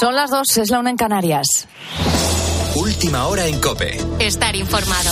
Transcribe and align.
Son 0.00 0.16
las 0.16 0.30
dos, 0.30 0.56
es 0.56 0.70
la 0.70 0.80
una 0.80 0.90
en 0.90 0.96
Canarias. 0.96 1.68
Última 2.74 3.26
hora 3.28 3.46
en 3.46 3.60
Cope. 3.60 3.96
Estar 4.18 4.56
informado. 4.56 5.10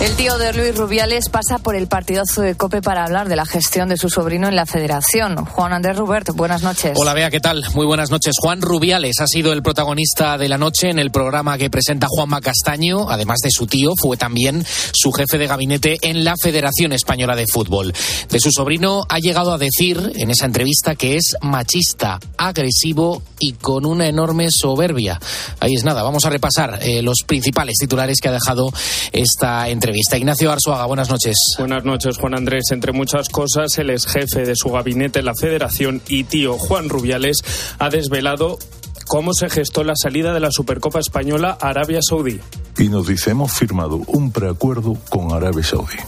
El 0.00 0.16
tío 0.16 0.36
de 0.38 0.52
Luis 0.52 0.76
Rubiales 0.76 1.28
pasa 1.30 1.58
por 1.58 1.76
el 1.76 1.86
partidazo 1.86 2.42
de 2.42 2.56
COPE 2.56 2.82
para 2.82 3.04
hablar 3.04 3.28
de 3.28 3.36
la 3.36 3.46
gestión 3.46 3.88
de 3.88 3.96
su 3.96 4.10
sobrino 4.10 4.48
en 4.48 4.56
la 4.56 4.66
federación. 4.66 5.46
Juan 5.46 5.72
Andrés 5.72 5.96
Rubert, 5.96 6.30
buenas 6.34 6.62
noches. 6.62 6.92
Hola, 6.96 7.14
Bea, 7.14 7.30
¿qué 7.30 7.40
tal? 7.40 7.64
Muy 7.74 7.86
buenas 7.86 8.10
noches. 8.10 8.34
Juan 8.38 8.60
Rubiales 8.60 9.20
ha 9.20 9.26
sido 9.26 9.52
el 9.52 9.62
protagonista 9.62 10.36
de 10.36 10.48
la 10.48 10.58
noche 10.58 10.90
en 10.90 10.98
el 10.98 11.10
programa 11.10 11.56
que 11.56 11.70
presenta 11.70 12.08
Juanma 12.10 12.40
Castaño. 12.40 13.08
Además 13.08 13.38
de 13.42 13.50
su 13.50 13.66
tío, 13.66 13.92
fue 13.96 14.16
también 14.16 14.66
su 14.92 15.12
jefe 15.12 15.38
de 15.38 15.46
gabinete 15.46 15.96
en 16.02 16.24
la 16.24 16.34
Federación 16.36 16.92
Española 16.92 17.36
de 17.36 17.46
Fútbol. 17.46 17.94
De 18.28 18.40
su 18.40 18.50
sobrino 18.50 19.04
ha 19.08 19.20
llegado 19.20 19.54
a 19.54 19.58
decir 19.58 20.12
en 20.16 20.30
esa 20.30 20.44
entrevista 20.44 20.96
que 20.96 21.16
es 21.16 21.36
machista, 21.40 22.18
agresivo 22.36 23.22
y 23.38 23.52
con 23.52 23.86
una 23.86 24.08
enorme 24.08 24.50
soberbia. 24.50 25.20
Ahí 25.60 25.74
es 25.74 25.84
nada, 25.84 26.02
vamos 26.02 26.24
a 26.26 26.30
repasar 26.30 26.80
eh, 26.82 27.00
los 27.00 27.18
principales 27.26 27.76
titulares 27.78 28.18
que 28.20 28.28
ha 28.28 28.32
dejado 28.32 28.72
esta 29.12 29.68
entrevista. 29.68 29.83
Ignacio 29.92 30.50
Arzuaga, 30.50 30.86
buenas 30.86 31.10
noches. 31.10 31.36
Buenas 31.58 31.84
noches, 31.84 32.16
Juan 32.16 32.34
Andrés. 32.34 32.64
Entre 32.70 32.92
muchas 32.92 33.28
cosas, 33.28 33.76
el 33.78 33.90
ex 33.90 34.06
jefe 34.06 34.46
de 34.46 34.56
su 34.56 34.70
gabinete 34.70 35.18
en 35.18 35.26
la 35.26 35.34
Federación 35.34 36.00
y 36.08 36.24
tío 36.24 36.56
Juan 36.56 36.88
Rubiales 36.88 37.44
ha 37.78 37.90
desvelado 37.90 38.58
cómo 39.06 39.34
se 39.34 39.50
gestó 39.50 39.84
la 39.84 39.94
salida 39.94 40.32
de 40.32 40.40
la 40.40 40.50
Supercopa 40.50 41.00
Española 41.00 41.58
a 41.60 41.68
Arabia 41.68 42.00
Saudí. 42.00 42.40
Y 42.78 42.88
nos 42.88 43.06
dice, 43.06 43.32
hemos 43.32 43.52
firmado 43.52 43.96
un 44.06 44.32
preacuerdo 44.32 44.96
con 45.10 45.32
Arabia 45.32 45.64
Saudí. 45.64 45.98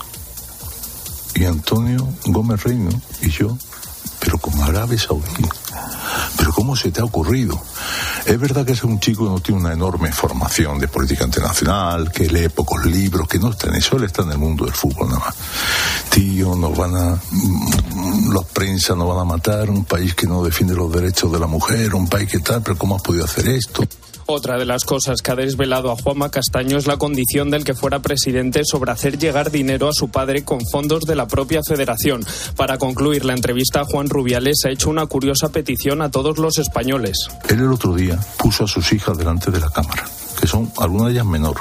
Y 1.35 1.45
Antonio 1.45 2.09
Gómez 2.25 2.63
Reino 2.63 2.91
y 3.21 3.29
yo, 3.29 3.59
pero 4.21 4.39
con 4.39 4.59
Arabia 4.63 4.99
Saudí. 4.99 5.45
Pero 6.37 6.53
¿cómo 6.53 6.77
se 6.77 6.91
te 6.91 7.01
ha 7.01 7.05
ocurrido? 7.05 7.61
Es 8.25 8.39
verdad 8.39 8.65
que 8.65 8.73
es 8.73 8.85
un 8.85 8.99
chico 9.01 9.25
que 9.25 9.31
no 9.31 9.41
tiene 9.41 9.61
una 9.61 9.73
enorme 9.73 10.13
formación 10.13 10.79
de 10.79 10.89
política 10.89 11.25
internacional, 11.25 12.11
que 12.11 12.29
lee 12.29 12.49
pocos 12.49 12.85
libros, 12.85 13.29
que 13.29 13.39
no 13.39 13.51
está 13.51 13.69
en 13.69 13.77
eso, 13.77 13.97
él 13.97 14.05
está 14.05 14.23
en 14.23 14.33
el 14.33 14.39
mundo 14.39 14.65
del 14.65 14.75
fútbol 14.75 15.09
nada 15.09 15.21
más. 15.21 15.35
Tío, 16.11 16.55
nos 16.57 16.77
van 16.77 16.97
a, 16.97 17.21
mm, 17.31 18.31
los 18.33 18.45
prensa 18.47 18.95
nos 18.95 19.09
van 19.09 19.19
a 19.19 19.25
matar, 19.25 19.71
un 19.71 19.85
país 19.85 20.15
que 20.15 20.27
no 20.27 20.43
defiende 20.43 20.75
los 20.75 20.91
derechos 20.93 21.33
de 21.33 21.39
la 21.39 21.47
mujer, 21.47 21.95
un 21.95 22.09
país 22.09 22.31
que 22.31 22.41
tal, 22.41 22.63
pero 22.63 22.77
¿cómo 22.77 22.97
has 22.97 23.03
podido 23.03 23.25
hacer 23.25 23.49
esto? 23.49 23.83
Otra 24.29 24.59
de 24.59 24.65
las 24.67 24.85
cosas 24.85 25.23
que 25.23 25.31
ha 25.31 25.37
desvelado 25.37 25.93
a 25.93 25.97
Juanma 25.97 26.31
Castaño 26.31 26.79
es 26.79 26.89
la 26.89 26.97
condición 26.97 27.49
del 27.49 27.63
que 27.63 27.75
fuera 27.75 28.01
presidente 28.01 28.63
sobre 28.65 28.91
hacer 28.91 29.19
llegar 29.19 29.53
dinero 29.53 29.89
a 29.89 29.93
su 29.93 30.09
padre 30.09 30.45
con 30.45 30.59
fondos 30.67 31.05
de 31.05 31.15
la 31.15 31.29
propia 31.29 31.61
federación. 31.65 32.27
Para 32.57 32.77
concluir 32.77 33.25
la 33.25 33.35
entrevista, 33.35 33.85
Juan 33.85 34.09
Rubiales 34.09 34.65
ha 34.65 34.71
hecho 34.71 34.91
una 34.91 35.07
curiosa 35.07 35.51
petición 35.51 36.03
a 36.03 36.11
todos 36.11 36.39
los 36.39 36.59
españoles. 36.59 37.29
Él 37.49 37.61
el 37.61 37.71
otro 37.71 37.95
día 37.95 38.19
puso 38.37 38.65
a 38.65 38.67
sus 38.67 38.93
hijas 38.93 39.17
delante 39.17 39.53
de 39.53 39.61
la 39.61 39.71
cámara, 39.71 40.05
que 40.41 40.49
son 40.49 40.73
algunas 40.77 41.07
de 41.07 41.13
ellas 41.13 41.27
menor, 41.27 41.61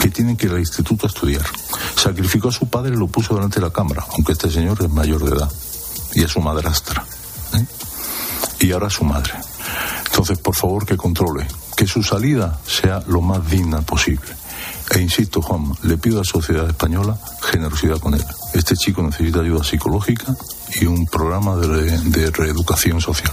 que 0.00 0.08
tienen 0.08 0.38
que 0.38 0.46
ir 0.46 0.52
al 0.52 0.60
instituto 0.60 1.06
a 1.06 1.10
estudiar. 1.10 1.44
Sacrificó 1.94 2.48
a 2.48 2.52
su 2.52 2.68
padre 2.68 2.94
y 2.94 2.98
lo 2.98 3.08
puso 3.08 3.34
delante 3.34 3.60
de 3.60 3.66
la 3.66 3.72
cámara, 3.72 4.06
aunque 4.14 4.32
este 4.32 4.50
señor 4.50 4.78
es 4.80 4.88
mayor 4.88 5.22
de 5.28 5.36
edad, 5.36 5.52
y 6.14 6.24
es 6.24 6.30
su 6.30 6.40
madrastra. 6.40 7.04
¿eh? 7.54 7.66
Y 8.60 8.72
ahora 8.72 8.88
su 8.88 9.04
madre. 9.04 9.34
Entonces, 10.06 10.38
por 10.38 10.56
favor, 10.56 10.86
que 10.86 10.96
controle, 10.96 11.46
que 11.78 11.86
su 11.86 12.02
salida 12.02 12.58
sea 12.66 13.04
lo 13.06 13.20
más 13.20 13.48
digna 13.48 13.82
posible. 13.82 14.32
E 14.90 14.98
insisto, 15.00 15.40
Juan, 15.40 15.72
le 15.84 15.96
pido 15.96 16.16
a 16.16 16.22
la 16.22 16.24
sociedad 16.24 16.66
española 16.66 17.16
generosidad 17.40 18.00
con 18.00 18.14
él. 18.14 18.24
Este 18.52 18.74
chico 18.74 19.00
necesita 19.00 19.40
ayuda 19.40 19.62
psicológica 19.62 20.34
y 20.80 20.86
un 20.86 21.06
programa 21.06 21.54
de, 21.54 21.66
re- 21.68 21.98
de 22.10 22.30
reeducación 22.32 23.00
social. 23.00 23.30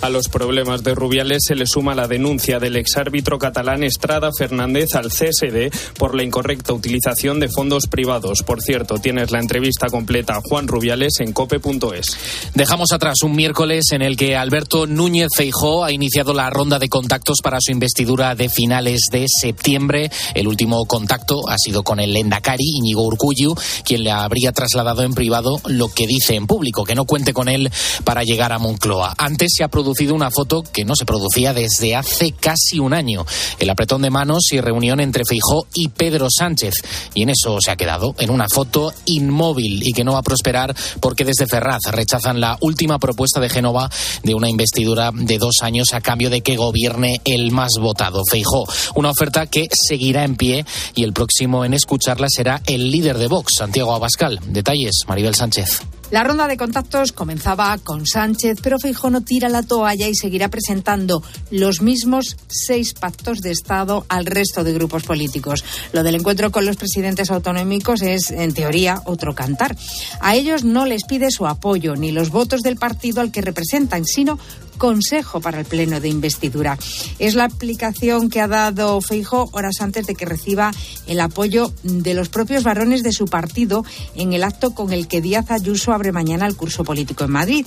A 0.00 0.10
los 0.10 0.28
problemas 0.28 0.84
de 0.84 0.94
Rubiales 0.94 1.42
se 1.44 1.56
le 1.56 1.66
suma 1.66 1.92
la 1.92 2.06
denuncia 2.06 2.60
del 2.60 2.76
exárbitro 2.76 3.36
catalán 3.36 3.82
Estrada 3.82 4.30
Fernández 4.32 4.94
al 4.94 5.08
CSD 5.08 5.72
por 5.98 6.14
la 6.14 6.22
incorrecta 6.22 6.72
utilización 6.72 7.40
de 7.40 7.48
fondos 7.48 7.88
privados. 7.88 8.44
Por 8.44 8.62
cierto, 8.62 8.98
tienes 8.98 9.32
la 9.32 9.40
entrevista 9.40 9.88
completa 9.88 10.36
a 10.36 10.40
Juan 10.40 10.68
Rubiales 10.68 11.14
en 11.18 11.32
cope.es. 11.32 12.16
Dejamos 12.54 12.92
atrás 12.92 13.16
un 13.24 13.34
miércoles 13.34 13.86
en 13.90 14.02
el 14.02 14.16
que 14.16 14.36
Alberto 14.36 14.86
Núñez 14.86 15.30
Feijó 15.36 15.84
ha 15.84 15.90
iniciado 15.90 16.32
la 16.32 16.48
ronda 16.48 16.78
de 16.78 16.88
contactos 16.88 17.38
para 17.42 17.58
su 17.60 17.72
investidura 17.72 18.36
de 18.36 18.48
finales 18.48 19.00
de 19.10 19.26
septiembre. 19.28 20.12
El 20.34 20.46
último 20.46 20.86
contacto 20.86 21.48
ha 21.48 21.58
sido 21.58 21.82
con 21.82 21.98
el 21.98 22.14
Endacari, 22.14 22.64
Íñigo 22.76 23.02
Urcullu, 23.02 23.56
quien 23.84 24.04
le 24.04 24.12
habría 24.12 24.52
trasladado 24.52 25.02
en 25.02 25.14
privado 25.14 25.60
lo 25.66 25.88
que 25.88 26.06
dice 26.06 26.36
en 26.36 26.46
público, 26.46 26.84
que 26.84 26.94
no 26.94 27.04
cuente 27.04 27.32
con 27.32 27.48
él 27.48 27.68
para 28.04 28.22
llegar 28.22 28.52
a 28.52 28.60
Moncloa. 28.60 29.14
Antes 29.18 29.54
se 29.56 29.64
ha 29.64 29.68
producido 29.68 29.87
una 30.14 30.30
foto 30.30 30.62
que 30.62 30.84
no 30.84 30.94
se 30.96 31.04
producía 31.04 31.52
desde 31.52 31.96
hace 31.96 32.32
casi 32.32 32.78
un 32.78 32.94
año. 32.94 33.24
El 33.58 33.70
apretón 33.70 34.02
de 34.02 34.10
manos 34.10 34.52
y 34.52 34.60
reunión 34.60 35.00
entre 35.00 35.24
Feijó 35.24 35.66
y 35.74 35.88
Pedro 35.88 36.28
Sánchez. 36.30 36.74
Y 37.14 37.22
en 37.22 37.30
eso 37.30 37.58
se 37.60 37.70
ha 37.70 37.76
quedado, 37.76 38.14
en 38.18 38.30
una 38.30 38.48
foto 38.48 38.92
inmóvil 39.06 39.82
y 39.86 39.92
que 39.92 40.04
no 40.04 40.12
va 40.12 40.18
a 40.18 40.22
prosperar 40.22 40.74
porque 41.00 41.24
desde 41.24 41.46
Ferraz 41.46 41.82
rechazan 41.90 42.40
la 42.40 42.56
última 42.60 42.98
propuesta 42.98 43.40
de 43.40 43.48
Génova 43.48 43.90
de 44.22 44.34
una 44.34 44.48
investidura 44.48 45.10
de 45.12 45.38
dos 45.38 45.56
años 45.62 45.92
a 45.92 46.00
cambio 46.00 46.30
de 46.30 46.40
que 46.40 46.56
gobierne 46.56 47.20
el 47.24 47.50
más 47.50 47.72
votado, 47.80 48.22
Feijó. 48.28 48.64
Una 48.94 49.10
oferta 49.10 49.46
que 49.46 49.66
seguirá 49.70 50.24
en 50.24 50.36
pie 50.36 50.64
y 50.94 51.04
el 51.04 51.12
próximo 51.12 51.64
en 51.64 51.74
escucharla 51.74 52.28
será 52.28 52.62
el 52.66 52.90
líder 52.90 53.18
de 53.18 53.28
Vox, 53.28 53.54
Santiago 53.58 53.94
Abascal. 53.94 54.40
Detalles, 54.46 55.00
Maribel 55.06 55.34
Sánchez. 55.34 55.97
La 56.10 56.24
ronda 56.24 56.48
de 56.48 56.56
contactos 56.56 57.12
comenzaba 57.12 57.76
con 57.76 58.06
Sánchez, 58.06 58.60
pero 58.62 58.78
Feijóo 58.78 59.10
no 59.10 59.20
tira 59.20 59.50
la 59.50 59.62
toalla 59.62 60.08
y 60.08 60.14
seguirá 60.14 60.48
presentando 60.48 61.22
los 61.50 61.82
mismos 61.82 62.38
seis 62.48 62.94
pactos 62.94 63.40
de 63.40 63.50
Estado 63.50 64.06
al 64.08 64.24
resto 64.24 64.64
de 64.64 64.72
grupos 64.72 65.02
políticos. 65.02 65.62
Lo 65.92 66.02
del 66.02 66.14
encuentro 66.14 66.50
con 66.50 66.64
los 66.64 66.76
presidentes 66.76 67.30
autonómicos 67.30 68.00
es, 68.00 68.30
en 68.30 68.54
teoría, 68.54 69.02
otro 69.04 69.34
cantar. 69.34 69.76
A 70.22 70.34
ellos 70.34 70.64
no 70.64 70.86
les 70.86 71.04
pide 71.04 71.30
su 71.30 71.46
apoyo 71.46 71.94
ni 71.94 72.10
los 72.10 72.30
votos 72.30 72.62
del 72.62 72.76
partido 72.76 73.20
al 73.20 73.30
que 73.30 73.42
representan, 73.42 74.06
sino 74.06 74.38
consejo 74.78 75.40
para 75.40 75.60
el 75.60 75.66
pleno 75.66 76.00
de 76.00 76.08
investidura. 76.08 76.78
Es 77.18 77.34
la 77.34 77.44
aplicación 77.44 78.30
que 78.30 78.40
ha 78.40 78.48
dado 78.48 79.00
Feijo 79.00 79.50
horas 79.52 79.80
antes 79.80 80.06
de 80.06 80.14
que 80.14 80.24
reciba 80.24 80.72
el 81.06 81.20
apoyo 81.20 81.72
de 81.82 82.14
los 82.14 82.28
propios 82.28 82.62
varones 82.62 83.02
de 83.02 83.12
su 83.12 83.26
partido 83.26 83.84
en 84.14 84.32
el 84.32 84.44
acto 84.44 84.74
con 84.74 84.92
el 84.92 85.08
que 85.08 85.20
Díaz 85.20 85.50
Ayuso 85.50 85.92
abre 85.92 86.12
mañana 86.12 86.46
el 86.46 86.56
curso 86.56 86.84
político 86.84 87.24
en 87.24 87.32
Madrid. 87.32 87.66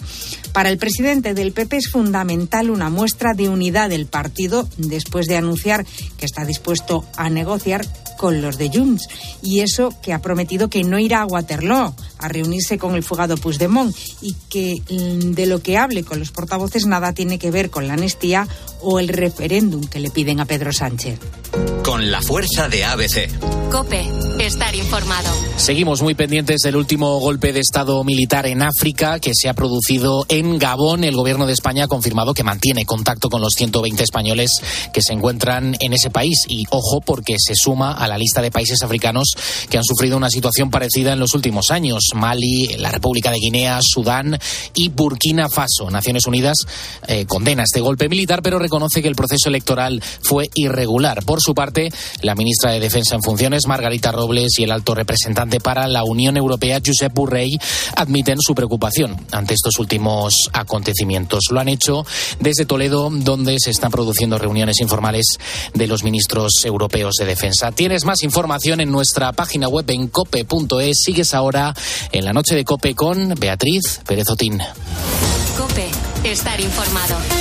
Para 0.53 0.69
el 0.69 0.77
presidente 0.77 1.33
del 1.33 1.51
PP 1.51 1.77
es 1.77 1.89
fundamental 1.89 2.69
una 2.69 2.89
muestra 2.89 3.33
de 3.33 3.49
unidad 3.49 3.89
del 3.89 4.07
partido 4.07 4.67
después 4.77 5.27
de 5.27 5.37
anunciar 5.37 5.85
que 6.17 6.25
está 6.25 6.45
dispuesto 6.45 7.05
a 7.17 7.29
negociar 7.29 7.85
con 8.21 8.39
los 8.39 8.59
de 8.59 8.69
Junts. 8.69 9.07
Y 9.41 9.61
eso 9.61 9.91
que 10.03 10.13
ha 10.13 10.21
prometido 10.21 10.69
que 10.69 10.83
no 10.83 10.99
irá 10.99 11.23
a 11.23 11.25
Waterloo 11.25 11.95
a 12.19 12.27
reunirse 12.27 12.77
con 12.77 12.93
el 12.93 13.01
fugado 13.01 13.35
Puigdemont 13.35 13.97
y 14.21 14.35
que 14.47 14.83
mm, 14.87 15.31
de 15.31 15.47
lo 15.47 15.63
que 15.63 15.79
hable 15.79 16.03
con 16.03 16.19
los 16.19 16.31
portavoces 16.31 16.85
nada 16.85 17.13
tiene 17.13 17.39
que 17.39 17.49
ver 17.49 17.71
con 17.71 17.87
la 17.87 17.95
amnistía 17.95 18.47
o 18.79 18.99
el 18.99 19.07
referéndum 19.07 19.83
que 19.83 19.99
le 19.99 20.11
piden 20.11 20.39
a 20.39 20.45
Pedro 20.45 20.71
Sánchez. 20.71 21.19
Con 21.83 22.11
la 22.11 22.21
fuerza 22.21 22.69
de 22.69 22.85
ABC. 22.85 23.27
Cope, 23.71 24.05
estar 24.45 24.75
informado. 24.75 25.29
Seguimos 25.57 26.01
muy 26.01 26.15
pendientes 26.15 26.61
del 26.61 26.75
último 26.75 27.19
golpe 27.19 27.53
de 27.53 27.59
Estado 27.59 28.03
militar 28.03 28.47
en 28.47 28.63
África 28.63 29.19
que 29.19 29.33
se 29.35 29.47
ha 29.47 29.53
producido 29.53 30.25
en 30.29 30.57
Gabón. 30.57 31.03
El 31.03 31.15
gobierno 31.15 31.45
de 31.45 31.53
España 31.53 31.83
ha 31.83 31.87
confirmado 31.87 32.33
que 32.33 32.43
mantiene 32.43 32.85
contacto 32.85 33.29
con 33.29 33.41
los 33.41 33.53
120 33.53 34.01
españoles 34.01 34.51
que 34.91 35.03
se 35.03 35.13
encuentran 35.13 35.77
en 35.79 35.93
ese 35.93 36.09
país. 36.09 36.45
Y 36.47 36.65
ojo, 36.71 37.01
porque 37.01 37.35
se 37.37 37.53
suma 37.55 37.93
a 37.93 38.07
la 38.07 38.17
lista 38.17 38.41
de 38.41 38.49
países 38.49 38.81
africanos 38.81 39.35
que 39.69 39.77
han 39.77 39.83
sufrido 39.83 40.17
una 40.17 40.31
situación 40.31 40.71
parecida 40.71 41.13
en 41.13 41.19
los 41.19 41.35
últimos 41.35 41.69
años. 41.69 42.09
Mali, 42.15 42.75
la 42.79 42.89
República 42.89 43.29
de 43.29 43.37
Guinea, 43.37 43.79
Sudán 43.83 44.39
y 44.73 44.89
Burkina 44.89 45.49
Faso. 45.49 45.91
Naciones 45.91 46.25
Unidas 46.25 46.57
eh, 47.07 47.25
condena 47.27 47.63
este 47.63 47.81
golpe 47.81 48.09
militar, 48.09 48.41
pero 48.41 48.57
reconoce 48.57 49.03
que 49.03 49.07
el 49.07 49.15
proceso 49.15 49.49
electoral 49.49 50.01
fue 50.21 50.49
irregular. 50.55 51.23
Por 51.23 51.41
su 51.41 51.53
parte, 51.53 51.91
la 52.23 52.33
ministra 52.33 52.71
de 52.71 52.79
Defensa 52.79 53.13
en 53.13 53.21
funciones, 53.21 53.67
Margarita 53.67 54.11
Robles, 54.11 54.30
y 54.31 54.63
el 54.63 54.71
alto 54.71 54.95
representante 54.95 55.59
para 55.59 55.87
la 55.87 56.03
Unión 56.03 56.37
Europea, 56.37 56.79
Josep 56.83 57.13
Burrell, 57.13 57.59
admiten 57.95 58.37
su 58.39 58.55
preocupación 58.55 59.17
ante 59.31 59.53
estos 59.53 59.77
últimos 59.77 60.49
acontecimientos. 60.53 61.45
Lo 61.51 61.59
han 61.59 61.67
hecho 61.67 62.05
desde 62.39 62.65
Toledo, 62.65 63.09
donde 63.11 63.57
se 63.59 63.71
están 63.71 63.91
produciendo 63.91 64.37
reuniones 64.37 64.79
informales 64.79 65.37
de 65.73 65.87
los 65.87 66.03
ministros 66.03 66.63
europeos 66.63 67.15
de 67.19 67.25
defensa. 67.25 67.71
Tienes 67.71 68.05
más 68.05 68.23
información 68.23 68.79
en 68.79 68.91
nuestra 68.91 69.33
página 69.33 69.67
web 69.67 69.89
en 69.89 70.07
cope.es. 70.07 70.97
Sigues 71.03 71.33
ahora 71.33 71.73
en 72.11 72.23
la 72.23 72.33
noche 72.33 72.55
de 72.55 72.63
Cope 72.63 72.95
con 72.95 73.35
Beatriz 73.37 73.99
Pérez 74.07 74.29
Otín. 74.29 74.59
Cope, 75.57 75.89
estar 76.23 76.59
informado. 76.61 77.40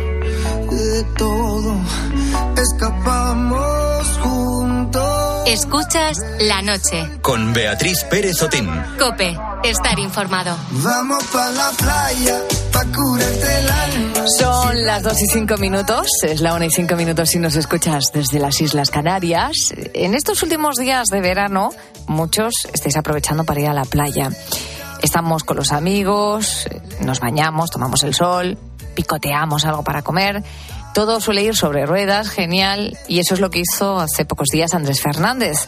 de 0.71 1.03
todo 1.17 1.75
escapamos 2.61 4.19
juntos. 4.19 5.47
Escuchas 5.47 6.17
la 6.39 6.61
noche. 6.61 7.07
Con 7.21 7.53
Beatriz 7.53 8.03
Pérez 8.05 8.41
Otín. 8.41 8.69
Cope, 8.97 9.37
estar 9.63 9.99
informado. 9.99 10.55
Vamos 10.71 11.23
pa' 11.25 11.51
la 11.51 11.71
playa, 11.71 12.41
pa' 12.71 12.85
curarte 12.85 13.59
el 13.59 13.69
alma. 13.69 14.27
Son 14.37 14.85
las 14.85 15.03
2 15.03 15.21
y 15.21 15.27
5 15.27 15.57
minutos, 15.57 16.07
es 16.23 16.41
la 16.41 16.53
1 16.53 16.65
y 16.65 16.69
5 16.69 16.95
minutos 16.95 17.29
si 17.29 17.39
nos 17.39 17.55
escuchas 17.55 18.05
desde 18.13 18.39
las 18.39 18.61
Islas 18.61 18.89
Canarias. 18.89 19.73
En 19.93 20.13
estos 20.13 20.41
últimos 20.43 20.77
días 20.77 21.07
de 21.07 21.21
verano, 21.21 21.71
muchos 22.07 22.53
estáis 22.73 22.95
aprovechando 22.97 23.43
para 23.43 23.61
ir 23.61 23.67
a 23.67 23.73
la 23.73 23.85
playa. 23.85 24.29
Estamos 25.01 25.43
con 25.43 25.57
los 25.57 25.71
amigos, 25.71 26.67
nos 26.99 27.19
bañamos, 27.19 27.71
tomamos 27.71 28.03
el 28.03 28.13
sol, 28.13 28.57
picoteamos 28.95 29.65
algo 29.65 29.83
para 29.83 30.01
comer. 30.01 30.43
Todo 30.93 31.21
suele 31.21 31.43
ir 31.43 31.55
sobre 31.55 31.85
ruedas, 31.85 32.29
genial, 32.29 32.97
y 33.07 33.19
eso 33.19 33.33
es 33.33 33.39
lo 33.39 33.49
que 33.49 33.59
hizo 33.59 33.99
hace 33.99 34.25
pocos 34.25 34.47
días 34.49 34.73
Andrés 34.73 35.01
Fernández. 35.01 35.67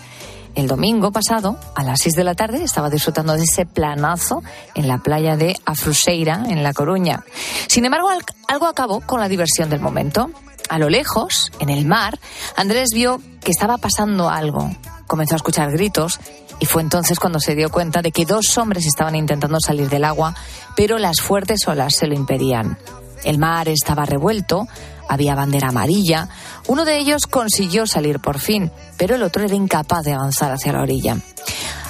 El 0.56 0.68
domingo 0.68 1.12
pasado, 1.12 1.58
a 1.75 1.81
las 1.84 2.02
6 2.02 2.14
de 2.16 2.24
la 2.24 2.36
tarde, 2.36 2.64
estaba 2.64 2.90
disfrutando 2.92 3.34
de 3.34 3.42
ese 3.44 3.66
planazo 3.66 4.44
en 4.75 4.88
la 4.88 5.00
playa 5.00 5.36
de 5.36 5.56
Afruseira, 5.66 6.44
en 6.48 6.62
La 6.62 6.74
Coruña. 6.74 7.24
Sin 7.68 7.86
embargo, 7.86 8.10
al- 8.10 8.24
algo 8.48 8.68
acabó 8.68 9.02
con 9.02 9.20
la 9.20 9.30
diversión 9.30 9.70
del 9.72 9.80
momento. 9.80 10.30
A 10.70 10.78
lo 10.78 10.90
lejos, 10.90 11.52
en 11.60 11.70
el 11.70 11.86
mar, 11.86 12.20
Andrés 12.56 12.90
vio 12.94 13.20
que 13.44 13.50
estaba 13.52 13.78
pasando 13.80 14.30
algo. 14.30 14.70
Comenzó 15.08 15.34
a 15.36 15.38
escuchar 15.38 15.72
gritos 15.72 16.20
y 16.60 16.66
fue 16.68 16.81
entonces 16.84 17.20
cuando 17.20 17.40
se 17.40 17.56
dio 17.56 17.70
cuenta 17.72 18.02
de 18.04 18.12
que 18.12 18.25
dos 18.25 18.56
hombres 18.58 18.86
estaban 18.86 19.16
intentando 19.16 19.58
salir 19.60 19.90
del 19.90 20.04
agua, 20.06 20.36
pero 20.75 21.00
las 21.00 21.20
fuertes 21.20 21.68
olas 21.68 21.96
se 21.96 22.06
lo 22.08 22.14
impedían. 22.14 22.78
El 23.24 23.38
mar 23.38 23.70
estaba 23.70 24.06
revuelto, 24.06 24.68
había 25.08 25.36
bandera 25.36 25.70
amarilla. 25.70 26.30
Uno 26.68 26.86
de 26.86 26.98
ellos 26.98 27.28
consiguió 27.28 27.86
salir 27.86 28.20
por 28.20 28.40
fin, 28.40 28.72
pero 28.98 29.16
el 29.16 29.24
otro 29.24 29.44
era 29.44 29.56
incapaz 29.56 30.04
de 30.04 30.14
avanzar 30.14 30.52
hacia 30.52 30.74
la 30.74 30.81
orilla. 30.81 31.18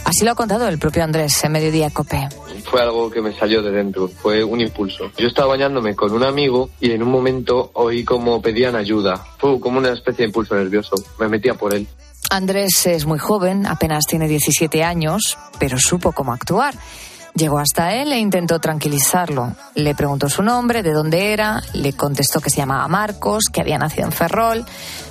Así 0.06 0.26
lo 0.26 0.32
ha 0.32 0.36
contado 0.36 0.68
el 0.68 0.80
propio 0.80 1.04
Andrés 1.04 1.44
en 1.44 1.54
Mediodía 1.54 1.90
Cope. 1.90 2.28
fue 2.66 2.82
algo 2.82 3.10
que 3.10 3.22
me 3.22 3.34
salió 3.34 3.62
de 3.62 3.72
dentro, 3.72 4.08
fue 4.10 4.44
un 4.44 4.60
impulso. 4.60 5.12
Yo 5.18 5.28
estaba 5.28 5.50
bañándome 5.50 5.96
con 5.96 6.12
un 6.12 6.24
amigo 6.24 6.70
y 6.80 6.92
en 6.92 7.04
un 7.04 7.10
momento 7.10 7.72
oí 7.74 8.04
como 8.04 8.42
pedían 8.42 8.76
ayuda. 8.76 9.16
Fue 9.38 9.60
como 9.60 9.78
una 9.80 9.94
especie 9.94 10.24
de 10.24 10.30
impulso 10.30 10.56
nervioso. 10.56 10.96
Me 11.20 11.30
metía 11.30 11.54
por 11.54 11.74
él. 11.74 11.88
Andrés 12.30 12.86
es 12.86 13.06
muy 13.06 13.20
joven, 13.20 13.66
apenas 13.66 14.06
tiene 14.06 14.28
17 14.28 14.84
años, 14.84 15.38
pero 15.60 15.78
supo 15.78 16.12
cómo 16.12 16.34
actuar. 16.34 16.74
Llegó 17.36 17.58
hasta 17.58 17.96
él 17.96 18.14
e 18.14 18.20
intentó 18.20 18.60
tranquilizarlo. 18.60 19.56
Le 19.74 19.96
preguntó 19.96 20.30
su 20.30 20.44
nombre, 20.44 20.84
de 20.84 20.94
dónde 20.94 21.34
era, 21.34 21.64
le 21.74 21.94
contestó 21.94 22.40
que 22.40 22.52
se 22.52 22.58
llamaba 22.58 22.88
Marcos, 22.88 23.46
que 23.52 23.62
había 23.62 23.80
nacido 23.80 24.06
en 24.06 24.12
Ferrol. 24.12 24.66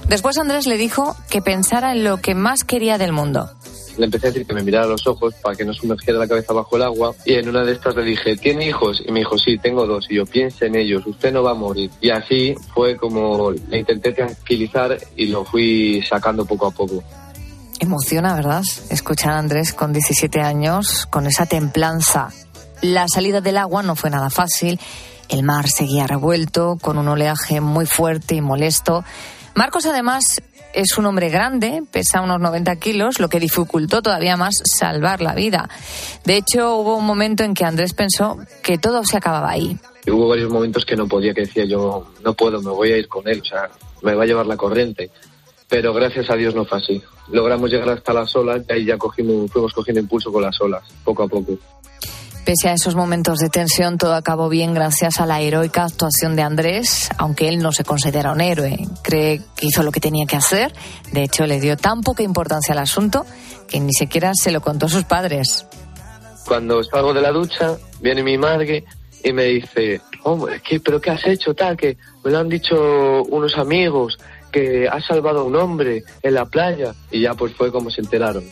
Después 0.08 0.38
Andrés 0.38 0.66
le 0.66 0.76
dijo 0.76 1.16
que 1.28 1.42
pensara 1.42 1.92
en 1.92 2.04
lo 2.04 2.18
que 2.18 2.36
más 2.36 2.62
quería 2.62 2.96
del 2.96 3.12
mundo. 3.12 3.50
Le 3.96 4.04
empecé 4.06 4.28
a 4.28 4.30
decir 4.30 4.46
que 4.46 4.54
me 4.54 4.62
mirara 4.62 4.86
los 4.86 5.06
ojos 5.06 5.34
para 5.42 5.56
que 5.56 5.64
no 5.64 5.74
sumergiera 5.74 6.18
la 6.18 6.28
cabeza 6.28 6.52
bajo 6.52 6.76
el 6.76 6.82
agua 6.82 7.14
y 7.26 7.34
en 7.34 7.48
una 7.48 7.62
de 7.62 7.72
estas 7.72 7.94
le 7.96 8.02
dije, 8.02 8.36
¿tiene 8.36 8.68
hijos? 8.68 9.02
Y 9.04 9.12
me 9.12 9.18
dijo, 9.18 9.36
sí, 9.36 9.58
tengo 9.58 9.86
dos. 9.86 10.06
Y 10.08 10.14
yo, 10.14 10.24
piense 10.24 10.66
en 10.66 10.76
ellos, 10.76 11.06
usted 11.06 11.32
no 11.32 11.42
va 11.42 11.50
a 11.50 11.54
morir. 11.54 11.90
Y 12.00 12.10
así 12.10 12.54
fue 12.72 12.96
como 12.96 13.50
le 13.50 13.78
intenté 13.78 14.12
tranquilizar 14.12 14.96
y 15.16 15.26
lo 15.26 15.44
fui 15.44 16.02
sacando 16.08 16.44
poco 16.44 16.68
a 16.68 16.70
poco. 16.70 17.02
Emociona, 17.82 18.36
¿verdad? 18.36 18.62
Escuchar 18.90 19.32
a 19.32 19.38
Andrés 19.38 19.72
con 19.72 19.92
17 19.92 20.40
años, 20.40 21.04
con 21.10 21.26
esa 21.26 21.46
templanza. 21.46 22.28
La 22.80 23.08
salida 23.08 23.40
del 23.40 23.56
agua 23.56 23.82
no 23.82 23.96
fue 23.96 24.08
nada 24.08 24.30
fácil. 24.30 24.78
El 25.28 25.42
mar 25.42 25.68
seguía 25.68 26.06
revuelto, 26.06 26.78
con 26.80 26.96
un 26.96 27.08
oleaje 27.08 27.60
muy 27.60 27.86
fuerte 27.86 28.36
y 28.36 28.40
molesto. 28.40 29.02
Marcos, 29.56 29.84
además, 29.86 30.40
es 30.72 30.96
un 30.96 31.06
hombre 31.06 31.28
grande, 31.28 31.82
pesa 31.90 32.20
unos 32.20 32.38
90 32.38 32.76
kilos, 32.76 33.18
lo 33.18 33.28
que 33.28 33.40
dificultó 33.40 34.00
todavía 34.00 34.36
más 34.36 34.62
salvar 34.78 35.20
la 35.20 35.34
vida. 35.34 35.68
De 36.24 36.36
hecho, 36.36 36.76
hubo 36.76 36.96
un 36.96 37.04
momento 37.04 37.42
en 37.42 37.52
que 37.52 37.64
Andrés 37.64 37.94
pensó 37.94 38.38
que 38.62 38.78
todo 38.78 39.02
se 39.04 39.16
acababa 39.16 39.50
ahí. 39.50 39.76
Hubo 40.06 40.28
varios 40.28 40.52
momentos 40.52 40.84
que 40.84 40.94
no 40.94 41.08
podía, 41.08 41.34
que 41.34 41.40
decía 41.40 41.64
yo, 41.64 42.06
no 42.22 42.34
puedo, 42.34 42.62
me 42.62 42.70
voy 42.70 42.92
a 42.92 42.96
ir 42.98 43.08
con 43.08 43.26
él, 43.26 43.40
o 43.40 43.44
sea, 43.44 43.70
me 44.02 44.14
va 44.14 44.22
a 44.22 44.26
llevar 44.26 44.46
la 44.46 44.56
corriente. 44.56 45.10
Pero 45.72 45.94
gracias 45.94 46.28
a 46.28 46.36
Dios 46.36 46.54
no 46.54 46.66
fue 46.66 46.76
así. 46.76 47.02
Logramos 47.30 47.70
llegar 47.70 47.88
hasta 47.88 48.12
las 48.12 48.36
olas 48.36 48.60
y 48.68 48.72
ahí 48.74 48.84
ya 48.84 48.98
cogimos, 48.98 49.50
fuimos 49.50 49.72
cogiendo 49.72 50.02
impulso 50.02 50.30
con 50.30 50.42
las 50.42 50.60
olas, 50.60 50.82
poco 51.02 51.22
a 51.22 51.28
poco. 51.28 51.56
Pese 52.44 52.68
a 52.68 52.74
esos 52.74 52.94
momentos 52.94 53.38
de 53.38 53.48
tensión, 53.48 53.96
todo 53.96 54.14
acabó 54.14 54.50
bien 54.50 54.74
gracias 54.74 55.18
a 55.18 55.24
la 55.24 55.40
heroica 55.40 55.84
actuación 55.84 56.36
de 56.36 56.42
Andrés, 56.42 57.08
aunque 57.16 57.48
él 57.48 57.60
no 57.60 57.72
se 57.72 57.84
considera 57.84 58.32
un 58.32 58.42
héroe. 58.42 58.86
Cree 59.02 59.40
que 59.56 59.68
hizo 59.68 59.82
lo 59.82 59.92
que 59.92 60.00
tenía 60.00 60.26
que 60.26 60.36
hacer. 60.36 60.74
De 61.10 61.22
hecho, 61.22 61.46
le 61.46 61.58
dio 61.58 61.78
tan 61.78 62.02
poca 62.02 62.22
importancia 62.22 62.74
al 62.74 62.80
asunto 62.80 63.24
que 63.66 63.80
ni 63.80 63.94
siquiera 63.94 64.32
se 64.34 64.50
lo 64.50 64.60
contó 64.60 64.84
a 64.84 64.90
sus 64.90 65.04
padres. 65.04 65.66
Cuando 66.46 66.84
salgo 66.84 67.14
de 67.14 67.22
la 67.22 67.30
ducha, 67.30 67.78
viene 67.98 68.22
mi 68.22 68.36
madre 68.36 68.84
y 69.24 69.32
me 69.32 69.44
dice, 69.44 70.02
hombre, 70.24 70.60
¿qué, 70.68 70.80
¿pero 70.80 71.00
qué 71.00 71.12
has 71.12 71.26
hecho 71.26 71.54
tal? 71.54 71.78
Que 71.78 71.96
me 72.22 72.30
lo 72.30 72.40
han 72.40 72.50
dicho 72.50 73.22
unos 73.22 73.56
amigos, 73.56 74.18
que 74.52 74.86
has 74.88 75.04
salvado 75.04 75.40
a 75.40 75.44
un 75.44 75.56
hombre 75.56 76.04
en 76.22 76.34
la 76.34 76.44
playa. 76.44 76.94
Y 77.10 77.22
ya 77.22 77.34
pues 77.34 77.54
fue 77.54 77.72
como 77.72 77.90
se 77.90 78.02
enteraron. 78.02 78.44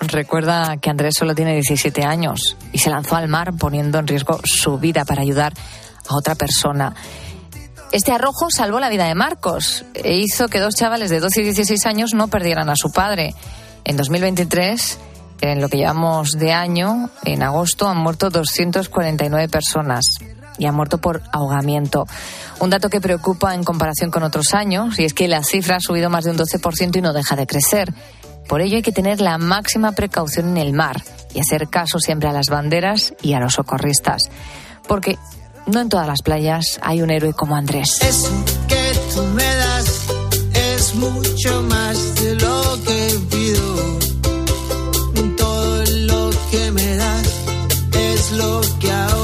Recuerda 0.00 0.76
que 0.78 0.90
Andrés 0.90 1.14
solo 1.18 1.34
tiene 1.34 1.54
17 1.54 2.02
años 2.04 2.56
y 2.72 2.78
se 2.78 2.90
lanzó 2.90 3.16
al 3.16 3.28
mar 3.28 3.52
poniendo 3.58 3.98
en 3.98 4.06
riesgo 4.06 4.40
su 4.44 4.78
vida 4.78 5.04
para 5.04 5.22
ayudar 5.22 5.52
a 6.08 6.16
otra 6.16 6.34
persona. 6.34 6.94
Este 7.92 8.12
arrojo 8.12 8.50
salvó 8.50 8.80
la 8.80 8.88
vida 8.88 9.06
de 9.06 9.14
Marcos 9.14 9.84
e 9.94 10.16
hizo 10.16 10.48
que 10.48 10.58
dos 10.58 10.74
chavales 10.74 11.10
de 11.10 11.20
12 11.20 11.40
y 11.40 11.44
16 11.44 11.86
años 11.86 12.14
no 12.14 12.28
perdieran 12.28 12.68
a 12.68 12.76
su 12.76 12.90
padre. 12.90 13.34
En 13.84 13.96
2023, 13.96 14.98
en 15.40 15.60
lo 15.60 15.68
que 15.68 15.78
llevamos 15.78 16.32
de 16.32 16.52
año, 16.52 17.10
en 17.24 17.42
agosto 17.42 17.88
han 17.88 17.98
muerto 17.98 18.30
249 18.30 19.48
personas 19.48 20.04
y 20.58 20.66
han 20.66 20.74
muerto 20.74 20.98
por 20.98 21.22
ahogamiento. 21.32 22.06
Un 22.60 22.70
dato 22.70 22.88
que 22.88 23.00
preocupa 23.00 23.54
en 23.54 23.64
comparación 23.64 24.10
con 24.10 24.22
otros 24.22 24.54
años 24.54 24.98
y 24.98 25.04
es 25.04 25.14
que 25.14 25.28
la 25.28 25.42
cifra 25.42 25.76
ha 25.76 25.80
subido 25.80 26.10
más 26.10 26.24
de 26.24 26.30
un 26.30 26.38
12% 26.38 26.96
y 26.96 27.00
no 27.00 27.12
deja 27.12 27.36
de 27.36 27.46
crecer. 27.46 27.92
Por 28.48 28.60
ello 28.60 28.76
hay 28.76 28.82
que 28.82 28.92
tener 28.92 29.20
la 29.20 29.38
máxima 29.38 29.92
precaución 29.92 30.48
en 30.50 30.58
el 30.58 30.72
mar 30.72 31.02
y 31.34 31.40
hacer 31.40 31.68
caso 31.68 31.98
siempre 31.98 32.28
a 32.28 32.32
las 32.32 32.46
banderas 32.46 33.14
y 33.22 33.32
a 33.34 33.40
los 33.40 33.54
socorristas. 33.54 34.22
Porque 34.86 35.18
no 35.66 35.80
en 35.80 35.88
todas 35.88 36.06
las 36.06 36.22
playas 36.22 36.78
hay 36.82 37.02
un 37.02 37.10
héroe 37.10 37.32
como 37.32 37.56
Andrés. 37.56 37.98
Eso 38.02 38.30
que 38.68 38.92
tú 39.14 39.22
me 39.34 39.54
das 39.56 40.00
es 40.54 40.94
mucho 40.94 41.62
más 41.62 42.14
de 42.16 42.34
lo 42.34 42.78
que 42.84 43.20
pido. 43.30 43.98
Todo 45.36 45.84
lo 45.86 46.30
que 46.50 46.70
me 46.70 46.96
das 46.96 47.28
es 47.92 48.32
lo 48.32 48.60
que 48.78 48.92
ahora 48.92 49.23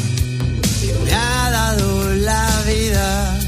la 1.77 2.63
vida. 2.65 3.40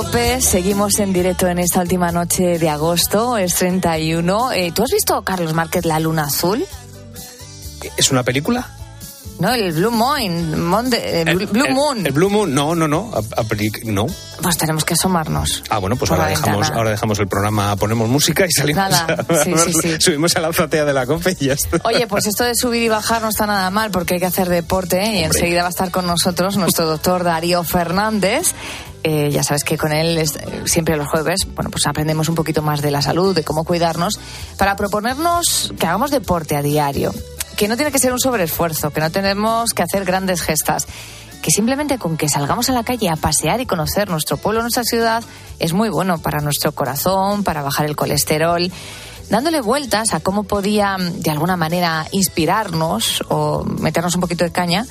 COPE, 0.00 0.40
seguimos 0.40 0.98
en 0.98 1.12
directo 1.12 1.46
en 1.46 1.58
esta 1.58 1.80
última 1.80 2.10
noche 2.10 2.58
de 2.58 2.70
agosto, 2.70 3.36
es 3.36 3.54
31. 3.56 4.52
Eh, 4.52 4.72
¿Tú 4.74 4.82
has 4.82 4.90
visto, 4.90 5.20
Carlos 5.20 5.52
Márquez, 5.52 5.84
La 5.84 6.00
Luna 6.00 6.24
Azul? 6.24 6.64
¿Es 7.98 8.10
una 8.10 8.22
película? 8.22 8.66
No, 9.40 9.52
el 9.52 9.72
Blue 9.72 9.90
Moon, 9.90 10.58
Mon 10.64 10.88
de- 10.88 11.20
el 11.22 11.46
Blue 11.46 11.68
Moon. 11.68 12.06
El, 12.06 12.12
Blue 12.12 12.30
Moon, 12.30 12.54
no, 12.54 12.74
no, 12.74 12.88
no. 12.88 13.10
a- 13.14 13.44
no. 13.84 14.06
Pues 14.42 14.56
tenemos 14.56 14.84
que 14.86 14.94
asomarnos. 14.94 15.62
Ah, 15.68 15.76
bueno, 15.78 15.96
pues 15.96 16.10
ahora 16.10 16.28
dejamos, 16.28 16.60
ventana. 16.60 16.76
ahora 16.78 16.90
dejamos 16.92 17.18
el 17.18 17.28
programa, 17.28 17.76
ponemos 17.76 18.08
música 18.08 18.46
y 18.46 18.52
salimos. 18.52 18.76
Nada, 18.90 19.06
a- 19.28 19.44
sí, 19.44 19.52
sí, 19.66 19.72
sí. 19.82 19.96
Subimos 20.00 20.34
a 20.36 20.40
la 20.40 20.48
azotea 20.48 20.86
de 20.86 20.94
la 20.94 21.04
cope 21.04 21.36
y 21.40 21.46
ya 21.46 21.52
está. 21.54 21.78
Oye, 21.84 22.06
pues 22.06 22.26
esto 22.26 22.44
de 22.44 22.54
subir 22.54 22.82
y 22.82 22.88
bajar 22.88 23.20
no 23.20 23.28
está 23.28 23.46
nada 23.46 23.68
mal 23.70 23.90
porque 23.90 24.14
hay 24.14 24.20
que 24.20 24.26
hacer 24.26 24.48
deporte 24.48 24.98
¿eh? 25.02 25.20
y 25.20 25.24
enseguida 25.24 25.60
va 25.60 25.66
a 25.68 25.70
estar 25.70 25.90
con 25.90 26.06
nosotros 26.06 26.56
nuestro 26.56 26.86
doctor 26.86 27.22
Darío 27.22 27.64
Fernández. 27.64 28.54
Eh, 29.02 29.30
ya 29.32 29.42
sabes 29.42 29.64
que 29.64 29.78
con 29.78 29.92
él 29.92 30.18
es- 30.18 30.38
siempre 30.66 30.96
los 30.96 31.08
jueves, 31.08 31.46
bueno, 31.54 31.70
pues 31.70 31.86
aprendemos 31.86 32.28
un 32.28 32.34
poquito 32.34 32.60
más 32.60 32.82
de 32.82 32.90
la 32.90 33.00
salud, 33.00 33.34
de 33.34 33.42
cómo 33.44 33.64
cuidarnos, 33.64 34.20
para 34.58 34.76
proponernos 34.76 35.72
que 35.78 35.86
hagamos 35.86 36.10
deporte 36.10 36.54
a 36.56 36.62
diario, 36.62 37.14
que 37.56 37.66
no 37.66 37.76
tiene 37.76 37.92
que 37.92 37.98
ser 37.98 38.12
un 38.12 38.18
sobreesfuerzo, 38.20 38.90
que 38.90 39.00
no 39.00 39.10
tenemos 39.10 39.72
que 39.72 39.82
hacer 39.82 40.04
grandes 40.04 40.42
gestas, 40.42 40.86
que 41.40 41.50
simplemente 41.50 41.96
con 41.98 42.18
que 42.18 42.28
salgamos 42.28 42.68
a 42.68 42.72
la 42.72 42.84
calle 42.84 43.08
a 43.08 43.16
pasear 43.16 43.62
y 43.62 43.66
conocer 43.66 44.10
nuestro 44.10 44.36
pueblo, 44.36 44.60
nuestra 44.60 44.84
ciudad, 44.84 45.24
es 45.58 45.72
muy 45.72 45.88
bueno 45.88 46.18
para 46.18 46.40
nuestro 46.40 46.72
corazón, 46.72 47.42
para 47.42 47.62
bajar 47.62 47.86
el 47.86 47.96
colesterol 47.96 48.70
dándole 49.30 49.60
vueltas 49.60 50.12
a 50.12 50.18
cómo 50.20 50.42
podía 50.42 50.96
de 50.98 51.30
alguna 51.30 51.56
manera 51.56 52.04
inspirarnos 52.10 53.22
o 53.28 53.64
meternos 53.64 54.14
un 54.16 54.20
poquito 54.20 54.44
de 54.44 54.50
caña, 54.50 54.84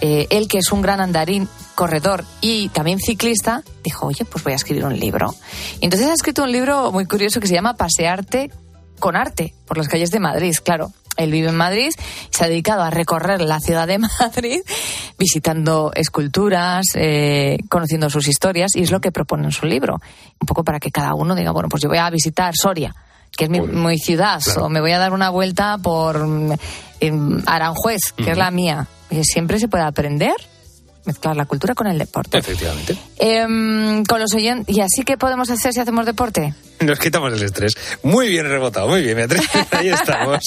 eh, 0.00 0.26
él 0.30 0.48
que 0.48 0.58
es 0.58 0.72
un 0.72 0.82
gran 0.82 1.00
andarín, 1.00 1.48
corredor 1.74 2.24
y 2.40 2.68
también 2.70 2.98
ciclista, 2.98 3.62
dijo, 3.84 4.06
oye, 4.06 4.24
pues 4.24 4.42
voy 4.44 4.52
a 4.52 4.56
escribir 4.56 4.84
un 4.84 4.98
libro. 4.98 5.34
Y 5.80 5.84
entonces 5.84 6.08
ha 6.08 6.14
escrito 6.14 6.42
un 6.42 6.52
libro 6.52 6.90
muy 6.92 7.06
curioso 7.06 7.40
que 7.40 7.46
se 7.46 7.54
llama 7.54 7.74
Pasearte 7.74 8.50
con 8.98 9.16
arte 9.16 9.54
por 9.66 9.78
las 9.78 9.88
calles 9.88 10.10
de 10.10 10.20
Madrid, 10.20 10.54
claro. 10.62 10.92
Él 11.16 11.32
vive 11.32 11.48
en 11.48 11.56
Madrid 11.56 11.90
se 12.30 12.44
ha 12.44 12.48
dedicado 12.48 12.82
a 12.82 12.90
recorrer 12.90 13.42
la 13.42 13.58
ciudad 13.58 13.88
de 13.88 13.98
Madrid 14.20 14.60
visitando 15.18 15.90
esculturas, 15.94 16.86
eh, 16.94 17.58
conociendo 17.68 18.08
sus 18.08 18.28
historias 18.28 18.76
y 18.76 18.82
es 18.82 18.92
lo 18.92 19.00
que 19.00 19.10
propone 19.10 19.44
en 19.44 19.52
su 19.52 19.66
libro. 19.66 20.00
Un 20.40 20.46
poco 20.46 20.62
para 20.62 20.78
que 20.78 20.92
cada 20.92 21.14
uno 21.14 21.34
diga, 21.34 21.50
bueno, 21.50 21.68
pues 21.68 21.82
yo 21.82 21.88
voy 21.88 21.98
a 21.98 22.08
visitar 22.08 22.54
Soria, 22.56 22.94
que 23.36 23.44
es 23.44 23.50
mi, 23.50 23.60
mi 23.60 23.98
ciudad, 23.98 24.40
claro. 24.42 24.66
o 24.66 24.68
me 24.68 24.80
voy 24.80 24.92
a 24.92 24.98
dar 24.98 25.12
una 25.12 25.30
vuelta 25.30 25.76
por 25.78 26.24
mm, 26.24 27.42
Aranjuez, 27.46 28.12
que 28.16 28.30
es 28.30 28.38
la 28.38 28.52
mía. 28.52 28.86
Siempre 29.22 29.58
se 29.58 29.68
puede 29.68 29.84
aprender, 29.84 30.34
mezclar 31.04 31.36
la 31.36 31.46
cultura 31.46 31.74
con 31.74 31.86
el 31.86 31.98
deporte. 31.98 32.38
Efectivamente. 32.38 32.96
Em, 33.18 34.04
con 34.04 34.20
los 34.20 34.34
oyentes, 34.34 34.76
¿y 34.76 34.80
así 34.80 35.02
qué 35.04 35.16
podemos 35.16 35.50
hacer 35.50 35.72
si 35.72 35.80
hacemos 35.80 36.06
deporte? 36.06 36.54
Nos 36.86 36.98
quitamos 36.98 37.32
el 37.32 37.42
estrés. 37.42 37.74
Muy 38.02 38.28
bien 38.28 38.46
rebotado, 38.48 38.88
muy 38.88 39.02
bien, 39.02 39.16
Beatriz. 39.16 39.42
Ahí 39.72 39.88
estamos. 39.88 40.40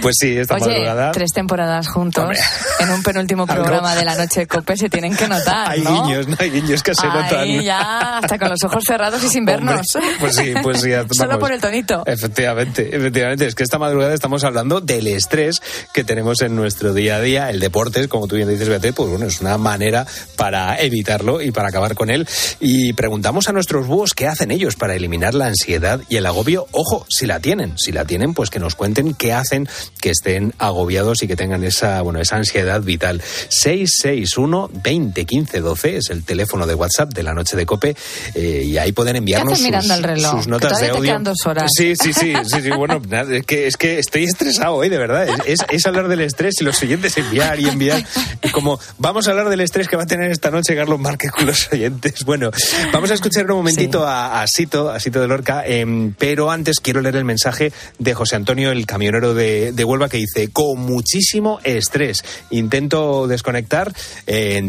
Pues 0.00 0.16
sí, 0.18 0.36
esta 0.36 0.54
Oye, 0.54 0.66
madrugada. 0.68 1.12
tres 1.12 1.30
temporadas 1.32 1.88
juntos 1.88 2.22
Hombre. 2.24 2.38
en 2.80 2.90
un 2.90 3.02
penúltimo 3.02 3.42
Algo- 3.48 3.54
programa 3.64 3.94
de 3.94 4.04
la 4.04 4.14
noche 4.16 4.40
de 4.40 4.46
Cope 4.46 4.76
se 4.76 4.88
tienen 4.88 5.14
que 5.16 5.28
notar, 5.28 5.70
Hay 5.70 5.80
¿no? 5.82 6.04
guiños, 6.04 6.28
¿no? 6.28 6.36
Hay 6.38 6.50
guiños 6.50 6.82
que 6.82 6.94
se 6.94 7.06
Ahí 7.06 7.12
notan. 7.56 7.62
ya, 7.62 8.18
hasta 8.18 8.38
con 8.38 8.48
los 8.50 8.62
ojos 8.64 8.82
cerrados 8.86 9.22
y 9.24 9.28
sin 9.28 9.40
Hombre, 9.48 9.56
vernos. 9.56 9.86
pues 10.20 10.36
sí, 10.36 10.54
pues 10.62 10.80
sí. 10.80 10.90
Solo 11.16 11.38
por 11.38 11.52
el 11.52 11.60
tonito. 11.60 12.02
Efectivamente, 12.06 12.94
efectivamente. 12.96 13.46
Es 13.46 13.54
que 13.54 13.62
esta 13.62 13.78
madrugada 13.78 14.14
estamos 14.14 14.44
hablando 14.44 14.80
del 14.80 15.06
estrés 15.06 15.60
que 15.92 16.04
tenemos 16.04 16.40
en 16.42 16.56
nuestro 16.56 16.94
día 16.94 17.16
a 17.16 17.20
día. 17.20 17.50
El 17.50 17.60
deporte, 17.60 18.08
como 18.08 18.26
tú 18.26 18.36
bien 18.36 18.48
dices, 18.48 18.68
Beatriz, 18.68 18.92
pues 18.94 19.10
bueno, 19.10 19.26
es 19.26 19.40
una 19.40 19.58
manera 19.58 20.06
para 20.36 20.76
evitarlo 20.80 21.40
y 21.42 21.50
para 21.52 21.68
acabar 21.68 21.94
con 21.94 22.10
él. 22.10 22.26
Y 22.60 22.92
preguntamos 22.94 23.48
a 23.48 23.52
nuestros 23.52 23.86
búhos 23.86 24.14
qué 24.14 24.26
hacen 24.26 24.50
ellos 24.50 24.76
para 24.76 24.94
eliminar 24.94 25.34
la 25.34 25.41
ansiedad 25.46 26.00
y 26.08 26.16
el 26.16 26.26
agobio. 26.26 26.66
Ojo, 26.72 27.06
si 27.08 27.26
la 27.26 27.40
tienen, 27.40 27.78
si 27.78 27.92
la 27.92 28.04
tienen, 28.04 28.34
pues 28.34 28.50
que 28.50 28.58
nos 28.58 28.74
cuenten 28.74 29.14
qué 29.14 29.32
hacen 29.32 29.68
que 30.00 30.10
estén 30.10 30.54
agobiados 30.58 31.22
y 31.22 31.28
que 31.28 31.36
tengan 31.36 31.62
esa, 31.64 32.02
bueno, 32.02 32.20
esa 32.20 32.36
ansiedad 32.36 32.80
vital. 32.82 33.20
661 33.48 34.70
20 34.82 35.24
15 35.24 35.60
12 35.60 35.96
es 35.96 36.10
el 36.10 36.24
teléfono 36.24 36.66
de 36.66 36.74
WhatsApp 36.74 37.12
de 37.12 37.22
la 37.22 37.32
noche 37.34 37.56
de 37.56 37.66
Cope 37.66 37.96
eh, 38.34 38.64
y 38.66 38.78
ahí 38.78 38.92
pueden 38.92 39.16
enviarnos 39.16 39.58
sus, 39.58 39.66
el 39.68 40.02
reloj? 40.02 40.36
sus 40.36 40.46
notas 40.48 40.80
de 40.80 40.88
audio. 40.90 41.18
dos 41.20 41.38
horas. 41.46 41.70
Sí, 41.76 41.94
sí, 41.96 42.12
sí, 42.12 42.32
sí, 42.44 42.60
sí, 42.62 42.70
bueno, 42.70 43.00
es 43.30 43.44
que, 43.46 43.66
es 43.66 43.76
que 43.76 43.98
estoy 43.98 44.24
estresado 44.24 44.74
hoy, 44.74 44.88
de 44.88 44.98
verdad. 44.98 45.28
Es, 45.46 45.60
es- 45.60 45.66
es 45.72 45.86
hablar 45.86 46.08
del 46.08 46.20
estrés 46.20 46.54
y 46.60 46.64
los 46.64 46.76
siguientes 46.76 47.16
enviar 47.16 47.58
y 47.58 47.66
enviar. 47.68 48.04
Como 48.52 48.78
vamos 48.98 49.26
a 49.26 49.30
hablar 49.30 49.48
del 49.48 49.60
estrés 49.60 49.88
que 49.88 49.96
va 49.96 50.02
a 50.02 50.06
tener 50.06 50.30
esta 50.30 50.50
noche 50.50 50.74
Carlos 50.76 50.98
Márquez 51.00 51.30
con 51.30 51.46
los 51.46 51.72
oyentes. 51.72 52.24
Bueno, 52.24 52.50
vamos 52.92 53.10
a 53.10 53.14
escuchar 53.14 53.50
un 53.50 53.58
momentito 53.58 54.06
a, 54.06 54.42
a 54.42 54.46
Sito, 54.46 54.90
a 54.90 55.00
Sito 55.00 55.20
de 55.20 55.28
Lorca, 55.32 55.64
em, 55.66 56.12
pero 56.18 56.50
antes 56.50 56.78
quiero 56.80 57.00
leer 57.00 57.16
el 57.16 57.24
mensaje 57.24 57.72
de 57.98 58.14
José 58.14 58.36
Antonio, 58.36 58.70
el 58.70 58.86
camionero 58.86 59.34
de, 59.34 59.72
Huelva, 59.84 60.08
que 60.08 60.18
dice, 60.18 60.48
con 60.52 60.78
muchísimo 60.80 61.58
estrés, 61.64 62.18
intento 62.50 63.26
desconectar 63.26 63.92
eh, 64.26 64.62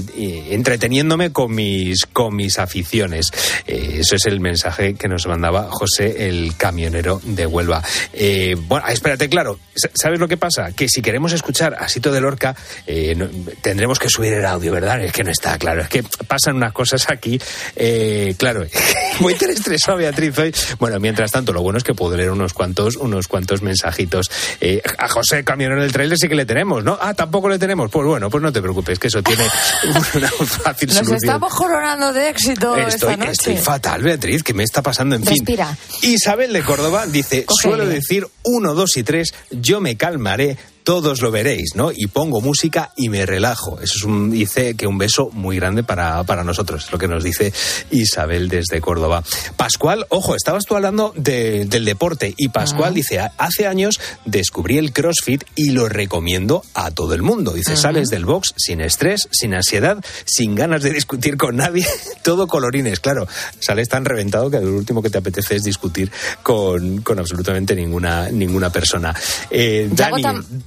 entreteniéndome 0.51 1.31
con 1.31 1.53
mis, 1.53 2.05
con 2.05 2.35
mis 2.35 2.59
aficiones. 2.59 3.27
Eh, 3.67 3.97
eso 3.99 4.15
es 4.15 4.25
el 4.25 4.39
mensaje 4.39 4.95
que 4.95 5.07
nos 5.07 5.27
mandaba 5.27 5.67
José, 5.69 6.27
el 6.27 6.55
camionero 6.57 7.21
de 7.23 7.45
Huelva. 7.45 7.83
Eh, 8.13 8.55
bueno, 8.57 8.87
espérate, 8.87 9.29
claro, 9.29 9.59
sa- 9.75 9.89
¿sabes 9.93 10.19
lo 10.19 10.27
que 10.27 10.37
pasa? 10.37 10.71
Que 10.71 10.87
si 10.89 11.01
queremos 11.01 11.33
escuchar 11.33 11.75
a 11.79 11.87
Sito 11.89 12.11
de 12.11 12.21
Lorca, 12.21 12.55
eh, 12.87 13.15
tendremos 13.61 13.99
que 13.99 14.09
subir 14.09 14.33
el 14.33 14.45
audio, 14.45 14.71
¿verdad? 14.71 15.03
Es 15.03 15.11
que 15.11 15.23
no 15.23 15.31
está 15.31 15.57
claro, 15.57 15.81
es 15.81 15.89
que 15.89 16.03
pasan 16.27 16.55
unas 16.55 16.73
cosas 16.73 17.09
aquí, 17.09 17.39
eh, 17.75 18.35
claro, 18.37 18.65
muy 19.19 19.33
estresado 19.33 19.97
Beatriz 19.97 20.37
hoy. 20.37 20.52
Bueno, 20.79 20.99
mientras 20.99 21.31
tanto, 21.31 21.53
lo 21.53 21.61
bueno 21.61 21.77
es 21.77 21.83
que 21.83 21.93
puedo 21.93 22.15
leer 22.15 22.31
unos 22.31 22.53
cuantos, 22.53 22.95
unos 22.95 23.27
cuantos 23.27 23.61
mensajitos. 23.61 24.29
Eh, 24.61 24.81
a 24.97 25.07
José, 25.07 25.43
camionero 25.43 25.81
del 25.81 25.91
trailer, 25.91 26.17
sí 26.17 26.27
que 26.27 26.35
le 26.35 26.45
tenemos, 26.45 26.83
¿no? 26.83 26.97
Ah, 27.01 27.13
tampoco 27.13 27.49
le 27.49 27.59
tenemos. 27.59 27.89
Pues 27.91 28.05
bueno, 28.07 28.29
pues 28.29 28.41
no 28.43 28.51
te 28.51 28.61
preocupes, 28.61 28.99
que 28.99 29.07
eso 29.07 29.21
tiene 29.23 29.43
una 30.15 30.29
fácil 30.29 30.87
Nos 30.89 30.97
solución. 30.97 31.15
estamos 31.23 31.53
coronando 31.53 32.13
de 32.13 32.29
éxito 32.29 32.75
Estoy, 32.75 32.93
esta 32.93 33.17
noche. 33.17 33.31
estoy 33.31 33.57
fatal, 33.57 34.01
Beatriz, 34.03 34.43
que 34.43 34.53
me 34.53 34.63
está 34.63 34.81
pasando, 34.81 35.15
en 35.15 35.23
fin. 35.23 35.37
Respira. 35.37 35.75
Isabel 36.01 36.53
de 36.53 36.63
Córdoba 36.63 37.05
dice, 37.07 37.45
Coge 37.45 37.61
suelo 37.69 37.85
decir 37.85 38.27
uno, 38.43 38.73
dos 38.73 38.97
y 38.97 39.03
tres, 39.03 39.33
yo 39.51 39.79
me 39.81 39.95
calmaré, 39.97 40.57
todos 40.83 41.21
lo 41.21 41.31
veréis, 41.31 41.75
¿no? 41.75 41.91
Y 41.91 42.07
pongo 42.07 42.41
música 42.41 42.91
y 42.95 43.09
me 43.09 43.25
relajo. 43.25 43.79
Eso 43.81 43.93
es 43.97 44.03
un, 44.03 44.29
dice 44.31 44.75
que 44.75 44.87
un 44.87 44.97
beso 44.97 45.29
muy 45.31 45.55
grande 45.57 45.83
para, 45.83 46.23
para 46.23 46.43
nosotros, 46.43 46.85
es 46.85 46.91
lo 46.91 46.97
que 46.97 47.07
nos 47.07 47.23
dice 47.23 47.53
Isabel 47.91 48.49
desde 48.49 48.81
Córdoba. 48.81 49.23
Pascual, 49.55 50.05
ojo, 50.09 50.35
estabas 50.35 50.65
tú 50.65 50.75
hablando 50.75 51.13
de- 51.15 51.65
del 51.65 51.85
deporte 51.85 52.33
y 52.37 52.49
Pascual 52.49 52.93
dice, 52.93 53.19
"Ha- 53.19 53.31
hace 53.37 53.65
años 53.67 53.99
descubrí 54.25 54.77
el 54.77 54.91
CrossFit 54.93 55.43
y 55.55 55.71
lo 55.71 55.87
recomiendo 55.89 56.63
a 56.73 56.91
todo 56.91 57.13
el 57.13 57.21
mundo. 57.21 57.53
Dice, 57.53 57.75
sales 57.77 58.09
del 58.09 58.25
box 58.25 58.53
sin 58.57 58.81
estrés, 58.81 59.27
sin 59.31 59.53
ansiedad, 59.53 60.03
sin 60.25 60.55
ganas 60.55 60.83
de 60.83 60.91
discutir 60.91 61.37
con 61.37 61.55
nadie, 61.57 61.85
todo 62.23 62.47
colorines. 62.47 62.99
Claro, 62.99 63.27
sales 63.59 63.89
tan 63.89 64.05
reventado 64.05 64.49
que 64.49 64.59
lo 64.59 64.73
último 64.75 65.01
que 65.01 65.09
te 65.09 65.17
apetece 65.17 65.55
es 65.55 65.63
discutir 65.63 66.11
con, 66.41 67.01
con 67.01 67.19
absolutamente 67.19 67.75
ninguna, 67.75 68.29
ninguna 68.29 68.69
persona. 68.71 69.15
Eh, 69.49 69.89
Dani, 69.91 70.21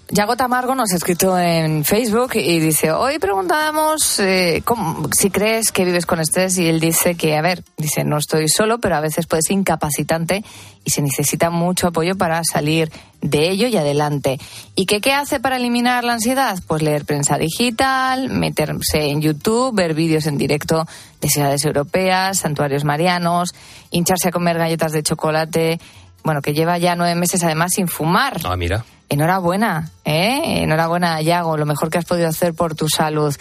Yago 0.08 0.36
Tamargo 0.36 0.76
nos 0.76 0.92
ha 0.92 0.96
escrito 0.96 1.36
en 1.36 1.84
Facebook 1.84 2.36
y 2.36 2.60
dice, 2.60 2.92
hoy 2.92 3.18
preguntábamos 3.18 4.20
eh, 4.20 4.62
si 5.18 5.30
crees 5.30 5.72
que 5.72 5.84
vives 5.84 6.06
con 6.06 6.20
estrés 6.20 6.56
y 6.58 6.68
él 6.68 6.78
dice 6.78 7.16
que, 7.16 7.36
a 7.36 7.42
ver, 7.42 7.64
dice, 7.76 8.04
no 8.04 8.18
estoy 8.18 8.48
solo, 8.48 8.78
pero 8.78 8.94
a 8.94 9.00
veces 9.00 9.26
puede 9.26 9.42
ser 9.42 9.56
incapacitante 9.56 10.44
y 10.84 10.90
se 10.90 11.02
necesita 11.02 11.50
mucho 11.50 11.88
apoyo 11.88 12.14
para 12.16 12.40
salir 12.44 12.92
de 13.20 13.50
ello 13.50 13.66
y 13.66 13.76
adelante. 13.76 14.38
¿Y 14.76 14.86
qué, 14.86 15.00
qué 15.00 15.12
hace 15.12 15.40
para 15.40 15.56
eliminar 15.56 16.04
la 16.04 16.12
ansiedad? 16.12 16.56
Pues 16.68 16.82
leer 16.82 17.04
prensa 17.04 17.36
digital, 17.36 18.30
meterse 18.30 19.10
en 19.10 19.20
YouTube, 19.20 19.74
ver 19.74 19.94
vídeos 19.94 20.26
en 20.26 20.38
directo 20.38 20.86
de 21.20 21.28
ciudades 21.28 21.64
europeas, 21.64 22.38
santuarios 22.38 22.84
marianos, 22.84 23.56
hincharse 23.90 24.28
a 24.28 24.32
comer 24.32 24.56
galletas 24.56 24.92
de 24.92 25.02
chocolate, 25.02 25.80
bueno, 26.22 26.42
que 26.42 26.54
lleva 26.54 26.78
ya 26.78 26.94
nueve 26.94 27.16
meses 27.16 27.42
además 27.42 27.72
sin 27.74 27.88
fumar. 27.88 28.40
Ah, 28.44 28.56
mira. 28.56 28.84
Enhorabuena, 29.08 29.90
¿eh? 30.04 30.62
Enhorabuena, 30.62 31.20
Yago, 31.22 31.56
lo 31.56 31.66
mejor 31.66 31.90
que 31.90 31.98
has 31.98 32.04
podido 32.04 32.28
hacer 32.28 32.54
por 32.54 32.74
tu 32.74 32.88
salud. 32.88 33.34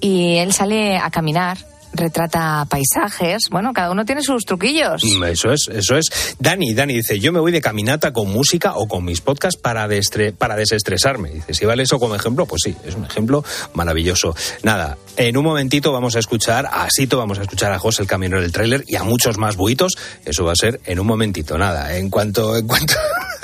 Y 0.00 0.36
él 0.36 0.52
sale 0.52 0.96
a 0.98 1.10
caminar 1.10 1.58
retrata 1.96 2.66
paisajes. 2.68 3.44
Bueno, 3.52 3.72
cada 3.72 3.92
uno 3.92 4.04
tiene 4.04 4.20
sus 4.20 4.44
truquillos. 4.44 5.04
Mm, 5.04 5.22
Eso 5.26 5.52
es, 5.52 5.68
eso 5.72 5.96
es. 5.96 6.34
Dani, 6.40 6.74
Dani 6.74 6.92
dice, 6.94 7.20
yo 7.20 7.32
me 7.32 7.38
voy 7.38 7.52
de 7.52 7.60
caminata 7.60 8.12
con 8.12 8.32
música 8.32 8.74
o 8.74 8.88
con 8.88 9.04
mis 9.04 9.20
podcasts 9.20 9.60
para, 9.60 9.86
destre- 9.86 10.34
desestresarme. 10.56 11.30
Dice, 11.30 11.54
si 11.54 11.64
vale 11.64 11.84
eso 11.84 12.00
como 12.00 12.16
ejemplo, 12.16 12.46
pues 12.46 12.62
sí, 12.64 12.74
es 12.84 12.96
un 12.96 13.04
ejemplo 13.04 13.44
maravilloso. 13.74 14.34
Nada, 14.64 14.98
en 15.16 15.36
un 15.36 15.44
momentito 15.44 15.92
vamos 15.92 16.16
a 16.16 16.18
escuchar 16.18 16.66
a 16.66 16.88
Sito, 16.90 17.16
vamos 17.16 17.38
a 17.38 17.42
escuchar 17.42 17.72
a 17.72 17.78
José 17.78 18.02
el 18.02 18.08
camionero 18.08 18.42
del 18.42 18.50
tráiler 18.50 18.82
y 18.88 18.96
a 18.96 19.04
muchos 19.04 19.38
más 19.38 19.54
buitos. 19.54 19.92
Eso 20.24 20.44
va 20.44 20.50
a 20.52 20.56
ser 20.56 20.80
en 20.86 20.98
un 20.98 21.06
momentito. 21.06 21.56
Nada, 21.56 21.96
en 21.96 22.10
cuanto, 22.10 22.56
en 22.56 22.66
cuanto 22.66 22.94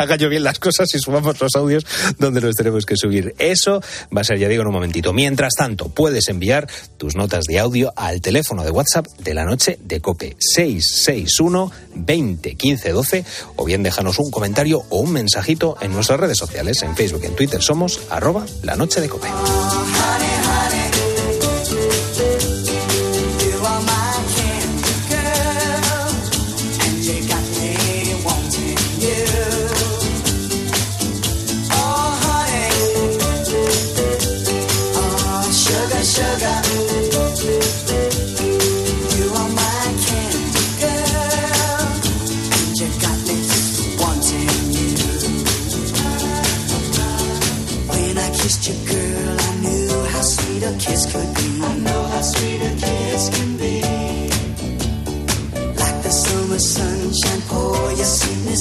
haga 0.00 0.16
yo 0.16 0.28
bien 0.28 0.42
las 0.42 0.59
cosas 0.59 0.92
y 0.95 0.99
subamos 0.99 1.40
los 1.40 1.54
audios 1.57 1.87
donde 2.19 2.40
los 2.40 2.57
tenemos 2.57 2.87
que 2.87 2.97
subir. 2.97 3.35
Eso 3.38 3.83
va 4.16 4.23
a 4.23 4.25
ser, 4.25 4.38
ya 4.38 4.49
digo, 4.49 4.62
en 4.62 4.69
un 4.69 4.75
momentito. 4.75 5.12
Mientras 5.12 5.54
tanto, 5.54 5.88
puedes 5.88 6.28
enviar 6.28 6.69
tus 6.97 7.16
notas 7.16 7.45
de 7.45 7.59
audio 7.59 7.92
al 7.97 8.21
teléfono 8.21 8.64
de 8.64 8.71
WhatsApp 8.71 9.07
de 9.19 9.35
la 9.35 9.45
noche 9.45 9.78
de 9.83 10.00
Cope 10.00 10.37
661 10.38 11.71
20 11.95 12.54
15 12.54 12.92
12 12.92 13.25
o 13.57 13.64
bien 13.64 13.83
déjanos 13.83 14.19
un 14.19 14.30
comentario 14.30 14.83
o 14.88 15.00
un 15.00 15.12
mensajito 15.12 15.76
en 15.80 15.92
nuestras 15.92 16.19
redes 16.19 16.38
sociales. 16.38 16.83
En 16.83 16.97
Facebook 16.97 17.21
y 17.25 17.26
en 17.26 17.37
Twitter 17.37 17.62
somos 17.62 18.00
arroba 18.11 18.47
la 18.62 18.76
noche 18.76 19.00
de 19.00 19.09
Cope. 19.09 19.28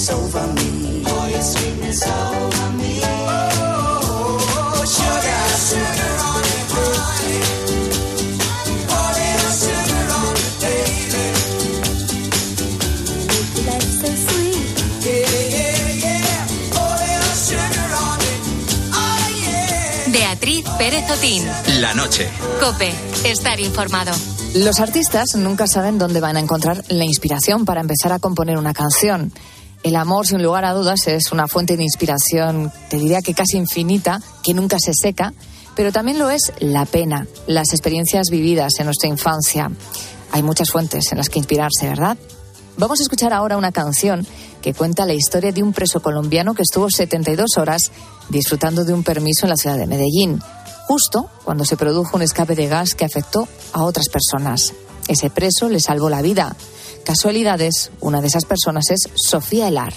Sweetness 0.09 0.11
over 0.11 0.47
me. 0.53 1.03
Pour 1.03 1.29
your 1.29 1.41
sweetness 1.41 2.07
over 2.07 2.69
me. 2.77 3.01
Oh, 3.21 4.85
sugar, 4.85 5.43
sugar 5.69 6.13
on 6.29 6.43
it, 6.43 6.71
honey. 6.73 7.41
Pour 8.87 8.97
a 8.97 9.25
little 9.29 9.53
sugar 9.63 10.05
on 10.19 10.35
it, 10.45 10.53
baby. 10.63 11.25
Life 13.67 13.91
so 14.01 14.09
sweet. 14.25 14.67
Yeah, 15.05 15.35
yeah, 15.55 16.03
yeah. 16.03 16.41
Pour 16.73 16.95
a 16.95 17.07
little 17.13 17.37
sugar 17.47 17.89
on 18.05 18.19
it. 18.31 18.39
Oh, 18.93 19.25
yeah. 19.43 20.11
Beatriz 20.11 20.63
Pérez 20.77 21.07
Otín. 21.11 21.43
La 21.81 21.93
noche. 21.93 22.29
Cope, 22.59 22.91
estar 23.25 23.59
informado. 23.59 24.11
Los 24.55 24.79
artistas 24.79 25.35
nunca 25.35 25.67
saben 25.67 25.99
dónde 25.99 26.19
van 26.19 26.35
a 26.35 26.39
encontrar 26.39 26.83
la 26.89 27.03
inspiración 27.03 27.65
para 27.65 27.81
empezar 27.81 28.11
a 28.11 28.19
componer 28.19 28.57
una 28.57 28.73
canción. 28.73 29.31
El 29.83 29.95
amor, 29.95 30.27
sin 30.27 30.43
lugar 30.43 30.65
a 30.65 30.73
dudas, 30.73 31.07
es 31.07 31.31
una 31.31 31.47
fuente 31.47 31.77
de 31.77 31.83
inspiración, 31.83 32.71
te 32.89 32.97
diría 32.97 33.21
que 33.21 33.33
casi 33.33 33.57
infinita, 33.57 34.21
que 34.43 34.53
nunca 34.53 34.77
se 34.79 34.91
seca, 34.93 35.33
pero 35.75 35.91
también 35.91 36.19
lo 36.19 36.29
es 36.29 36.51
la 36.59 36.85
pena, 36.85 37.27
las 37.47 37.71
experiencias 37.71 38.29
vividas 38.29 38.73
en 38.79 38.85
nuestra 38.85 39.07
infancia. 39.07 39.71
Hay 40.31 40.43
muchas 40.43 40.69
fuentes 40.69 41.11
en 41.11 41.17
las 41.17 41.29
que 41.29 41.39
inspirarse, 41.39 41.87
¿verdad? 41.87 42.17
Vamos 42.77 42.99
a 42.99 43.03
escuchar 43.03 43.33
ahora 43.33 43.57
una 43.57 43.71
canción 43.71 44.25
que 44.61 44.73
cuenta 44.73 45.05
la 45.05 45.13
historia 45.13 45.51
de 45.51 45.63
un 45.63 45.73
preso 45.73 46.01
colombiano 46.01 46.53
que 46.53 46.63
estuvo 46.63 46.89
72 46.89 47.57
horas 47.57 47.91
disfrutando 48.29 48.83
de 48.83 48.93
un 48.93 49.03
permiso 49.03 49.45
en 49.45 49.49
la 49.49 49.57
ciudad 49.57 49.77
de 49.77 49.87
Medellín, 49.87 50.41
justo 50.87 51.29
cuando 51.43 51.65
se 51.65 51.77
produjo 51.77 52.17
un 52.17 52.23
escape 52.23 52.55
de 52.55 52.67
gas 52.67 52.95
que 52.95 53.05
afectó 53.05 53.47
a 53.73 53.83
otras 53.83 54.09
personas. 54.09 54.73
Ese 55.07 55.29
preso 55.29 55.69
le 55.69 55.79
salvó 55.79 56.09
la 56.09 56.21
vida. 56.21 56.55
Casualidades, 57.09 57.89
una 58.01 58.21
de 58.21 58.27
esas 58.27 58.45
personas 58.45 58.91
es 58.91 59.09
Sofía 59.15 59.67
Elar. 59.67 59.91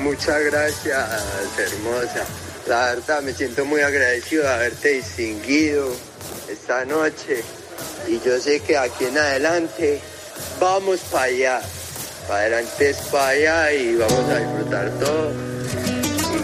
Muchas 0.00 0.42
gracias, 0.46 1.08
hermosa. 1.56 2.24
La 2.66 2.86
verdad 2.86 3.22
me 3.22 3.32
siento 3.32 3.64
muy 3.64 3.80
agradecido 3.80 4.42
de 4.42 4.48
haberte 4.48 4.88
distinguido 4.94 5.86
esta 6.50 6.84
noche. 6.84 7.44
Y 8.08 8.18
yo 8.26 8.40
sé 8.40 8.58
que 8.58 8.76
aquí 8.76 9.04
en 9.04 9.16
adelante 9.16 10.00
vamos 10.60 10.98
para 11.12 11.26
allá. 11.26 11.60
Para 12.26 12.40
adelante 12.40 12.90
es 12.90 12.96
para 12.96 13.28
allá 13.28 13.72
y 13.74 13.94
vamos 13.94 14.28
a 14.28 14.38
disfrutar 14.38 14.90
todo. 14.98 15.32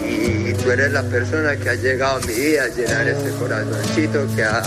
Y, 0.07 0.53
tú 0.63 0.71
eres 0.71 0.93
la 0.93 1.03
persona 1.03 1.57
que 1.57 1.69
ha 1.71 1.75
llegado 1.75 2.15
a 2.15 2.19
mi 2.21 2.33
vida 2.33 2.63
a 2.63 2.67
llenar 2.69 3.05
este 3.09 3.31
corazoncito 3.31 4.33
que 4.33 4.45
ha, 4.45 4.63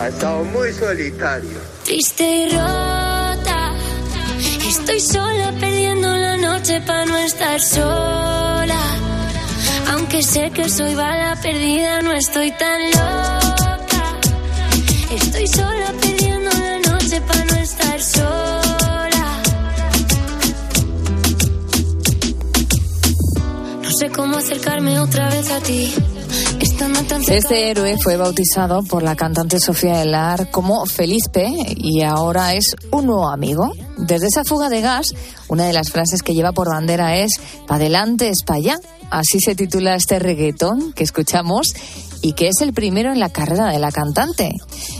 ha 0.00 0.08
estado 0.08 0.44
muy 0.44 0.72
solitario. 0.72 1.58
Triste 1.84 2.46
y. 2.46 3.03
Estoy 4.76 4.98
sola 4.98 5.52
perdiendo 5.60 6.08
la 6.16 6.36
noche 6.36 6.80
para 6.80 7.04
no 7.06 7.16
estar 7.18 7.60
sola. 7.60 8.80
Aunque 9.92 10.20
sé 10.20 10.50
que 10.50 10.68
soy 10.68 10.96
bala 10.96 11.38
perdida, 11.40 12.02
no 12.02 12.10
estoy 12.10 12.50
tan 12.50 12.80
loca. 12.90 14.18
Estoy 15.14 15.46
sola 15.46 15.94
perdiendo 16.00 16.50
la 16.50 16.90
noche 16.90 17.20
para 17.20 17.44
no 17.44 17.54
estar 17.54 18.00
sola. 18.02 19.42
No 23.80 23.90
sé 23.92 24.10
cómo 24.10 24.38
acercarme 24.38 24.98
otra 24.98 25.30
vez 25.30 25.52
a 25.52 25.60
ti. 25.60 25.94
Este 27.28 27.70
héroe 27.70 27.96
fue 28.02 28.16
bautizado 28.16 28.82
por 28.82 29.04
la 29.04 29.14
cantante 29.14 29.60
Sofía 29.60 30.02
Elar 30.02 30.50
como 30.50 30.84
Felipe 30.84 31.48
y 31.76 32.02
ahora 32.02 32.54
es 32.54 32.74
un 32.90 33.06
nuevo 33.06 33.28
amigo. 33.28 33.72
Desde 33.96 34.26
esa 34.26 34.44
fuga 34.44 34.68
de 34.68 34.80
gas, 34.80 35.06
una 35.48 35.66
de 35.66 35.72
las 35.72 35.90
frases 35.90 36.22
que 36.22 36.34
lleva 36.34 36.52
por 36.52 36.68
bandera 36.68 37.16
es 37.16 37.32
Pa' 37.66 37.76
adelante 37.76 38.28
es 38.28 38.42
pa' 38.44 38.54
allá. 38.54 38.78
Así 39.10 39.38
se 39.40 39.54
titula 39.54 39.94
este 39.94 40.18
reggaetón 40.18 40.92
que 40.92 41.04
escuchamos 41.04 41.74
y 42.22 42.32
que 42.32 42.48
es 42.48 42.60
el 42.60 42.72
primero 42.72 43.12
en 43.12 43.20
la 43.20 43.28
carrera 43.28 43.70
de 43.70 43.78
la 43.78 43.92
cantante. 43.92 44.50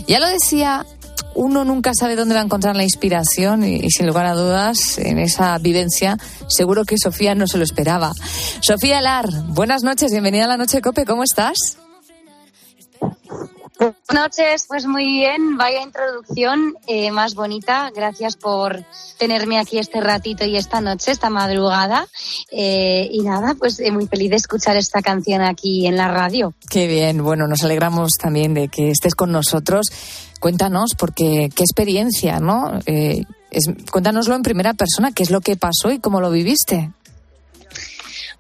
Ya 0.07 0.21
lo 0.21 0.29
decía, 0.29 0.87
uno 1.35 1.65
nunca 1.65 1.93
sabe 1.99 2.17
dónde 2.17 2.35
va 2.35 2.41
a 2.41 2.45
encontrar 2.45 2.77
la 2.77 2.85
inspiración 2.85 3.65
y, 3.65 3.91
sin 3.91 4.07
lugar 4.07 4.27
a 4.27 4.35
dudas 4.35 4.99
en 4.99 5.19
esa 5.19 5.57
vivencia 5.59 6.17
seguro 6.49 6.85
que 6.85 6.99
Sofía 6.99 7.35
no 7.35 7.47
se 7.47 7.59
lo 7.59 7.65
esperaba. 7.65 8.13
Sofía 8.61 8.99
Elar, 9.01 9.29
buenas 9.49 9.83
noches, 9.83 10.11
bienvenida 10.11 10.45
a 10.45 10.49
la 10.49 10.57
Noche 10.57 10.81
Cope, 10.81 11.05
¿cómo 11.05 11.25
estás? 11.25 11.79
Buenas 13.85 14.31
noches, 14.31 14.65
pues 14.67 14.87
muy 14.87 15.05
bien, 15.05 15.59
vaya 15.59 15.83
introducción 15.83 16.75
eh, 16.87 17.11
más 17.11 17.35
bonita. 17.35 17.91
Gracias 17.95 18.37
por 18.37 18.83
tenerme 19.19 19.59
aquí 19.59 19.79
este 19.79 20.01
ratito 20.01 20.47
y 20.47 20.57
esta 20.57 20.81
noche, 20.81 21.13
esta 21.13 21.29
madrugada. 21.29 22.07
Eh, 22.51 23.09
y 23.11 23.21
nada, 23.21 23.55
pues 23.59 23.81
eh, 23.81 23.91
muy 23.91 24.07
feliz 24.07 24.31
de 24.31 24.37
escuchar 24.37 24.79
esta 24.79 25.03
canción 25.03 25.43
aquí 25.43 25.87
en 25.87 25.97
la 25.99 26.09
radio. 26.09 26.55
Qué 26.71 26.87
bien, 26.87 27.23
bueno, 27.23 27.47
nos 27.47 27.63
alegramos 27.63 28.13
también 28.19 28.55
de 28.55 28.69
que 28.69 28.91
estés 28.91 29.15
con 29.15 29.31
nosotros. 29.31 29.89
Cuéntanos, 30.41 30.93
porque 30.97 31.51
qué 31.55 31.63
experiencia, 31.63 32.41
¿no? 32.41 32.79
Eh, 32.87 33.25
es, 33.51 33.65
cuéntanoslo 33.91 34.35
en 34.35 34.43
primera 34.43 34.73
persona, 34.73 35.13
qué 35.13 35.23
es 35.23 35.31
lo 35.31 35.43
que 35.43 35.57
pasó 35.57 35.93
y 35.93 35.99
cómo 35.99 36.23
lo 36.23 36.31
viviste. 36.31 36.91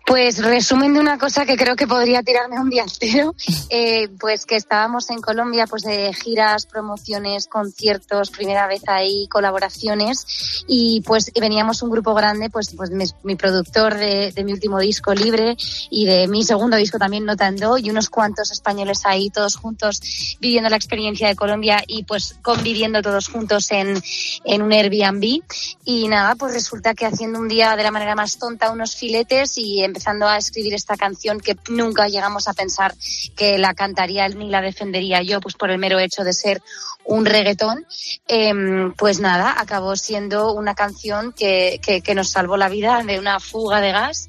Pues 0.07 0.39
resumen 0.39 0.93
de 0.93 1.01
una 1.01 1.19
cosa 1.19 1.47
que 1.47 1.57
creo 1.57 1.77
que 1.77 1.87
podría 1.87 2.23
tirarme 2.23 2.61
un 2.61 2.69
día 2.69 2.83
entero, 2.83 3.35
eh, 3.71 4.09
pues 4.21 4.45
que 4.45 4.57
estábamos 4.57 5.09
en 5.11 5.21
Colombia, 5.21 5.67
pues 5.67 5.83
de 5.83 6.13
giras, 6.13 6.67
promociones, 6.67 7.47
conciertos, 7.47 8.31
primera 8.31 8.67
vez 8.67 8.83
ahí, 8.87 9.27
colaboraciones, 9.29 10.65
y 10.69 11.01
pues 11.07 11.33
veníamos 11.41 11.83
un 11.83 11.91
grupo 11.91 12.13
grande, 12.13 12.51
pues, 12.51 12.75
pues 12.77 12.91
mi, 12.91 13.05
mi 13.23 13.37
productor 13.37 13.95
de, 13.95 14.31
de, 14.33 14.45
mi 14.45 14.53
último 14.53 14.79
disco 14.79 15.15
libre 15.15 15.57
y 15.91 16.05
de 16.05 16.29
mi 16.29 16.45
segundo 16.45 16.77
disco 16.77 16.99
también 16.99 17.25
Notando, 17.25 17.79
y 17.79 17.89
unos 17.89 18.11
cuantos 18.11 18.51
españoles 18.51 19.03
ahí, 19.05 19.31
todos 19.31 19.57
juntos, 19.57 20.37
viviendo 20.39 20.69
la 20.69 20.77
experiencia 20.77 21.29
de 21.29 21.37
Colombia 21.37 21.83
y 21.87 22.05
pues 22.05 22.37
conviviendo 22.43 23.01
todos 23.01 23.29
juntos 23.29 23.71
en, 23.71 24.03
en 24.45 24.63
un 24.63 24.73
Airbnb. 24.73 25.41
Y 25.85 26.09
nada, 26.09 26.35
pues 26.35 26.53
resulta 26.53 26.95
que 26.95 27.07
haciendo 27.07 27.39
un 27.39 27.49
día 27.49 27.77
de 27.77 27.83
la 27.83 27.91
manera 27.91 28.15
más 28.15 28.39
tonta 28.39 28.71
unos 28.71 28.97
filetes 28.97 29.57
y 29.57 29.83
empezando 29.95 30.27
a 30.27 30.37
escribir 30.39 30.75
esta 30.75 30.97
canción 30.97 31.39
que 31.39 31.57
nunca 31.69 32.09
llegamos 32.09 32.49
a 32.49 32.53
pensar 32.53 32.95
que 33.37 33.59
la 33.59 33.75
cantaría 33.75 34.27
él 34.27 34.37
ni 34.37 34.51
la 34.51 34.61
defendería 34.61 35.23
yo, 35.23 35.41
pues 35.41 35.55
por 35.55 35.71
el 35.71 35.79
mero 35.79 36.01
hecho 36.01 36.25
de 36.25 36.33
ser 36.33 36.61
un 37.05 37.25
reggaetón, 37.27 37.87
em, 38.27 38.93
pues 38.95 39.21
nada, 39.21 39.55
acabó 39.57 39.95
siendo 39.95 40.53
una 40.55 40.75
canción 40.75 41.33
que, 41.33 41.79
que, 41.85 42.01
que 42.01 42.15
nos 42.15 42.31
salvó 42.31 42.57
la 42.57 42.69
vida 42.69 43.03
de 43.05 43.19
una 43.21 43.39
fuga 43.39 43.81
de 43.81 43.93
gas 43.93 44.27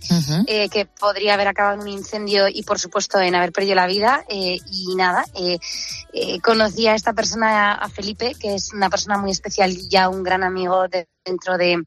eh, 0.47 0.69
que 0.69 0.85
podría 0.85 1.33
haber 1.33 1.47
acabado 1.47 1.75
en 1.75 1.81
un 1.81 1.87
incendio 1.87 2.47
y 2.47 2.61
por 2.63 2.77
supuesto 2.77 3.19
en 3.19 3.33
haber 3.33 3.51
perdido 3.51 3.75
la 3.75 3.87
vida. 3.87 4.23
Eh, 4.29 4.59
y 4.69 4.93
nada, 4.95 5.25
eh, 5.33 5.57
conocí 6.41 6.85
a 6.87 6.95
esta 6.95 7.13
persona, 7.13 7.73
a 7.73 7.89
Felipe, 7.89 8.35
que 8.39 8.53
es 8.55 8.71
una 8.73 8.89
persona 8.89 9.17
muy 9.17 9.31
especial 9.31 9.71
y 9.71 9.87
ya 9.89 10.09
un 10.09 10.21
gran 10.23 10.43
amigo 10.43 10.87
de- 10.87 11.07
dentro 11.25 11.57
de 11.57 11.81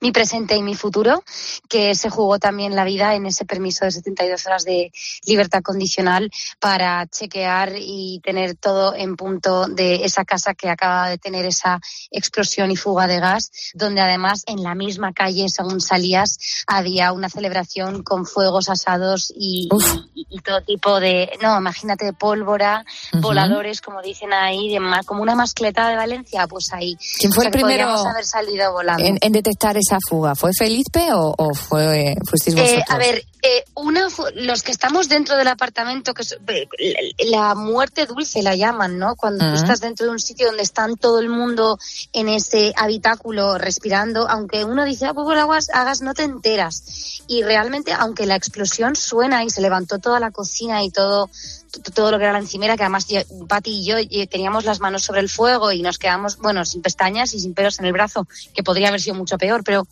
mi 0.00 0.12
presente 0.12 0.56
y 0.56 0.62
mi 0.62 0.74
futuro, 0.74 1.22
que 1.68 1.94
se 1.94 2.10
jugó 2.10 2.38
también 2.38 2.74
la 2.76 2.84
vida 2.84 3.14
en 3.14 3.26
ese 3.26 3.44
permiso 3.44 3.84
de 3.84 3.90
72 3.90 4.46
horas 4.46 4.64
de 4.64 4.92
libertad 5.26 5.62
condicional 5.62 6.30
para 6.60 7.06
chequear 7.06 7.72
y 7.76 8.20
tener 8.24 8.54
todo 8.56 8.94
en 8.94 9.16
punto 9.16 9.66
de 9.66 10.04
esa 10.04 10.24
casa 10.24 10.54
que 10.54 10.68
acaba 10.68 11.08
de 11.08 11.18
tener 11.18 11.46
esa 11.46 11.80
explosión 12.10 12.70
y 12.70 12.76
fuga 12.76 13.06
de 13.06 13.20
gas, 13.20 13.50
donde 13.74 14.00
además 14.00 14.42
en 14.46 14.62
la 14.62 14.74
misma 14.74 15.12
calle, 15.12 15.48
según 15.48 15.80
salías, 15.80 16.38
había 16.66 17.12
una 17.12 17.28
celebración 17.28 18.02
con 18.02 18.26
fuegos 18.26 18.68
asados 18.68 19.32
y, 19.36 19.68
y- 20.14 20.26
y 20.28 20.40
todo 20.40 20.60
tipo 20.62 21.00
de, 21.00 21.30
no, 21.42 21.56
imagínate, 21.58 22.12
pólvora, 22.12 22.84
voladores, 23.20 23.80
como 23.80 24.02
dicen 24.02 24.32
ahí, 24.32 24.68
de 24.70 24.80
como 25.06 25.22
una 25.22 25.34
mascleta 25.34 25.88
de 25.88 25.96
Valencia, 25.96 26.46
pues 26.46 26.72
ahí. 26.72 26.96
¿Quién 27.18 27.32
fue 27.32 27.42
O 27.42 27.42
sea, 27.42 27.48
el 27.48 27.52
primero 27.52 27.88
haber 27.88 28.24
salido 28.24 28.72
volando. 28.72 29.04
en, 29.04 29.18
en 29.20 29.32
esa 29.76 29.98
fuga? 30.08 30.34
¿Fue 30.34 30.50
Felipe 30.56 31.12
o, 31.12 31.34
o 31.36 31.54
fue, 31.54 32.14
fuisteis 32.28 32.54
vosotros? 32.56 32.80
Eh, 32.80 32.84
a 32.88 32.98
ver, 32.98 33.24
eh, 33.46 33.64
una 33.74 34.08
los 34.34 34.62
que 34.62 34.72
estamos 34.72 35.08
dentro 35.08 35.36
del 35.36 35.46
apartamento, 35.48 36.14
que 36.14 36.22
es, 36.22 36.36
eh, 36.48 36.68
la, 37.28 37.48
la 37.48 37.54
muerte 37.54 38.06
dulce 38.06 38.42
la 38.42 38.54
llaman, 38.56 38.98
¿no? 38.98 39.14
Cuando 39.14 39.44
tú 39.50 39.54
estás 39.54 39.80
dentro 39.80 40.06
de 40.06 40.12
un 40.12 40.18
sitio 40.18 40.46
donde 40.48 40.62
están 40.62 40.96
todo 40.96 41.20
el 41.20 41.28
mundo 41.28 41.78
en 42.12 42.28
ese 42.28 42.72
habitáculo 42.76 43.58
respirando, 43.58 44.28
aunque 44.28 44.64
uno 44.64 44.84
dice, 44.84 45.06
ah, 45.06 45.14
pues 45.14 45.24
bueno, 45.24 45.42
hagas, 45.42 45.70
hagas, 45.72 46.00
no 46.02 46.12
te 46.14 46.24
enteras. 46.24 47.22
Y 47.28 47.42
realmente, 47.42 47.92
aunque 47.92 48.26
la 48.26 48.36
explosión 48.36 48.96
suena 48.96 49.44
y 49.44 49.50
se 49.50 49.60
levantó 49.60 49.98
toda 49.98 50.18
la 50.20 50.30
cocina 50.30 50.82
y 50.84 50.90
todo, 50.90 51.28
todo 51.94 52.10
lo 52.10 52.18
que 52.18 52.24
era 52.24 52.32
la 52.32 52.38
encimera, 52.38 52.76
que 52.76 52.84
además 52.84 53.06
yo- 53.08 53.20
Pati 53.48 53.70
y 53.80 53.84
yo 53.84 53.96
eh, 53.98 54.26
teníamos 54.26 54.64
las 54.64 54.80
manos 54.80 55.02
sobre 55.02 55.20
el 55.20 55.28
fuego 55.28 55.72
y 55.72 55.82
nos 55.82 55.98
quedamos, 55.98 56.36
bueno, 56.38 56.64
sin 56.64 56.82
pestañas 56.82 57.34
y 57.34 57.40
sin 57.40 57.54
pelos 57.54 57.78
en 57.78 57.84
el 57.86 57.92
brazo, 57.92 58.26
que 58.54 58.62
podría 58.62 58.88
haber 58.88 59.00
sido 59.00 59.14
mucho 59.16 59.38
peor, 59.38 59.62
pero 59.64 59.86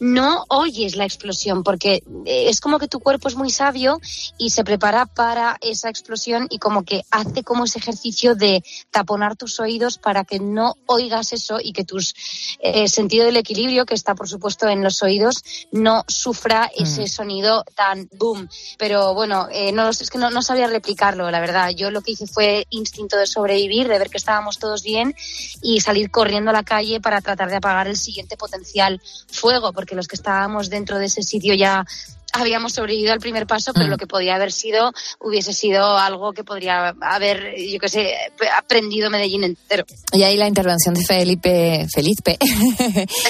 no 0.00 0.44
oyes 0.48 0.96
la 0.96 1.04
explosión 1.04 1.62
porque 1.62 2.02
es 2.26 2.60
como 2.60 2.78
que 2.78 2.88
tu 2.90 3.00
cuerpo 3.00 3.28
es 3.28 3.36
muy 3.36 3.50
sabio 3.50 4.00
y 4.36 4.50
se 4.50 4.64
prepara 4.64 5.06
para 5.06 5.56
esa 5.60 5.88
explosión 5.88 6.46
y 6.50 6.58
como 6.58 6.84
que 6.84 7.02
hace 7.10 7.42
como 7.42 7.64
ese 7.64 7.78
ejercicio 7.78 8.34
de 8.34 8.62
taponar 8.90 9.36
tus 9.36 9.60
oídos 9.60 9.96
para 9.96 10.24
que 10.24 10.40
no 10.40 10.74
oigas 10.86 11.32
eso 11.32 11.58
y 11.62 11.72
que 11.72 11.84
tus 11.84 12.14
eh, 12.58 12.88
sentido 12.88 13.24
del 13.24 13.36
equilibrio 13.36 13.86
que 13.86 13.94
está 13.94 14.14
por 14.14 14.28
supuesto 14.28 14.68
en 14.68 14.82
los 14.82 15.02
oídos 15.02 15.42
no 15.72 16.04
sufra 16.08 16.70
ese 16.76 17.06
sonido 17.06 17.64
tan 17.74 18.08
boom. 18.18 18.48
Pero 18.78 19.14
bueno 19.14 19.48
eh, 19.50 19.72
no 19.72 19.88
es 19.88 20.10
que 20.10 20.18
no, 20.18 20.30
no 20.30 20.42
sabía 20.42 20.66
replicarlo 20.66 21.30
la 21.30 21.40
verdad. 21.40 21.70
Yo 21.70 21.90
lo 21.90 22.02
que 22.02 22.12
hice 22.12 22.26
fue 22.26 22.66
instinto 22.70 23.16
de 23.16 23.26
sobrevivir 23.26 23.88
de 23.88 23.98
ver 23.98 24.10
que 24.10 24.18
estábamos 24.18 24.58
todos 24.58 24.82
bien 24.82 25.14
y 25.62 25.80
salir 25.80 26.10
corriendo 26.10 26.50
a 26.50 26.54
la 26.54 26.64
calle 26.64 27.00
para 27.00 27.20
tratar 27.20 27.48
de 27.48 27.56
apagar 27.56 27.86
el 27.86 27.96
siguiente 27.96 28.36
potencial 28.36 29.00
fuego 29.28 29.72
porque 29.72 29.94
los 29.94 30.08
que 30.08 30.16
estábamos 30.16 30.70
dentro 30.70 30.98
de 30.98 31.06
ese 31.06 31.22
sitio 31.22 31.54
ya 31.54 31.86
habíamos 32.32 32.72
sobrevivido 32.72 33.12
al 33.12 33.18
primer 33.20 33.46
paso, 33.46 33.72
pero 33.72 33.86
Mm. 33.86 33.90
lo 33.90 33.98
que 33.98 34.06
podía 34.06 34.34
haber 34.36 34.52
sido 34.52 34.92
hubiese 35.20 35.52
sido 35.52 35.96
algo 35.98 36.32
que 36.32 36.44
podría 36.44 36.94
haber, 37.00 37.54
yo 37.56 37.78
qué 37.78 37.88
sé, 37.88 38.14
aprendido 38.56 39.10
Medellín 39.10 39.44
entero. 39.44 39.84
Y 40.12 40.22
ahí 40.22 40.36
la 40.36 40.46
intervención 40.48 40.94
de 40.94 41.04
Felipe, 41.04 41.86
Felipe, 41.92 42.38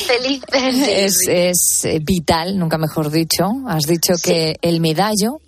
Feliz. 0.06 0.42
es, 0.88 1.16
es 1.28 2.04
vital, 2.04 2.58
nunca 2.58 2.78
mejor 2.78 3.10
dicho. 3.10 3.50
Has 3.68 3.84
dicho 3.84 4.14
que 4.22 4.56
el 4.62 4.80
medallo, 4.80 5.40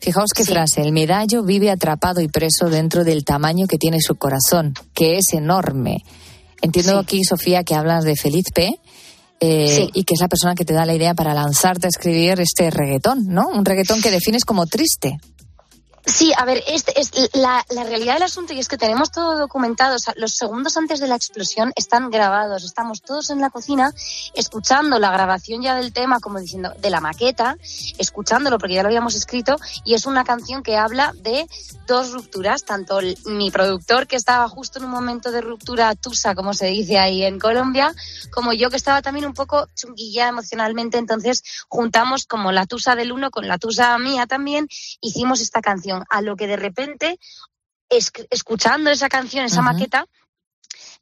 fijaos 0.00 0.30
qué 0.34 0.44
frase, 0.44 0.80
el 0.82 0.92
medallo 0.92 1.42
vive 1.42 1.70
atrapado 1.70 2.20
y 2.20 2.28
preso 2.28 2.68
dentro 2.70 3.04
del 3.04 3.24
tamaño 3.24 3.66
que 3.66 3.78
tiene 3.78 4.00
su 4.00 4.14
corazón, 4.16 4.74
que 4.94 5.18
es 5.18 5.26
enorme. 5.32 5.98
Entiendo 6.60 6.98
aquí, 6.98 7.24
Sofía, 7.24 7.64
que 7.64 7.74
hablas 7.74 8.04
de 8.04 8.14
Felipe. 8.16 8.70
Eh, 9.42 9.74
Sí. 9.76 9.90
Y 9.94 10.04
que 10.04 10.14
es 10.14 10.20
la 10.20 10.28
persona 10.28 10.54
que 10.54 10.64
te 10.64 10.72
da 10.72 10.86
la 10.86 10.94
idea 10.94 11.14
para 11.14 11.34
lanzarte 11.34 11.86
a 11.86 11.90
escribir 11.90 12.40
este 12.40 12.70
reggaetón, 12.70 13.26
¿no? 13.26 13.48
Un 13.48 13.64
reggaetón 13.64 14.00
que 14.00 14.10
defines 14.10 14.44
como 14.44 14.66
triste. 14.66 15.18
Sí, 16.04 16.32
a 16.36 16.44
ver, 16.44 16.64
este 16.66 17.00
es 17.00 17.12
la, 17.32 17.64
realidad 17.70 18.14
del 18.14 18.24
asunto 18.24 18.52
y 18.52 18.58
es 18.58 18.66
que 18.66 18.76
tenemos 18.76 19.12
todo 19.12 19.38
documentado. 19.38 19.96
Los 20.16 20.34
segundos 20.34 20.76
antes 20.76 20.98
de 20.98 21.06
la 21.06 21.14
explosión 21.14 21.72
están 21.76 22.10
grabados. 22.10 22.64
Estamos 22.64 23.02
todos 23.02 23.30
en 23.30 23.40
la 23.40 23.50
cocina 23.50 23.94
escuchando 24.34 24.98
la 24.98 25.12
grabación 25.12 25.62
ya 25.62 25.76
del 25.76 25.92
tema, 25.92 26.18
como 26.18 26.40
diciendo, 26.40 26.72
de 26.76 26.90
la 26.90 27.00
maqueta, 27.00 27.56
escuchándolo 27.98 28.58
porque 28.58 28.74
ya 28.74 28.82
lo 28.82 28.88
habíamos 28.88 29.14
escrito. 29.14 29.56
Y 29.84 29.94
es 29.94 30.04
una 30.04 30.24
canción 30.24 30.64
que 30.64 30.76
habla 30.76 31.12
de 31.14 31.46
dos 31.86 32.10
rupturas. 32.12 32.64
Tanto 32.64 32.98
mi 33.26 33.52
productor, 33.52 34.08
que 34.08 34.16
estaba 34.16 34.48
justo 34.48 34.80
en 34.80 34.86
un 34.86 34.90
momento 34.90 35.30
de 35.30 35.40
ruptura 35.40 35.94
tusa, 35.94 36.34
como 36.34 36.52
se 36.52 36.66
dice 36.66 36.98
ahí 36.98 37.22
en 37.22 37.38
Colombia, 37.38 37.94
como 38.32 38.52
yo, 38.52 38.70
que 38.70 38.76
estaba 38.76 39.02
también 39.02 39.26
un 39.26 39.34
poco 39.34 39.68
chunguilla 39.76 40.26
emocionalmente. 40.26 40.98
Entonces 40.98 41.44
juntamos 41.68 42.26
como 42.26 42.50
la 42.50 42.66
tusa 42.66 42.96
del 42.96 43.12
uno 43.12 43.30
con 43.30 43.46
la 43.46 43.58
tusa 43.58 43.96
mía 43.98 44.26
también. 44.26 44.66
Hicimos 45.00 45.40
esta 45.40 45.60
canción. 45.60 45.91
A 46.08 46.20
lo 46.22 46.36
que 46.36 46.46
de 46.46 46.56
repente, 46.56 47.18
es- 47.88 48.12
escuchando 48.30 48.90
esa 48.90 49.08
canción, 49.08 49.44
esa 49.44 49.60
maqueta, 49.62 50.06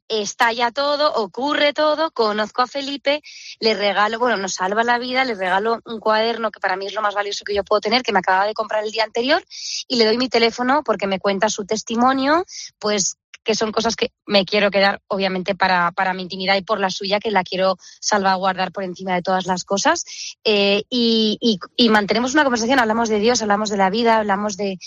estalla 0.07 0.71
todo, 0.71 1.13
ocurre 1.13 1.73
todo, 1.73 2.11
conozco 2.11 2.61
a 2.61 2.67
Felipe, 2.67 3.21
le 3.59 3.73
regalo, 3.73 4.19
bueno, 4.19 4.35
nos 4.37 4.55
salva 4.55 4.83
la 4.83 4.97
vida, 4.97 5.23
le 5.23 5.35
regalo 5.35 5.79
un 5.85 5.99
cuaderno 5.99 6.51
que 6.51 6.59
para 6.59 6.75
mí 6.75 6.85
es 6.87 6.93
lo 6.93 7.01
más 7.01 7.15
valioso 7.15 7.45
que 7.45 7.55
yo 7.55 7.63
puedo 7.63 7.79
tener, 7.79 8.03
que 8.03 8.11
me 8.11 8.19
acababa 8.19 8.45
de 8.45 8.53
comprar 8.53 8.83
el 8.83 8.91
día 8.91 9.05
anterior, 9.05 9.41
y 9.87 9.95
le 9.95 10.05
doy 10.05 10.17
mi 10.17 10.27
teléfono 10.27 10.83
porque 10.83 11.07
me 11.07 11.19
cuenta 11.19 11.49
su 11.49 11.65
testimonio, 11.65 12.45
pues 12.77 13.15
que 13.43 13.55
son 13.55 13.71
cosas 13.71 13.95
que 13.95 14.11
me 14.25 14.45
quiero 14.45 14.69
quedar, 14.71 15.01
obviamente, 15.07 15.55
para, 15.55 15.91
para 15.91 16.13
mi 16.13 16.23
intimidad 16.23 16.55
y 16.57 16.61
por 16.61 16.79
la 16.79 16.89
suya, 16.89 17.19
que 17.19 17.31
la 17.31 17.43
quiero 17.43 17.77
salvaguardar 17.99 18.71
por 18.71 18.83
encima 18.83 19.13
de 19.15 19.21
todas 19.21 19.45
las 19.45 19.63
cosas. 19.63 20.05
Eh, 20.43 20.83
y, 20.89 21.37
y- 21.41 21.59
y 21.75 21.89
mantenemos 21.89 22.33
una 22.33 22.43
conversación, 22.43 22.79
hablamos 22.79 23.09
de 23.09 23.19
Dios, 23.19 23.41
hablamos 23.41 23.69
de 23.69 23.77
la 23.77 23.89
vida, 23.89 24.17
hablamos 24.17 24.57
de, 24.57 24.77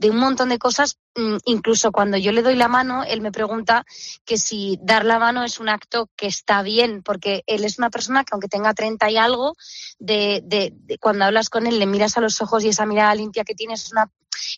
de 0.00 0.10
un 0.10 0.16
montón 0.16 0.48
de 0.48 0.58
cosas. 0.58 0.96
Mm, 1.14 1.36
Incluso 1.44 1.92
cuando 1.92 2.16
yo 2.16 2.32
le 2.32 2.42
doy 2.42 2.56
la 2.56 2.68
mano, 2.68 3.04
él 3.04 3.20
me 3.20 3.30
pregunta 3.32 3.84
que 4.24 4.38
si 4.38 4.78
dar 4.82 5.04
la 5.04 5.18
mano 5.18 5.44
es 5.44 5.60
un 5.60 5.68
acto 5.68 6.08
que 6.16 6.26
está 6.26 6.62
bien, 6.62 7.02
porque 7.02 7.42
él 7.46 7.64
es 7.64 7.78
una 7.78 7.90
persona 7.90 8.24
que 8.24 8.30
aunque 8.32 8.48
tenga 8.48 8.72
30 8.74 9.10
y 9.10 9.16
algo, 9.18 9.54
de, 9.98 10.40
de- 10.44 10.72
cuando 10.98 11.24
hablas 11.26 11.50
con 11.50 11.66
él 11.66 11.78
le 11.78 11.86
miras 11.86 12.16
a 12.16 12.20
los 12.20 12.40
ojos 12.40 12.64
y 12.64 12.68
esa 12.68 12.86
mirada 12.86 13.14
limpia 13.14 13.44
que 13.44 13.54
tiene 13.54 13.74
es 13.74 13.92
una 13.92 14.10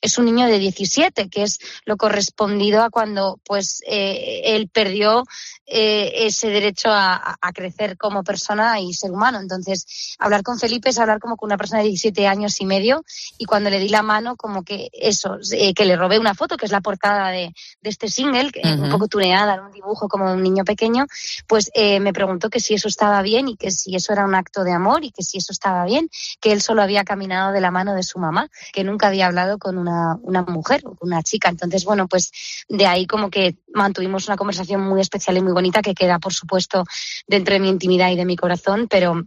es 0.03 0.19
un 0.19 0.27
niño 0.27 0.47
de 0.47 0.59
17, 0.59 1.29
que 1.29 1.43
es 1.43 1.59
lo 1.87 1.97
correspondido 1.97 2.83
a 2.83 2.91
cuando 2.91 3.41
pues 3.45 3.81
eh, 3.87 4.43
él 4.55 4.69
perdió 4.69 5.25
eh, 5.67 6.27
ese 6.27 6.49
derecho 6.51 6.91
a- 6.91 7.37
a 7.41 7.53
crecer 7.53 7.97
como 7.97 8.23
persona 8.23 8.79
y 8.81 8.93
ser 8.93 9.11
humano. 9.11 9.41
Entonces, 9.41 10.15
hablar 10.19 10.43
con 10.43 10.59
Felipe 10.59 10.91
es 10.91 10.99
hablar 10.99 11.19
como 11.21 11.37
con 11.37 11.49
una 11.49 11.57
persona 11.57 11.81
de 11.81 11.89
17 11.89 12.27
años 12.27 12.61
y 12.61 12.67
medio 12.67 13.03
y 13.39 13.45
cuando 13.47 13.71
le 13.71 13.79
di 13.81 13.89
la 13.89 14.03
mano, 14.03 14.37
como 14.37 14.63
que 14.63 14.89
eso, 14.93 15.32
eh, 15.53 15.75
que 15.75 15.85
le 15.85 15.97
robé 15.97 16.19
una 16.19 16.35
foto, 16.35 16.57
que 16.57 16.67
es 16.67 16.73
la 16.73 16.81
portada 16.81 17.31
de, 17.31 17.53
de 17.81 17.91
este 17.91 18.09
single, 18.09 18.51
un 18.65 18.91
poco 18.91 19.09
tuneada, 19.09 19.63
un 19.63 19.73
dibujo 19.73 20.09
como 20.09 20.29
de 20.29 20.35
un 20.35 20.43
niño 20.43 20.65
pequeño, 20.65 21.07
pues 21.47 21.71
eh, 21.75 22.01
me 22.01 22.13
preguntó 22.13 22.51
que 22.51 22.61
si 22.61 22.75
eso 22.75 22.89
estaba 22.89 23.23
bien 23.23 23.49
y 23.49 23.57
que 23.57 23.71
si 23.71 23.95
eso 23.95 24.13
era 24.13 24.25
un 24.25 24.35
acto 24.35 24.65
de 24.65 24.73
amor 24.73 25.05
y 25.05 25.11
que 25.11 25.23
si 25.23 25.39
eso 25.39 25.53
estaba 25.53 25.85
bien, 25.85 26.09
que 26.41 26.53
él 26.53 26.63
solo 26.63 26.83
había 26.83 27.05
caminado 27.05 27.53
de 27.53 27.61
la 27.61 27.71
mano 27.71 27.95
de 27.95 28.03
su 28.03 28.19
mamá, 28.19 28.49
que 28.73 28.85
nunca 28.85 29.09
había 29.09 29.27
hablado 29.27 29.59
con 29.59 29.79
una, 29.79 30.17
una 30.23 30.43
mujer 30.43 30.83
o 30.85 30.95
con 30.95 31.09
una 31.09 31.23
chica. 31.23 31.49
Entonces, 31.49 31.85
bueno, 31.85 32.09
pues 32.09 32.31
de 32.69 32.87
ahí 32.87 33.07
como 33.07 33.31
que 33.31 33.57
mantuvimos 33.75 34.27
una 34.29 34.37
conversación 34.37 34.81
muy 34.83 35.01
especial 35.01 35.37
y 35.37 35.43
muy 35.43 35.53
bonita 35.53 35.83
que 35.83 35.95
queda, 35.95 36.19
por 36.19 36.33
supuesto, 36.33 36.85
dentro 37.27 37.55
de 37.55 37.61
mi 37.61 37.69
intimidad 37.69 38.11
y 38.11 38.17
de 38.17 38.25
mi 38.25 38.37
corazón, 38.37 38.87
pero 38.89 39.23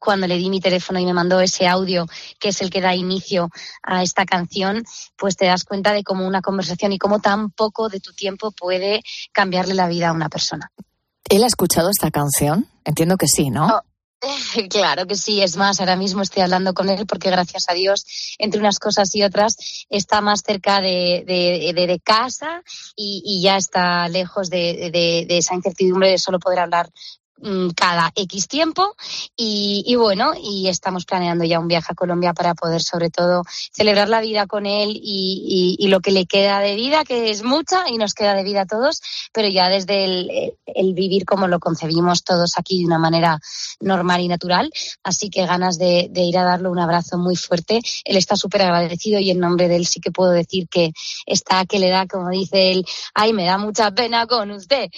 cuando 0.00 0.26
le 0.26 0.36
di 0.38 0.50
mi 0.50 0.60
teléfono 0.60 0.98
y 0.98 1.04
me 1.06 1.12
mandó 1.12 1.38
ese 1.40 1.68
audio, 1.68 2.06
que 2.40 2.48
es 2.48 2.60
el 2.62 2.70
que 2.70 2.80
da 2.80 2.94
inicio 2.96 3.50
a 3.82 4.02
esta 4.02 4.24
canción, 4.24 4.82
pues 5.16 5.36
te 5.36 5.46
das 5.46 5.62
cuenta 5.64 5.92
de 5.92 6.02
cómo 6.02 6.26
una 6.26 6.40
conversación 6.42 6.92
y 6.92 6.98
cómo 6.98 7.20
tan 7.20 7.50
poco 7.50 7.88
de 7.88 8.00
tu 8.00 8.12
tiempo 8.12 8.50
puede 8.50 9.02
cambiarle 9.32 9.74
la 9.74 9.86
vida 9.86 10.08
a 10.08 10.12
una 10.12 10.28
persona. 10.28 10.72
¿Él 11.28 11.44
ha 11.44 11.46
escuchado 11.46 11.90
esta 11.90 12.10
canción? 12.10 12.66
Entiendo 12.84 13.16
que 13.16 13.28
sí, 13.28 13.50
¿no? 13.50 13.66
Oh, 13.66 13.80
Claro 14.70 15.06
que 15.06 15.14
sí, 15.16 15.40
es 15.42 15.56
más, 15.56 15.80
ahora 15.80 15.96
mismo 15.96 16.22
estoy 16.22 16.42
hablando 16.42 16.74
con 16.74 16.88
él 16.88 17.06
porque 17.06 17.30
gracias 17.30 17.64
a 17.68 17.74
Dios, 17.74 18.04
entre 18.38 18.60
unas 18.60 18.78
cosas 18.78 19.14
y 19.14 19.22
otras, 19.22 19.56
está 19.88 20.20
más 20.20 20.42
cerca 20.44 20.80
de, 20.80 21.24
de- 21.26 21.72
de- 21.74 21.86
de 21.86 22.00
casa 22.00 22.62
y, 22.96 23.22
y 23.24 23.42
ya 23.42 23.56
está 23.56 24.08
lejos 24.08 24.50
de, 24.50 25.26
esa 25.28 25.54
incertidumbre 25.54 26.10
de 26.10 26.18
solo 26.18 26.38
poder 26.38 26.58
hablar 26.60 26.90
cada 27.74 28.12
X 28.14 28.48
tiempo 28.48 28.94
y, 29.36 29.94
bueno, 29.96 30.32
y 30.40 30.68
estamos 30.68 31.04
planeando 31.04 31.44
ya 31.44 31.58
un 31.58 31.68
viaje 31.68 31.92
a 31.92 31.94
Colombia 31.94 32.32
para 32.32 32.54
poder 32.54 32.82
sobre 32.82 33.10
todo 33.10 33.42
celebrar 33.72 34.08
la 34.08 34.20
vida 34.20 34.46
con 34.46 34.66
él 34.66 34.98
y 35.02 35.86
lo 35.88 36.00
que 36.00 36.12
le 36.12 36.26
queda 36.26 36.60
de 36.60 36.74
vida, 36.74 37.04
que 37.04 37.30
es 37.30 37.42
mucha 37.42 37.88
y 37.88 37.98
nos 37.98 38.14
queda 38.14 38.34
de 38.34 38.44
vida 38.44 38.62
a 38.62 38.66
todos, 38.66 39.00
pero 39.32 39.48
ya 39.48 39.68
desde 39.68 40.04
el, 40.04 40.54
el 40.66 40.94
vivir 40.94 41.24
como 41.24 41.48
lo 41.48 41.58
concebimos 41.58 42.24
todos 42.24 42.58
aquí 42.58 42.80
de 42.80 42.86
una 42.86 42.98
manera 42.98 43.40
normal 43.80 44.20
y 44.20 44.28
natural. 44.28 44.70
Así 45.02 45.30
que 45.30 45.46
ganas 45.46 45.78
de, 45.78 46.08
de 46.10 46.22
ir 46.22 46.38
a 46.38 46.44
darle 46.44 46.68
un 46.68 46.78
abrazo 46.78 47.18
muy 47.18 47.36
fuerte. 47.36 47.80
Él 48.04 48.16
está 48.16 48.36
súper 48.36 48.62
agradecido 48.62 49.18
y 49.20 49.30
en 49.30 49.40
nombre 49.40 49.68
de 49.68 49.76
él 49.76 49.86
sí 49.86 50.00
que 50.00 50.10
puedo 50.10 50.30
decir 50.30 50.68
que 50.68 50.92
está 51.26 51.64
que 51.66 51.78
le 51.78 51.90
da, 51.90 52.06
como 52.06 52.30
dice 52.30 52.72
él, 52.72 52.84
ay, 53.14 53.32
me 53.32 53.44
da 53.44 53.58
mucha 53.58 53.90
pena 53.90 54.26
con 54.26 54.50
usted. 54.50 54.90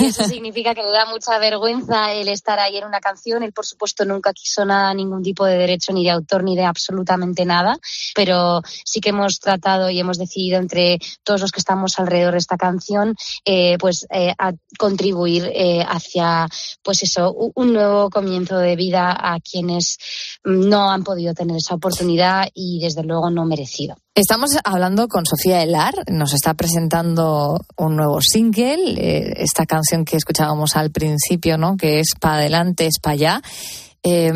Y 0.00 0.04
eso 0.06 0.24
significa 0.28 0.74
que 0.74 0.82
le 0.82 0.90
da 0.90 1.06
mucha 1.06 1.38
vergüenza 1.38 1.85
el 1.90 2.28
estar 2.28 2.58
ahí 2.58 2.76
en 2.76 2.84
una 2.84 3.00
canción. 3.00 3.42
Él, 3.42 3.52
por 3.52 3.66
supuesto, 3.66 4.04
nunca 4.04 4.32
quiso 4.32 4.64
nada, 4.64 4.92
ningún 4.94 5.22
tipo 5.22 5.44
de 5.44 5.56
derecho 5.56 5.92
ni 5.92 6.04
de 6.04 6.10
autor 6.10 6.44
ni 6.44 6.56
de 6.56 6.64
absolutamente 6.64 7.44
nada, 7.44 7.78
pero 8.14 8.62
sí 8.84 9.00
que 9.00 9.10
hemos 9.10 9.40
tratado 9.40 9.90
y 9.90 10.00
hemos 10.00 10.18
decidido 10.18 10.58
entre 10.58 10.98
todos 11.22 11.40
los 11.40 11.52
que 11.52 11.60
estamos 11.60 11.98
alrededor 11.98 12.32
de 12.32 12.38
esta 12.38 12.56
canción, 12.56 13.14
eh, 13.44 13.76
pues 13.78 14.06
eh, 14.10 14.34
a 14.38 14.52
contribuir 14.78 15.50
eh, 15.52 15.84
hacia, 15.86 16.48
pues 16.82 17.02
eso, 17.02 17.32
un 17.54 17.72
nuevo 17.72 18.10
comienzo 18.10 18.58
de 18.58 18.76
vida 18.76 19.16
a 19.18 19.38
quienes 19.40 19.98
no 20.44 20.90
han 20.90 21.04
podido 21.04 21.34
tener 21.34 21.56
esa 21.56 21.74
oportunidad 21.74 22.48
y 22.54 22.80
desde 22.80 23.02
luego 23.02 23.30
no 23.30 23.44
merecido. 23.44 23.96
Estamos 24.16 24.56
hablando 24.64 25.08
con 25.08 25.26
Sofía 25.26 25.62
Elar, 25.62 25.92
nos 26.10 26.32
está 26.32 26.54
presentando 26.54 27.60
un 27.76 27.96
nuevo 27.96 28.22
single, 28.22 28.94
eh, 28.96 29.34
esta 29.36 29.66
canción 29.66 30.06
que 30.06 30.16
escuchábamos 30.16 30.74
al 30.74 30.90
principio, 30.90 31.58
¿no? 31.58 31.76
Que 31.76 32.00
es 32.00 32.14
Pa' 32.18 32.36
adelante, 32.36 32.86
es 32.86 32.98
pa' 32.98 33.10
allá. 33.10 33.42
Eh, 34.02 34.32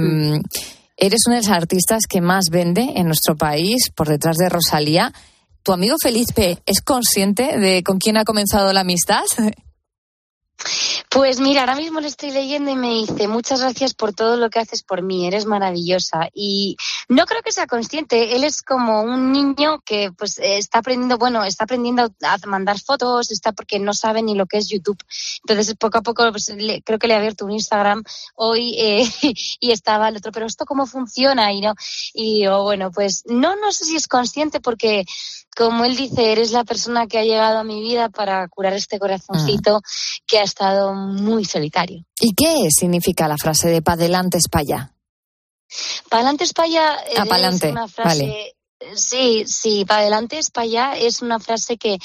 Eres 1.03 1.21
una 1.27 1.37
de 1.37 1.43
las 1.45 1.51
artistas 1.51 2.03
que 2.07 2.21
más 2.21 2.51
vende 2.51 2.93
en 2.95 3.07
nuestro 3.07 3.35
país, 3.35 3.91
por 3.95 4.07
detrás 4.07 4.37
de 4.37 4.51
Rosalía. 4.51 5.15
¿Tu 5.63 5.73
amigo 5.73 5.97
Felipe 5.99 6.59
es 6.67 6.83
consciente 6.83 7.59
de 7.59 7.83
con 7.83 7.97
quién 7.97 8.19
ha 8.19 8.25
comenzado 8.25 8.71
la 8.75 8.81
amistad? 8.81 9.23
Pues 11.09 11.41
mira, 11.41 11.63
ahora 11.63 11.75
mismo 11.75 12.01
le 12.01 12.09
estoy 12.09 12.31
leyendo 12.31 12.71
y 12.71 12.77
me 12.77 12.89
dice, 12.91 13.27
muchas 13.27 13.61
gracias 13.61 13.95
por 13.95 14.13
todo 14.13 14.37
lo 14.37 14.49
que 14.49 14.61
haces 14.61 14.83
por 14.83 15.03
mí, 15.03 15.27
eres 15.27 15.45
maravillosa. 15.45 16.29
Y 16.33 16.77
no 17.09 17.27
creo 17.27 17.43
que 17.43 17.51
sea 17.53 17.67
consciente, 17.67 18.37
él 18.37 18.45
es 18.45 18.63
como 18.63 19.03
un 19.03 19.33
niño 19.33 19.81
que 19.85 20.13
pues 20.13 20.39
eh, 20.39 20.59
está 20.59 20.79
aprendiendo, 20.79 21.19
bueno, 21.19 21.43
está 21.45 21.65
aprendiendo 21.65 22.13
a 22.23 22.39
mandar 22.47 22.79
fotos, 22.79 23.31
está 23.33 23.53
porque 23.53 23.79
no 23.81 23.93
sabe 23.93 24.23
ni 24.23 24.35
lo 24.35 24.47
que 24.47 24.59
es 24.59 24.69
YouTube. 24.69 25.03
Entonces 25.47 25.75
poco 25.77 25.99
a 25.99 26.03
poco 26.03 26.31
pues, 26.31 26.49
le- 26.51 26.83
creo 26.83 26.99
que 26.99 27.09
le 27.09 27.15
he 27.15 27.17
abierto 27.17 27.45
un 27.45 27.53
Instagram 27.53 28.05
hoy 28.37 28.75
eh, 28.79 29.11
y 29.61 29.71
estaba 29.73 30.09
el 30.09 30.17
otro, 30.19 30.31
pero 30.33 30.47
esto 30.47 30.65
cómo 30.65 30.87
funciona 30.87 31.53
y 31.53 31.61
no. 31.61 31.75
Y 32.15 32.41
digo, 32.41 32.63
bueno, 32.63 32.91
pues 32.93 33.25
no, 33.27 33.57
no 33.57 33.73
sé 33.73 33.85
si 33.85 33.97
es 33.97 34.07
consciente 34.07 34.61
porque 34.61 35.05
como 35.57 35.85
él 35.85 35.97
dice, 35.97 36.33
eres 36.33 36.53
la 36.53 36.65
persona 36.65 37.07
que 37.09 37.19
ha 37.19 37.25
llegado 37.25 37.59
a 37.59 37.65
mi 37.65 37.83
vida 37.83 38.09
para 38.09 38.47
curar 38.49 38.73
este 38.73 38.99
corazoncito 38.99 39.83
que 40.27 40.39
ha 40.39 40.43
estado 40.51 40.95
muy 40.95 41.45
solitario. 41.45 42.05
¿Y 42.21 42.35
qué 42.35 42.69
significa 42.71 43.29
la 43.29 43.37
frase 43.37 43.69
de 43.69 43.83
Pa' 43.83 43.93
adelante, 43.95 44.39
es 44.39 44.49
pa' 44.49 44.61
allá? 44.61 44.93
Para 46.09 46.21
adelante 46.23 46.45
es 46.45 46.53
para 46.53 46.67
allá. 46.67 46.97
Es 47.09 47.29
pa'lante, 47.29 47.71
una 47.71 47.89
frase. 47.89 48.09
vale. 48.09 48.57
Sí, 48.95 49.45
sí, 49.47 49.85
para 49.85 50.01
adelante 50.01 50.39
es 50.39 50.51
para 50.51 50.65
allá. 50.65 50.97
Es 50.97 51.21
una 51.23 51.39
frase 51.39 51.77
que 51.77 51.99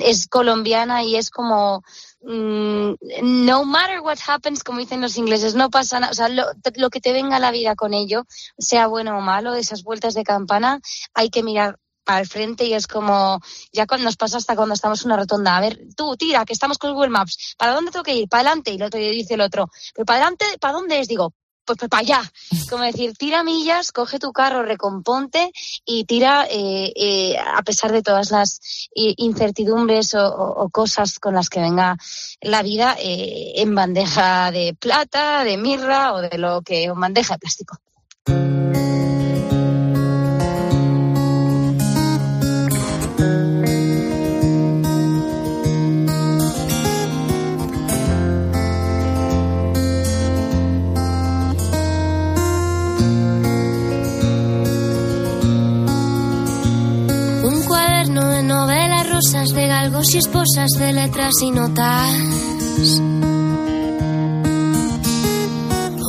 es 0.00 0.26
colombiana 0.26 1.02
y 1.02 1.16
es 1.16 1.30
como. 1.30 1.82
mm, 2.22 2.94
no 3.22 3.64
matter 3.64 4.00
what 4.00 4.18
happens, 4.26 4.64
como 4.64 4.78
dicen 4.80 5.00
los 5.00 5.16
ingleses, 5.16 5.54
no 5.54 5.68
pasa 5.70 6.00
nada. 6.00 6.12
O 6.12 6.14
sea, 6.14 6.28
lo, 6.28 6.44
lo 6.76 6.90
que 6.90 7.00
te 7.00 7.12
venga 7.12 7.36
a 7.36 7.40
la 7.40 7.50
vida 7.50 7.76
con 7.76 7.92
ello, 7.94 8.24
sea 8.58 8.86
bueno 8.86 9.18
o 9.18 9.20
malo, 9.20 9.54
esas 9.54 9.82
vueltas 9.82 10.14
de 10.14 10.24
campana, 10.24 10.80
hay 11.12 11.28
que 11.28 11.42
mirar 11.42 11.78
para 12.04 12.20
el 12.20 12.28
frente 12.28 12.64
y 12.66 12.74
es 12.74 12.86
como, 12.86 13.40
ya 13.72 13.86
cuando 13.86 14.04
nos 14.04 14.16
pasa 14.16 14.36
hasta 14.36 14.54
cuando 14.56 14.74
estamos 14.74 15.00
en 15.02 15.06
una 15.06 15.16
rotonda, 15.16 15.56
a 15.56 15.60
ver, 15.60 15.80
tú 15.96 16.16
tira, 16.16 16.44
que 16.44 16.52
estamos 16.52 16.78
con 16.78 16.92
Google 16.92 17.10
Maps, 17.10 17.54
¿para 17.58 17.72
dónde 17.72 17.90
tengo 17.90 18.04
que 18.04 18.14
ir? 18.14 18.28
Para 18.28 18.42
adelante, 18.42 18.72
y 18.72 18.76
el 18.76 18.82
otro 18.82 19.00
dice 19.00 19.34
el 19.34 19.40
otro, 19.40 19.70
pero 19.94 20.04
para 20.04 20.18
adelante, 20.20 20.44
¿para 20.60 20.74
dónde 20.74 21.00
es? 21.00 21.08
Digo, 21.08 21.32
pues, 21.66 21.78
para 21.88 22.00
allá. 22.00 22.32
Como 22.70 22.82
decir, 22.84 23.14
tira 23.16 23.42
millas, 23.42 23.90
coge 23.90 24.18
tu 24.18 24.32
carro, 24.32 24.62
recomponte 24.64 25.50
y 25.86 26.04
tira 26.04 26.46
eh, 26.50 26.92
eh, 26.94 27.36
a 27.38 27.62
pesar 27.62 27.90
de 27.90 28.02
todas 28.02 28.30
las 28.30 28.60
eh, 28.94 29.14
incertidumbres 29.16 30.14
o, 30.14 30.26
o- 30.28 30.64
o 30.64 30.68
cosas 30.68 31.18
con 31.18 31.34
las 31.34 31.48
que 31.48 31.60
venga 31.60 31.96
la 32.42 32.62
vida 32.62 32.96
eh, 33.00 33.52
en 33.56 33.74
bandeja 33.74 34.50
de 34.50 34.76
plata, 34.78 35.42
de 35.44 35.56
mirra 35.56 36.12
o 36.12 36.20
de 36.20 36.36
lo 36.36 36.60
que, 36.60 36.90
o 36.90 36.94
en 36.94 37.00
bandeja 37.00 37.34
de 37.34 37.38
plástico. 37.38 37.78
Novelas 59.34 59.48
rosas, 59.48 59.54
de 59.54 59.66
galgos 59.66 60.14
y 60.14 60.18
esposas, 60.18 60.70
de 60.78 60.92
letras 60.92 61.32
y 61.42 61.50
notas. 61.50 62.10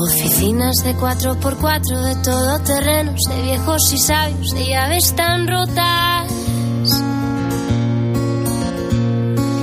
Oficinas 0.07 0.75
de 0.83 0.95
4x4, 0.95 2.01
de 2.01 2.15
todoterrenos, 2.23 3.19
de 3.29 3.41
viejos 3.41 3.93
y 3.93 3.97
sabios, 3.97 4.51
de 4.51 4.65
llaves 4.65 5.15
tan 5.15 5.47
rotas. 5.47 6.31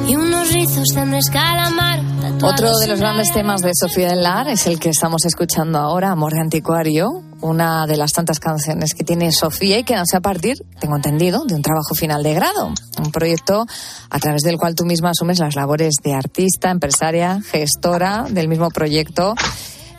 Y 0.08 0.16
unos 0.16 0.52
rizos 0.52 0.88
de 0.88 1.20
Calamaro. 1.32 2.11
Otro 2.22 2.78
de 2.78 2.86
los 2.86 3.00
grandes 3.00 3.32
temas 3.32 3.62
de 3.62 3.72
Sofía 3.74 4.10
Delar 4.10 4.48
es 4.48 4.68
el 4.68 4.78
que 4.78 4.90
estamos 4.90 5.24
escuchando 5.24 5.80
ahora, 5.80 6.12
Amor 6.12 6.32
de 6.32 6.40
Anticuario, 6.40 7.22
una 7.40 7.86
de 7.86 7.96
las 7.96 8.12
tantas 8.12 8.38
canciones 8.38 8.94
que 8.94 9.02
tiene 9.02 9.32
Sofía 9.32 9.80
y 9.80 9.84
que 9.84 9.96
nace 9.96 10.16
a 10.16 10.20
partir, 10.20 10.58
tengo 10.78 10.94
entendido, 10.94 11.44
de 11.44 11.56
un 11.56 11.62
trabajo 11.62 11.96
final 11.96 12.22
de 12.22 12.34
grado, 12.34 12.72
un 12.98 13.10
proyecto 13.10 13.66
a 14.08 14.18
través 14.20 14.42
del 14.42 14.56
cual 14.56 14.76
tú 14.76 14.84
misma 14.84 15.10
asumes 15.10 15.40
las 15.40 15.56
labores 15.56 15.94
de 16.04 16.14
artista, 16.14 16.70
empresaria, 16.70 17.40
gestora 17.42 18.26
del 18.30 18.46
mismo 18.46 18.70
proyecto. 18.70 19.34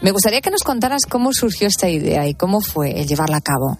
Me 0.02 0.12
gustaría 0.12 0.40
que 0.40 0.52
nos 0.52 0.64
contaras 0.64 1.02
cómo 1.10 1.34
surgió 1.34 1.68
esta 1.68 1.90
idea 1.90 2.26
y 2.26 2.36
cómo 2.36 2.62
fue 2.62 3.02
el 3.02 3.08
llevarla 3.08 3.38
a 3.38 3.42
cabo. 3.42 3.78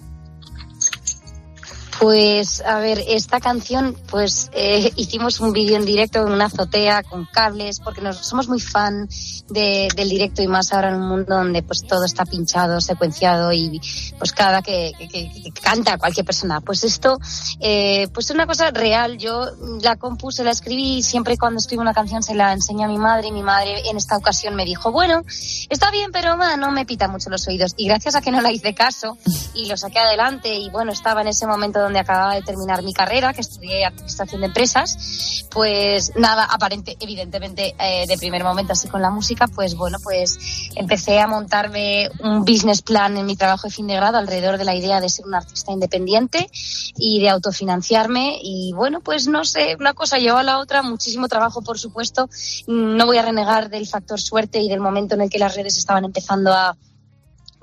Pues, 2.08 2.60
a 2.66 2.80
ver, 2.80 3.02
esta 3.08 3.40
canción, 3.40 3.96
pues 4.10 4.50
eh, 4.52 4.92
hicimos 4.96 5.40
un 5.40 5.54
vídeo 5.54 5.76
en 5.76 5.86
directo 5.86 6.18
en 6.26 6.34
una 6.34 6.44
azotea 6.44 7.02
con 7.02 7.24
cables, 7.24 7.80
porque 7.80 8.02
nos, 8.02 8.18
somos 8.18 8.46
muy 8.46 8.60
fan 8.60 9.08
de- 9.48 9.88
del 9.96 10.10
directo 10.10 10.42
y 10.42 10.46
más 10.46 10.70
ahora 10.74 10.90
en 10.90 10.96
un 10.96 11.08
mundo 11.08 11.34
donde 11.34 11.62
pues 11.62 11.82
todo 11.86 12.04
está 12.04 12.26
pinchado, 12.26 12.82
secuenciado 12.82 13.54
y 13.54 13.80
pues 14.18 14.32
cada 14.32 14.60
que, 14.60 14.92
que- 14.98 15.08
que- 15.08 15.30
que 15.44 15.60
canta 15.62 15.96
cualquier 15.96 16.26
persona. 16.26 16.60
Pues 16.60 16.84
esto, 16.84 17.18
eh, 17.60 18.06
pues 18.12 18.26
es 18.26 18.32
una 18.34 18.46
cosa 18.46 18.70
real. 18.70 19.16
Yo 19.16 19.46
la 19.80 19.96
compuse, 19.96 20.44
la 20.44 20.50
escribí 20.50 20.98
y 20.98 21.02
siempre 21.02 21.38
cuando 21.38 21.58
escribo 21.58 21.80
una 21.80 21.94
canción 21.94 22.22
se 22.22 22.34
la 22.34 22.52
enseño 22.52 22.84
a 22.84 22.88
mi 22.88 22.98
madre 22.98 23.28
y 23.28 23.32
mi 23.32 23.42
madre 23.42 23.80
en 23.88 23.96
esta 23.96 24.18
ocasión 24.18 24.54
me 24.56 24.66
dijo, 24.66 24.92
bueno, 24.92 25.22
está 25.70 25.90
bien, 25.90 26.10
pero 26.12 26.36
ma, 26.36 26.58
no 26.58 26.70
me 26.70 26.84
pita 26.84 27.08
mucho 27.08 27.30
los 27.30 27.48
oídos. 27.48 27.72
Y 27.78 27.86
gracias 27.88 28.14
a 28.14 28.20
que 28.20 28.30
no 28.30 28.42
la 28.42 28.52
hice 28.52 28.74
caso 28.74 29.16
y 29.54 29.68
lo 29.68 29.78
saqué 29.78 30.00
adelante 30.00 30.54
y 30.54 30.68
bueno, 30.68 30.92
estaba 30.92 31.22
en 31.22 31.28
ese 31.28 31.46
momento 31.46 31.80
donde 31.80 31.93
acababa 31.98 32.34
de 32.34 32.42
terminar 32.42 32.82
mi 32.82 32.92
carrera, 32.92 33.32
que 33.32 33.40
estudié 33.40 33.84
administración 33.84 34.40
de 34.40 34.46
empresas, 34.48 35.46
pues 35.50 36.12
nada, 36.16 36.44
aparente, 36.44 36.96
evidentemente 37.00 37.74
eh, 37.78 38.06
de 38.06 38.18
primer 38.18 38.42
momento 38.44 38.72
así 38.72 38.88
con 38.88 39.02
la 39.02 39.10
música, 39.10 39.46
pues 39.48 39.74
bueno, 39.74 39.98
pues 40.02 40.38
empecé 40.74 41.20
a 41.20 41.26
montarme 41.26 42.08
un 42.20 42.44
business 42.44 42.82
plan 42.82 43.16
en 43.16 43.26
mi 43.26 43.36
trabajo 43.36 43.68
de 43.68 43.72
fin 43.72 43.86
de 43.86 43.94
grado 43.94 44.18
alrededor 44.18 44.58
de 44.58 44.64
la 44.64 44.74
idea 44.74 45.00
de 45.00 45.08
ser 45.08 45.26
un 45.26 45.34
artista 45.34 45.72
independiente 45.72 46.48
y 46.96 47.20
de 47.20 47.28
autofinanciarme 47.28 48.38
y 48.42 48.72
bueno, 48.74 49.00
pues 49.00 49.28
no 49.28 49.44
sé, 49.44 49.76
una 49.78 49.94
cosa 49.94 50.18
llevó 50.18 50.38
a 50.38 50.42
la 50.42 50.58
otra, 50.58 50.82
muchísimo 50.82 51.28
trabajo 51.28 51.62
por 51.62 51.78
supuesto, 51.78 52.28
no 52.66 53.06
voy 53.06 53.18
a 53.18 53.22
renegar 53.22 53.70
del 53.70 53.86
factor 53.86 54.20
suerte 54.20 54.60
y 54.60 54.68
del 54.68 54.80
momento 54.80 55.14
en 55.14 55.22
el 55.22 55.30
que 55.30 55.38
las 55.38 55.54
redes 55.54 55.76
estaban 55.76 56.04
empezando 56.04 56.52
a 56.52 56.76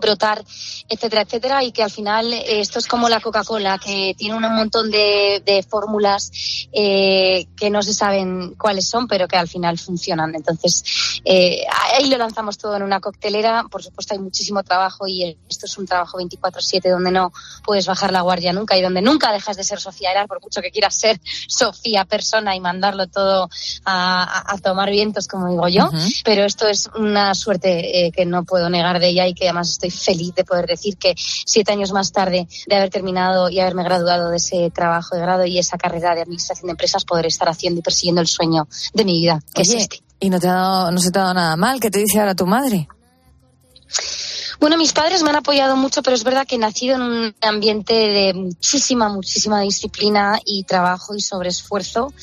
brotar, 0.01 0.43
etcétera, 0.89 1.21
etcétera, 1.21 1.63
y 1.63 1.71
que 1.71 1.83
al 1.83 1.91
final 1.91 2.33
eh, 2.33 2.59
esto 2.59 2.79
es 2.79 2.87
como 2.87 3.07
la 3.07 3.21
Coca-Cola, 3.21 3.77
que 3.77 4.13
tiene 4.17 4.35
un 4.35 4.41
montón 4.55 4.91
de, 4.91 5.41
de 5.45 5.63
fórmulas 5.63 6.31
eh, 6.73 7.45
que 7.55 7.69
no 7.69 7.81
se 7.81 7.93
saben 7.93 8.55
cuáles 8.55 8.89
son, 8.89 9.07
pero 9.07 9.27
que 9.27 9.37
al 9.37 9.47
final 9.47 9.77
funcionan. 9.77 10.35
Entonces, 10.35 10.83
eh, 11.23 11.63
ahí 11.93 12.07
lo 12.09 12.17
lanzamos 12.17 12.57
todo 12.57 12.75
en 12.75 12.83
una 12.83 12.99
coctelera. 12.99 13.65
Por 13.69 13.83
supuesto, 13.83 14.13
hay 14.13 14.19
muchísimo 14.19 14.63
trabajo 14.63 15.07
y 15.07 15.37
esto 15.49 15.65
es 15.65 15.77
un 15.77 15.85
trabajo 15.85 16.17
24-7 16.17 16.89
donde 16.89 17.11
no 17.11 17.31
puedes 17.63 17.85
bajar 17.85 18.11
la 18.11 18.21
guardia 18.21 18.51
nunca 18.53 18.77
y 18.77 18.81
donde 18.81 19.01
nunca 19.01 19.31
dejas 19.31 19.55
de 19.57 19.63
ser 19.63 19.79
Sofía 19.79 20.11
Erar, 20.11 20.27
por 20.27 20.41
mucho 20.41 20.61
que 20.61 20.71
quieras 20.71 20.95
ser 20.95 21.19
Sofía 21.47 22.05
persona 22.05 22.55
y 22.55 22.59
mandarlo 22.59 23.07
todo 23.07 23.49
a, 23.85 24.23
a- 24.23 24.53
a 24.53 24.57
tomar 24.57 24.89
vientos, 24.89 25.27
como 25.27 25.47
digo 25.49 25.67
yo. 25.67 25.89
Pero 26.25 26.43
esto 26.45 26.67
es 26.67 26.89
una 26.95 27.33
suerte 27.35 28.07
eh, 28.07 28.11
que 28.11 28.25
no 28.25 28.43
puedo 28.43 28.69
negar 28.69 28.99
de 28.99 29.09
ella 29.09 29.27
y 29.27 29.33
que 29.33 29.45
además 29.45 29.69
estoy 29.69 29.90
feliz 29.91 30.33
de 30.35 30.43
poder 30.43 30.65
decir 30.65 30.97
que 30.97 31.13
siete 31.17 31.71
años 31.71 31.91
más 31.91 32.11
tarde 32.11 32.47
de 32.67 32.75
haber 32.75 32.89
terminado 32.89 33.49
y 33.49 33.59
haberme 33.59 33.83
graduado 33.83 34.29
de 34.29 34.37
ese 34.37 34.71
trabajo 34.71 35.15
de 35.15 35.21
grado 35.21 35.45
y 35.45 35.59
esa 35.59 35.77
carrera 35.77 36.15
de 36.15 36.21
administración 36.21 36.67
de 36.67 36.71
empresas, 36.71 37.05
poder 37.05 37.25
estar 37.25 37.49
haciendo 37.49 37.79
y 37.79 37.83
persiguiendo 37.83 38.21
el 38.21 38.27
sueño 38.27 38.67
de 38.93 39.05
mi 39.05 39.19
vida, 39.19 39.41
que 39.53 39.63
es 39.63 39.69
Oye, 39.69 39.79
este. 39.79 40.03
¿y 40.19 40.29
no, 40.29 40.39
te 40.39 40.47
ha 40.47 40.53
dado, 40.53 40.91
no 40.91 40.99
se 40.99 41.11
te 41.11 41.19
ha 41.19 41.23
dado 41.23 41.33
nada 41.33 41.55
mal? 41.55 41.79
¿Qué 41.79 41.91
te 41.91 41.99
dice 41.99 42.19
ahora 42.19 42.35
tu 42.35 42.45
madre? 42.45 42.87
Bueno, 44.61 44.77
mis 44.77 44.93
padres 44.93 45.23
me 45.23 45.31
han 45.31 45.37
apoyado 45.37 45.75
mucho, 45.75 46.03
pero 46.03 46.15
es 46.15 46.23
verdad 46.23 46.45
que 46.45 46.53
he 46.53 46.59
nacido 46.59 46.95
en 46.95 47.01
un 47.01 47.35
ambiente 47.41 47.93
de 47.95 48.33
muchísima, 48.35 49.09
muchísima 49.09 49.59
disciplina 49.61 50.39
y 50.45 50.65
trabajo 50.65 51.15
y 51.15 51.19
sobreesfuerzo, 51.21 52.13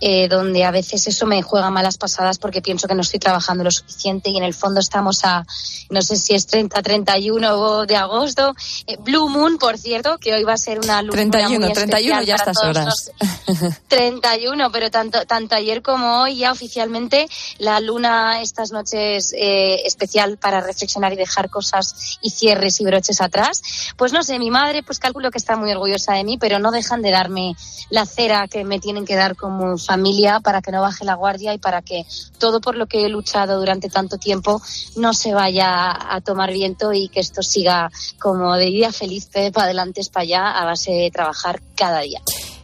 eh, 0.00 0.28
donde 0.28 0.64
a 0.64 0.70
veces 0.70 1.08
eso 1.08 1.26
me 1.26 1.42
juega 1.42 1.70
malas 1.70 1.98
pasadas 1.98 2.38
porque 2.38 2.62
pienso 2.62 2.86
que 2.86 2.94
no 2.94 3.00
estoy 3.00 3.18
trabajando 3.18 3.64
lo 3.64 3.72
suficiente 3.72 4.30
y 4.30 4.36
en 4.36 4.44
el 4.44 4.54
fondo 4.54 4.78
estamos 4.78 5.24
a, 5.24 5.44
no 5.90 6.00
sé 6.02 6.14
si 6.16 6.34
es 6.36 6.46
30, 6.46 6.80
31 6.82 7.84
de 7.86 7.96
agosto. 7.96 8.54
Eh, 8.86 8.96
Blue 9.00 9.28
Moon, 9.28 9.58
por 9.58 9.76
cierto, 9.76 10.18
que 10.18 10.32
hoy 10.34 10.44
va 10.44 10.52
a 10.52 10.56
ser 10.56 10.78
una 10.78 11.02
luna 11.02 11.16
31, 11.16 11.48
muy 11.66 11.72
31 11.74 12.20
especial 12.20 12.26
ya 12.26 12.34
estas 12.36 12.62
horas. 12.62 13.10
los- 13.48 13.72
31, 13.88 14.70
pero 14.70 14.92
tanto, 14.92 15.26
tanto 15.26 15.56
ayer 15.56 15.82
como 15.82 16.20
hoy 16.22 16.36
ya 16.36 16.52
oficialmente 16.52 17.28
la 17.58 17.80
luna 17.80 18.40
estas 18.40 18.70
noches 18.70 19.34
eh, 19.36 19.82
especial 19.84 20.38
para 20.38 20.60
reflexionar 20.60 21.12
y 21.12 21.16
dejar 21.16 21.50
cosas 21.50 21.87
y 22.22 22.30
cierres 22.30 22.80
y 22.80 22.84
broches 22.84 23.20
atrás. 23.20 23.62
Pues 23.96 24.12
no 24.12 24.22
sé, 24.22 24.38
mi 24.38 24.50
madre 24.50 24.82
pues 24.82 24.98
calculo 24.98 25.30
que 25.30 25.38
está 25.38 25.56
muy 25.56 25.70
orgullosa 25.72 26.14
de 26.14 26.24
mí, 26.24 26.38
pero 26.38 26.58
no 26.58 26.70
dejan 26.70 27.02
de 27.02 27.10
darme 27.10 27.54
la 27.90 28.06
cera 28.06 28.48
que 28.48 28.64
me 28.64 28.80
tienen 28.80 29.04
que 29.04 29.16
dar 29.16 29.36
como 29.36 29.78
familia 29.78 30.40
para 30.40 30.60
que 30.62 30.72
no 30.72 30.80
baje 30.80 31.04
la 31.04 31.14
guardia 31.14 31.54
y 31.54 31.58
para 31.58 31.82
que 31.82 32.04
todo 32.38 32.60
por 32.60 32.76
lo 32.76 32.86
que 32.86 33.04
he 33.04 33.08
luchado 33.08 33.58
durante 33.58 33.88
tanto 33.88 34.18
tiempo 34.18 34.60
no 34.96 35.14
se 35.14 35.32
vaya 35.32 35.96
a 36.14 36.20
tomar 36.20 36.52
viento 36.52 36.92
y 36.92 37.08
que 37.08 37.20
esto 37.20 37.42
siga 37.42 37.90
como 38.20 38.54
de 38.56 38.66
día 38.66 38.92
feliz, 38.92 39.28
para 39.52 39.66
adelante, 39.66 40.00
para 40.12 40.22
allá, 40.22 40.50
a 40.50 40.64
base 40.64 40.92
de 40.92 41.10
trabajar 41.10 41.60
cada 41.74 42.00
día. 42.00 42.20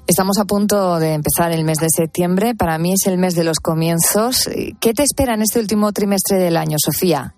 Estamos 0.07 0.39
a 0.39 0.45
punto 0.45 0.99
de 0.99 1.15
empezar 1.15 1.53
el 1.53 1.65
mes 1.65 1.79
de 1.79 1.89
septiembre. 1.89 2.55
Para 2.55 2.77
mí 2.79 2.93
es 2.93 3.07
el 3.07 3.17
mes 3.17 3.35
de 3.35 3.45
los 3.45 3.59
comienzos. 3.59 4.51
¿Qué 4.81 4.93
te 4.93 5.03
espera 5.03 5.35
en 5.35 5.43
este 5.43 5.61
último 5.61 5.93
trimestre 5.93 6.39
del 6.39 6.59
año, 6.59 6.77
Sofía? 6.79 7.35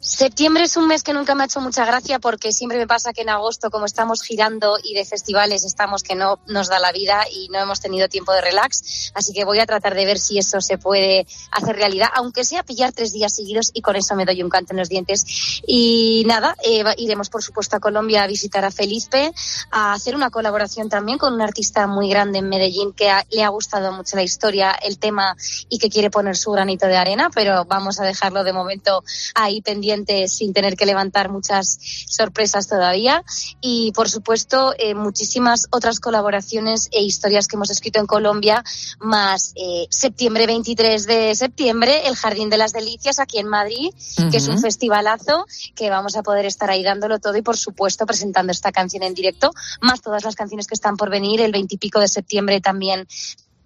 Septiembre 0.00 0.62
es 0.62 0.76
un 0.76 0.86
mes 0.86 1.02
que 1.02 1.12
nunca 1.12 1.34
me 1.34 1.42
ha 1.42 1.46
hecho 1.46 1.60
mucha 1.60 1.84
gracia 1.84 2.20
porque 2.20 2.52
siempre 2.52 2.78
me 2.78 2.86
pasa 2.86 3.12
que 3.12 3.22
en 3.22 3.30
agosto, 3.30 3.68
como 3.68 3.84
estamos 3.84 4.22
girando 4.22 4.78
y 4.80 4.94
de 4.94 5.04
festivales 5.04 5.64
estamos 5.64 6.04
que 6.04 6.14
no 6.14 6.38
nos 6.46 6.68
da 6.68 6.78
la 6.78 6.92
vida 6.92 7.24
y 7.28 7.48
no 7.48 7.58
hemos 7.58 7.80
tenido 7.80 8.08
tiempo 8.08 8.32
de 8.32 8.40
relax. 8.40 9.10
Así 9.14 9.32
que 9.32 9.44
voy 9.44 9.58
a 9.58 9.66
tratar 9.66 9.96
de 9.96 10.06
ver 10.06 10.20
si 10.20 10.38
eso 10.38 10.60
se 10.60 10.78
puede 10.78 11.26
hacer 11.50 11.74
realidad, 11.74 12.10
aunque 12.14 12.44
sea 12.44 12.62
pillar 12.62 12.92
tres 12.92 13.12
días 13.12 13.34
seguidos 13.34 13.72
y 13.74 13.82
con 13.82 13.96
eso 13.96 14.14
me 14.14 14.24
doy 14.24 14.40
un 14.40 14.48
canto 14.48 14.72
en 14.72 14.78
los 14.78 14.88
dientes. 14.88 15.24
Y 15.66 16.22
nada, 16.28 16.56
eh, 16.62 16.84
iremos 16.96 17.28
por 17.28 17.42
supuesto 17.42 17.74
a 17.74 17.80
Colombia 17.80 18.22
a 18.22 18.28
visitar 18.28 18.64
a 18.64 18.70
Felipe, 18.70 19.32
a 19.72 19.94
hacer 19.94 20.14
una 20.14 20.30
colaboración 20.30 20.88
también 20.88 21.18
con 21.18 21.34
un 21.34 21.42
artista 21.42 21.88
muy 21.88 22.08
grande 22.08 22.38
en 22.38 22.48
Medellín 22.48 22.92
que 22.92 23.10
le 23.30 23.42
ha 23.42 23.48
gustado 23.48 23.90
mucho 23.90 24.14
la 24.14 24.22
historia, 24.22 24.70
el 24.80 25.00
tema 25.00 25.36
y 25.68 25.80
que 25.80 25.90
quiere 25.90 26.08
poner 26.08 26.36
su 26.36 26.52
granito 26.52 26.86
de 26.86 26.96
arena, 26.96 27.30
pero 27.34 27.64
vamos 27.64 27.98
a 27.98 28.04
dejarlo 28.04 28.44
de 28.44 28.52
momento 28.52 29.02
ahí 29.34 29.60
pendiente 29.60 29.87
sin 30.28 30.52
tener 30.52 30.76
que 30.76 30.86
levantar 30.86 31.30
muchas 31.30 31.78
sorpresas 32.08 32.68
todavía. 32.68 33.24
Y 33.60 33.92
por 33.92 34.08
supuesto, 34.08 34.74
eh, 34.78 34.94
muchísimas 34.94 35.66
otras 35.70 36.00
colaboraciones 36.00 36.88
e 36.92 37.02
historias 37.02 37.48
que 37.48 37.56
hemos 37.56 37.70
escrito 37.70 38.00
en 38.00 38.06
Colombia, 38.06 38.62
más 39.00 39.52
eh, 39.56 39.86
septiembre 39.90 40.46
23 40.46 41.06
de 41.06 41.34
septiembre, 41.34 42.06
el 42.06 42.16
Jardín 42.16 42.50
de 42.50 42.58
las 42.58 42.72
Delicias 42.72 43.18
aquí 43.18 43.38
en 43.38 43.48
Madrid, 43.48 43.90
que 44.30 44.36
es 44.36 44.48
un 44.48 44.60
festivalazo 44.60 45.46
que 45.74 45.90
vamos 45.90 46.16
a 46.16 46.22
poder 46.22 46.46
estar 46.46 46.70
ahí 46.70 46.82
dándolo 46.82 47.18
todo 47.18 47.36
y 47.36 47.42
por 47.42 47.56
supuesto 47.56 48.06
presentando 48.06 48.52
esta 48.52 48.72
canción 48.72 49.02
en 49.02 49.14
directo, 49.14 49.52
más 49.80 50.00
todas 50.00 50.24
las 50.24 50.34
canciones 50.34 50.66
que 50.66 50.74
están 50.74 50.96
por 50.96 51.10
venir. 51.10 51.40
El 51.40 51.52
20 51.52 51.74
y 51.74 51.78
pico 51.78 52.00
de 52.00 52.08
septiembre 52.08 52.60
también 52.60 53.06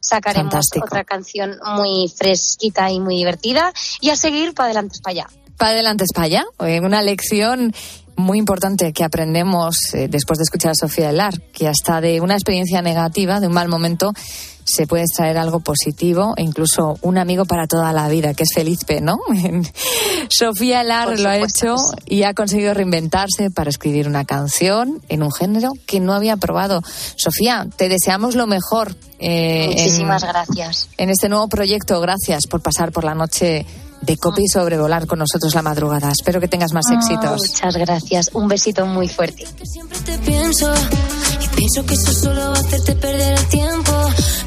sacaremos 0.02 0.52
Fantástico. 0.52 0.84
otra 0.84 1.04
canción 1.04 1.58
muy 1.76 2.12
fresquita 2.14 2.90
y 2.90 3.00
muy 3.00 3.16
divertida 3.16 3.72
y 4.00 4.10
a 4.10 4.16
seguir 4.16 4.52
para 4.52 4.66
adelante 4.66 4.98
para 5.02 5.12
allá. 5.12 5.41
Para 5.56 5.72
adelante, 5.72 6.04
España. 6.04 6.44
Una 6.58 7.02
lección 7.02 7.72
muy 8.16 8.38
importante 8.38 8.92
que 8.92 9.04
aprendemos 9.04 9.76
eh, 9.94 10.06
después 10.08 10.38
de 10.38 10.42
escuchar 10.44 10.72
a 10.72 10.74
Sofía 10.74 11.10
Elar, 11.10 11.40
que 11.52 11.66
hasta 11.68 12.00
de 12.00 12.20
una 12.20 12.34
experiencia 12.34 12.82
negativa, 12.82 13.40
de 13.40 13.46
un 13.46 13.54
mal 13.54 13.68
momento, 13.68 14.12
se 14.64 14.86
puede 14.86 15.04
extraer 15.04 15.38
algo 15.38 15.60
positivo 15.60 16.34
e 16.36 16.42
incluso 16.42 16.96
un 17.02 17.18
amigo 17.18 17.46
para 17.46 17.66
toda 17.66 17.92
la 17.92 18.08
vida, 18.08 18.34
que 18.34 18.42
es 18.44 18.50
Felipe, 18.54 19.00
¿no? 19.00 19.18
Sofía 20.28 20.82
Elar 20.82 21.18
lo 21.18 21.28
ha 21.28 21.38
hecho 21.38 21.74
y 22.06 22.22
ha 22.22 22.34
conseguido 22.34 22.74
reinventarse 22.74 23.50
para 23.50 23.70
escribir 23.70 24.06
una 24.06 24.24
canción 24.24 25.00
en 25.08 25.22
un 25.22 25.32
género 25.32 25.70
que 25.86 25.98
no 26.00 26.12
había 26.12 26.36
probado. 26.36 26.80
Sofía, 27.16 27.66
te 27.76 27.88
deseamos 27.88 28.34
lo 28.34 28.46
mejor. 28.46 28.94
eh, 29.18 29.68
Muchísimas 29.70 30.22
en- 30.22 30.28
gracias. 30.28 30.88
en 30.96 31.10
este 31.10 31.28
nuevo 31.28 31.48
proyecto. 31.48 32.00
Gracias 32.00 32.46
por 32.48 32.60
pasar 32.60 32.92
por 32.92 33.04
la 33.04 33.14
noche 33.14 33.66
de 34.02 34.16
Copi 34.16 34.46
sobrevolar 34.48 35.06
con 35.06 35.18
nosotros 35.20 35.54
la 35.54 35.62
madrugada. 35.62 36.10
Espero 36.10 36.40
que 36.40 36.48
tengas 36.48 36.72
más 36.72 36.90
éxitos. 36.90 37.40
Muchas 37.48 37.76
gracias. 37.76 38.30
Un 38.34 38.48
besito 38.48 38.86
muy 38.86 39.08
fuerte. 39.08 39.46
te 40.04 40.18
pienso 40.18 40.72
y 41.40 41.48
pienso 41.56 41.86
que 41.86 41.94
eso 41.94 42.12
solo 42.12 42.40
va 42.40 42.56
a 42.56 42.60
hacerte 42.60 42.94
perder 42.96 43.38
el 43.38 43.46
tiempo. 43.46 43.92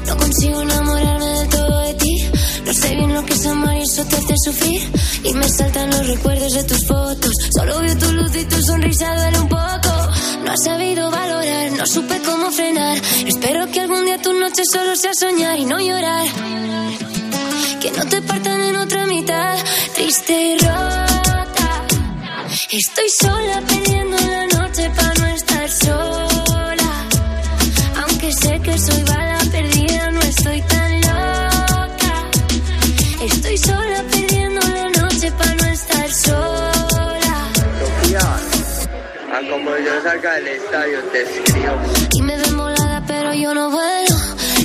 No 0.06 0.16
consigo 0.16 0.60
enamorarme 0.62 1.26
del 1.26 1.48
todo 1.48 1.80
de 1.80 1.94
ti. 1.94 2.30
No 2.64 2.74
sé 2.74 2.94
bien 2.94 3.14
lo 3.14 3.24
que 3.24 3.32
es 3.34 3.46
amar 3.46 3.76
y 3.76 3.82
eso 3.82 4.04
te 4.04 4.16
hace 4.16 4.34
sufrir. 4.44 4.82
Y 5.24 5.32
me 5.34 5.48
saltan 5.48 5.90
los 5.90 6.06
recuerdos 6.06 6.52
de 6.52 6.64
tus 6.64 6.86
fotos. 6.86 7.32
Solo 7.56 7.80
veo 7.80 7.96
tu 7.96 8.12
luz 8.12 8.36
y 8.36 8.44
tu 8.44 8.62
sonrisa 8.62 9.14
duele 9.16 9.38
un 9.40 9.48
poco. 9.48 9.66
No 10.46 10.52
has 10.52 10.62
sabido 10.62 11.10
valorar, 11.10 11.72
no 11.72 11.84
supe 11.88 12.20
cómo 12.24 12.52
frenar. 12.52 12.96
Espero 13.26 13.66
que 13.66 13.80
algún 13.80 14.04
día 14.04 14.22
tu 14.22 14.32
noche 14.32 14.62
solo 14.64 14.94
sea 14.94 15.10
soñar 15.12 15.58
y 15.58 15.64
no 15.64 15.80
llorar. 15.80 16.24
Que 17.80 17.90
no 17.90 18.04
te 18.06 18.22
partan 18.22 18.60
en 18.60 18.76
otra 18.76 19.06
mitad, 19.06 19.58
triste 19.96 20.52
y 20.52 20.58
rota. 20.58 21.86
Estoy 22.70 23.08
sola 23.18 23.60
pidiendo 23.66 24.16
la 24.18 24.42
noche 24.44 24.55
salga 40.06 40.34
del 40.34 40.46
estadio 40.46 40.98
te 41.10 41.22
escribo. 41.22 41.74
Y 42.12 42.22
me 42.22 42.36
ven 42.36 42.56
volada, 42.56 43.02
pero 43.08 43.34
yo 43.34 43.52
no 43.54 43.70
vuelo. 43.70 44.16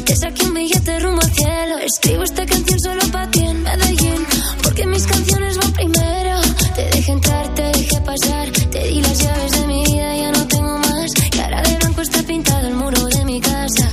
Te 0.05 0.15
saqué 0.15 0.45
un 0.45 0.53
billete 0.53 0.99
rumbo 0.99 1.21
al 1.21 1.33
cielo. 1.33 1.77
Escribo 1.79 2.23
esta 2.23 2.45
canción 2.45 2.79
solo 2.79 3.01
para 3.11 3.31
ti 3.31 3.39
en 3.39 3.63
Medellín. 3.63 4.25
Porque 4.61 4.85
mis 4.85 5.03
canciones 5.07 5.57
van 5.57 5.73
primero. 5.73 6.35
Te 6.75 6.83
dejé 6.93 7.11
entrar, 7.11 7.53
te 7.55 7.63
dejé 7.63 8.01
pasar. 8.01 8.51
Te 8.51 8.79
di 8.87 9.01
las 9.01 9.17
llaves 9.17 9.51
de 9.53 9.67
mi 9.67 9.83
vida, 9.83 10.15
ya 10.15 10.31
no 10.31 10.47
tengo 10.47 10.77
más. 10.77 11.11
Y 11.35 11.39
ahora 11.39 11.61
de 11.63 11.75
blanco 11.77 12.01
está 12.01 12.21
pintado 12.21 12.67
el 12.67 12.75
muro 12.75 13.05
de 13.07 13.25
mi 13.25 13.41
casa. 13.41 13.89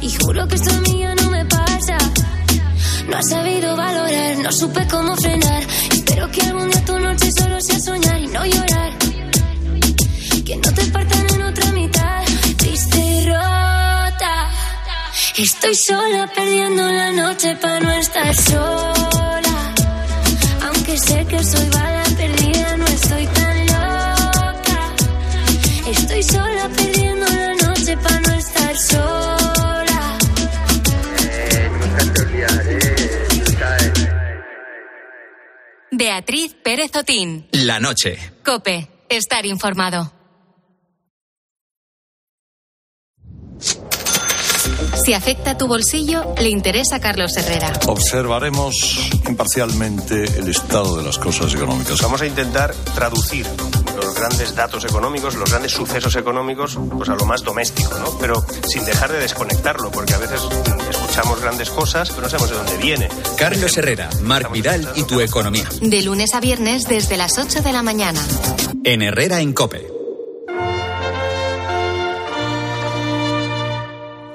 Y 0.00 0.10
juro 0.20 0.46
que 0.46 0.54
esto 0.54 0.70
a 0.70 0.80
mí 0.82 1.00
ya 1.00 1.14
no 1.16 1.30
me 1.30 1.44
pasa. 1.46 1.98
No 3.08 3.16
has 3.16 3.28
sabido 3.28 3.76
valorar, 3.76 4.36
no 4.38 4.52
supe 4.52 4.86
cómo 4.88 5.16
frenar. 5.16 5.62
Espero 5.90 6.30
que 6.30 6.42
algún 6.42 6.70
día 6.70 6.84
tu 6.84 6.96
noche 7.00 7.28
solo 7.36 7.60
sea 7.60 7.80
soñar 7.80 8.20
y 8.20 8.28
no 8.28 8.44
llorar. 8.46 8.73
Que 10.44 10.56
no 10.56 10.74
te 10.74 10.84
partan 10.92 11.26
en 11.34 11.42
otra 11.42 11.72
mitad, 11.72 12.22
triste 12.58 12.98
y 12.98 13.24
rota. 13.26 14.50
Estoy 15.38 15.74
sola 15.74 16.30
perdiendo 16.34 16.82
la 16.82 17.12
noche 17.12 17.56
para 17.56 17.80
no 17.80 17.90
estar 17.92 18.34
sola. 18.34 19.74
Aunque 20.64 20.98
sé 20.98 21.24
que 21.24 21.42
soy 21.42 21.66
bala 21.70 22.04
perdida, 22.14 22.76
no 22.76 22.84
estoy 22.84 23.26
tan 23.26 23.66
loca. 23.66 24.94
Estoy 25.90 26.22
sola 26.22 26.68
perdiendo 26.76 27.26
la 27.26 27.54
noche 27.66 27.96
para 27.96 28.20
no 28.20 28.32
estar 28.34 28.76
sola. 28.76 30.18
Eh, 31.22 31.70
nunca 31.80 32.12
te 32.12 32.20
olvidaré, 32.20 32.78
tú 33.44 33.52
sabes. 33.58 33.92
Beatriz 35.90 36.54
Pérez 36.62 36.94
Otín. 36.96 37.48
La 37.52 37.80
noche. 37.80 38.18
Cope. 38.44 38.90
estar 39.08 39.46
informado. 39.46 40.12
Si 45.04 45.12
afecta 45.12 45.58
tu 45.58 45.66
bolsillo, 45.66 46.34
le 46.40 46.48
interesa 46.48 46.96
a 46.96 47.00
Carlos 47.00 47.36
Herrera. 47.36 47.70
Observaremos 47.88 49.10
imparcialmente 49.28 50.24
el 50.38 50.48
estado 50.48 50.96
de 50.96 51.02
las 51.02 51.18
cosas 51.18 51.52
económicas. 51.54 52.00
Vamos 52.00 52.22
a 52.22 52.26
intentar 52.26 52.74
traducir 52.94 53.46
los 53.96 54.14
grandes 54.14 54.54
datos 54.54 54.82
económicos, 54.86 55.34
los 55.34 55.50
grandes 55.50 55.72
sucesos 55.72 56.16
económicos, 56.16 56.78
pues 56.90 57.10
a 57.10 57.16
lo 57.16 57.26
más 57.26 57.42
doméstico, 57.42 57.98
¿no? 57.98 58.16
Pero 58.18 58.46
sin 58.66 58.86
dejar 58.86 59.12
de 59.12 59.18
desconectarlo, 59.18 59.90
porque 59.90 60.14
a 60.14 60.18
veces 60.18 60.40
escuchamos 60.88 61.38
grandes 61.38 61.68
cosas, 61.68 62.08
pero 62.08 62.22
no 62.22 62.30
sabemos 62.30 62.50
de 62.50 62.56
dónde 62.56 62.76
viene. 62.78 63.08
Carlos 63.36 63.76
Herrera, 63.76 64.08
Marc 64.22 64.50
Vidal 64.52 64.90
y 64.96 65.02
tu 65.02 65.20
economía. 65.20 65.68
De 65.82 66.00
lunes 66.00 66.34
a 66.34 66.40
viernes 66.40 66.88
desde 66.88 67.18
las 67.18 67.36
8 67.36 67.60
de 67.60 67.72
la 67.74 67.82
mañana. 67.82 68.24
En 68.84 69.02
Herrera 69.02 69.42
en 69.42 69.52
Cope. 69.52 69.93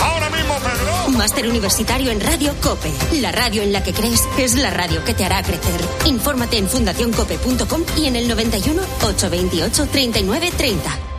ahora 0.00 0.30
mismo, 0.30 0.54
Pedro? 0.58 1.08
Máster 1.18 1.48
Universitario 1.48 2.10
en 2.10 2.20
Radio 2.20 2.54
COPE. 2.60 2.92
La 3.20 3.32
radio 3.32 3.62
en 3.62 3.72
la 3.72 3.82
que 3.82 3.92
crees 3.92 4.22
es 4.38 4.54
la 4.54 4.70
radio 4.70 5.04
que 5.04 5.14
te 5.14 5.24
hará 5.24 5.42
crecer. 5.42 5.80
Infórmate 6.04 6.58
en 6.58 6.68
fundacioncope.com 6.68 7.82
y 7.96 8.06
en 8.06 8.16
el 8.16 8.28
91 8.28 8.82
828 9.02 9.86
39 9.86 11.15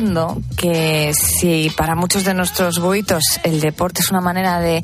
pensando 0.00 0.40
que 0.56 1.12
si 1.14 1.70
para 1.76 1.94
muchos 1.94 2.24
de 2.24 2.32
nuestros 2.32 2.78
buitos 2.80 3.22
el 3.42 3.60
deporte 3.60 4.00
es 4.00 4.10
una 4.10 4.20
manera 4.20 4.58
de 4.58 4.82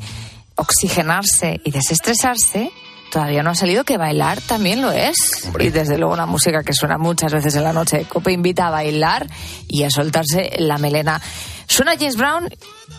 oxigenarse 0.55 1.59
y 1.63 1.71
desestresarse, 1.71 2.71
todavía 3.11 3.41
no 3.41 3.51
ha 3.51 3.55
salido 3.55 3.83
que 3.83 3.97
bailar 3.97 4.41
también 4.41 4.81
lo 4.81 4.91
es. 4.91 5.17
Y 5.59 5.69
desde 5.69 5.97
luego 5.97 6.13
una 6.13 6.25
música 6.25 6.63
que 6.63 6.73
suena 6.73 6.97
muchas 6.97 7.33
veces 7.33 7.55
en 7.55 7.63
la 7.63 7.73
noche. 7.73 8.05
Cope 8.05 8.31
invita 8.31 8.67
a 8.67 8.71
bailar 8.71 9.27
y 9.67 9.83
a 9.83 9.89
soltarse 9.89 10.51
la 10.59 10.77
melena. 10.77 11.19
Suena 11.67 11.97
James 11.97 12.15
Brown 12.15 12.49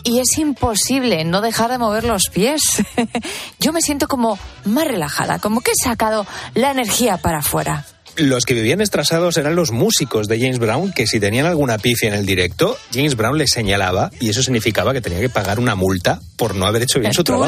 y 0.03 0.19
es 0.19 0.37
imposible 0.37 1.23
no 1.23 1.41
dejar 1.41 1.71
de 1.71 1.77
mover 1.77 2.03
los 2.03 2.29
pies. 2.29 2.61
Yo 3.59 3.71
me 3.71 3.81
siento 3.81 4.07
como 4.07 4.37
más 4.65 4.87
relajada, 4.87 5.39
como 5.39 5.61
que 5.61 5.71
he 5.71 5.83
sacado 5.83 6.25
la 6.53 6.71
energía 6.71 7.17
para 7.17 7.39
afuera. 7.39 7.85
Los 8.19 8.45
que 8.45 8.53
vivían 8.53 8.81
estrasados 8.81 9.37
eran 9.37 9.55
los 9.55 9.71
músicos 9.71 10.27
de 10.27 10.39
James 10.39 10.59
Brown, 10.59 10.91
que 10.91 11.07
si 11.07 11.19
tenían 11.19 11.45
alguna 11.45 11.77
pifia 11.77 12.09
en 12.09 12.15
el 12.15 12.25
directo, 12.25 12.77
James 12.93 13.15
Brown 13.15 13.37
les 13.37 13.51
señalaba 13.51 14.11
y 14.19 14.29
eso 14.29 14.43
significaba 14.43 14.93
que 14.93 15.01
tenía 15.01 15.19
que 15.19 15.29
pagar 15.29 15.59
una 15.59 15.75
multa 15.75 16.19
por 16.35 16.55
no 16.55 16.65
haber 16.65 16.83
hecho 16.83 16.99
bien 16.99 17.13
su 17.13 17.23
trabajo. 17.23 17.47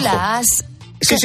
Sí, 1.01 1.15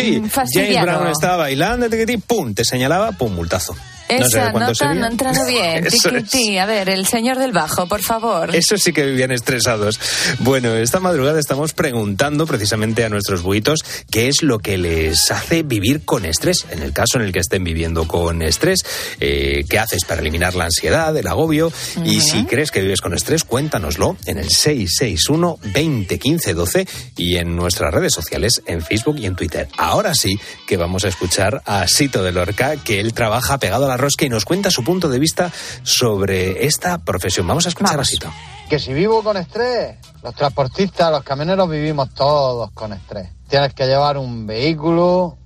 James. 0.53 0.83
Brown 0.83 1.09
estaba 1.09 1.37
bailando, 1.37 1.87
pum, 2.27 2.55
te 2.55 2.65
señalaba, 2.65 3.13
pum, 3.13 3.35
multazo. 3.35 3.77
No 4.09 4.27
Esa 4.27 4.53
cuánto 4.53 4.71
nota 4.71 4.95
no 4.95 5.05
ha 5.05 5.09
entrado 5.09 5.47
bien. 5.47 5.85
Tiquití. 5.91 6.59
A 6.59 6.67
ver, 6.67 6.89
el 6.89 7.07
señor 7.07 7.39
del 7.39 7.53
bajo, 7.53 7.87
por 7.87 8.03
favor. 8.03 8.55
Eso 8.55 8.77
sí 8.77 8.93
que 8.93 9.05
vivían 9.05 9.33
estresados. 9.33 9.99
Bueno, 10.41 10.75
esta 10.75 11.01
madrugada 11.01 11.41
estamos 11.41 11.73
preguntando 11.73 12.47
precisamente 12.47 13.05
a 13.05 13.09
nuestros 13.09 13.43
buitos 13.43 13.85
qué 14.11 14.29
es 14.29 14.43
lo 14.43 14.59
que 14.59 14.79
les 14.79 15.31
hace 15.31 15.63
vivir 15.63 16.05
con 16.05 16.25
estrés. 16.25 16.67
En 16.71 16.83
el 16.83 16.93
caso 16.93 17.19
en 17.19 17.23
el 17.23 17.33
que 17.33 17.41
estén 17.41 17.65
viviendo 17.65 18.07
con 18.07 18.43
estrés, 18.43 18.81
eh, 19.21 19.65
¿qué 19.69 19.79
haces 19.79 20.05
para 20.05 20.21
eliminar 20.21 20.55
la 20.55 20.65
ansiedad, 20.65 21.17
el 21.17 21.27
agobio? 21.27 21.73
Y 22.05 22.21
si 22.21 22.45
crees 22.45 22.71
que 22.71 22.81
vives 22.81 23.01
con 23.01 23.15
estrés, 23.15 23.45
cuéntanoslo 23.45 24.17
en 24.27 24.39
el 24.39 24.51
661 24.51 25.59
20 25.63 26.19
15 26.19 26.55
12 26.55 26.89
y 27.17 27.37
en 27.37 27.57
nuestras 27.57 27.93
redes 27.93 28.13
sociales, 28.13 28.63
en 28.67 28.83
Facebook 28.83 29.17
y 29.19 29.27
en 29.27 29.37
Twitter. 29.37 29.69
Ahora 29.77 30.15
sí 30.15 30.39
que 30.67 30.77
vamos 30.77 31.05
a 31.05 31.09
escuchar 31.09 31.63
a 31.65 31.87
Sito 31.89 32.23
de 32.23 32.33
Lorca, 32.33 32.77
que 32.77 33.01
él 33.01 33.13
trabaja 33.13 33.59
pegado 33.59 33.87
a 33.87 33.89
la 33.89 33.96
rosca 33.97 34.25
y 34.25 34.29
nos 34.29 34.45
cuenta 34.45 34.71
su 34.71 34.85
punto 34.85 35.09
de 35.09 35.19
vista 35.19 35.53
sobre 35.83 36.67
esta 36.67 36.99
profesión. 36.99 37.47
Vamos 37.47 37.67
a 37.67 37.71
escuchar 37.71 37.99
a 38.01 38.05
Sito. 38.05 38.31
Que 38.69 38.79
si 38.79 38.93
vivo 38.93 39.23
con 39.23 39.37
estrés, 39.37 39.97
los 40.23 40.35
transportistas, 40.35 41.11
los 41.11 41.23
camioneros 41.23 41.69
vivimos 41.69 42.13
todos 42.15 42.71
con 42.73 42.93
estrés. 42.93 43.29
Tienes 43.49 43.75
que 43.75 43.87
llevar 43.87 44.19
un 44.19 44.47
vehículo 44.47 45.37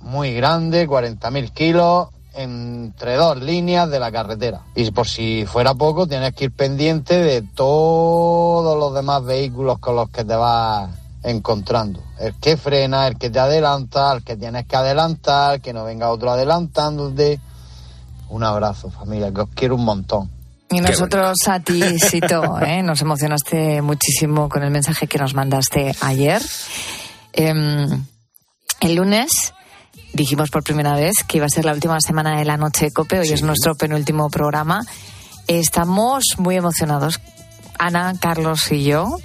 muy 0.00 0.34
grande, 0.34 0.88
40.000 0.88 1.52
kilos, 1.52 2.08
entre 2.34 3.14
dos 3.16 3.40
líneas 3.40 3.90
de 3.90 3.98
la 3.98 4.12
carretera. 4.12 4.62
Y 4.74 4.90
por 4.90 5.08
si 5.08 5.46
fuera 5.46 5.74
poco, 5.74 6.06
tienes 6.06 6.34
que 6.34 6.44
ir 6.44 6.52
pendiente 6.52 7.18
de 7.18 7.42
todos 7.42 8.78
los 8.78 8.94
demás 8.94 9.24
vehículos 9.24 9.78
con 9.78 9.96
los 9.96 10.10
que 10.10 10.24
te 10.24 10.34
vas 10.34 10.90
encontrando. 11.22 12.02
El 12.20 12.34
que 12.34 12.56
frena, 12.56 13.08
el 13.08 13.18
que 13.18 13.30
te 13.30 13.38
adelanta, 13.38 14.12
el 14.12 14.22
que 14.22 14.36
tienes 14.36 14.66
que 14.66 14.76
adelantar, 14.76 15.60
que 15.60 15.72
no 15.72 15.84
venga 15.84 16.10
otro 16.10 16.30
adelantándote. 16.30 17.40
Un 18.28 18.44
abrazo, 18.44 18.90
familia, 18.90 19.32
que 19.32 19.42
os 19.42 19.50
quiero 19.54 19.76
un 19.76 19.84
montón. 19.84 20.30
Y 20.70 20.80
nosotros 20.80 21.36
a 21.46 21.60
ti, 21.60 21.98
Sito, 21.98 22.60
¿eh? 22.60 22.82
nos 22.82 23.00
emocionaste 23.00 23.82
muchísimo 23.82 24.48
con 24.48 24.62
el 24.62 24.70
mensaje 24.70 25.06
que 25.06 25.18
nos 25.18 25.34
mandaste 25.34 25.94
ayer. 26.00 26.42
Em, 27.32 28.04
el 28.80 28.94
lunes 28.94 29.54
dijimos 30.12 30.50
por 30.50 30.64
primera 30.64 30.94
vez 30.94 31.14
que 31.26 31.36
iba 31.36 31.46
a 31.46 31.50
ser 31.50 31.64
la 31.64 31.72
última 31.72 32.00
semana 32.00 32.38
de 32.38 32.44
la 32.44 32.56
noche 32.56 32.86
de 32.86 32.92
COPE, 32.92 33.20
hoy 33.20 33.32
es 33.32 33.42
nuestro 33.42 33.74
penúltimo 33.74 34.28
programa. 34.30 34.84
Estamos 35.46 36.24
muy 36.38 36.56
emocionados, 36.56 37.20
Ana, 37.78 38.14
Carlos 38.18 38.72
y 38.72 38.84
yo, 38.84 39.18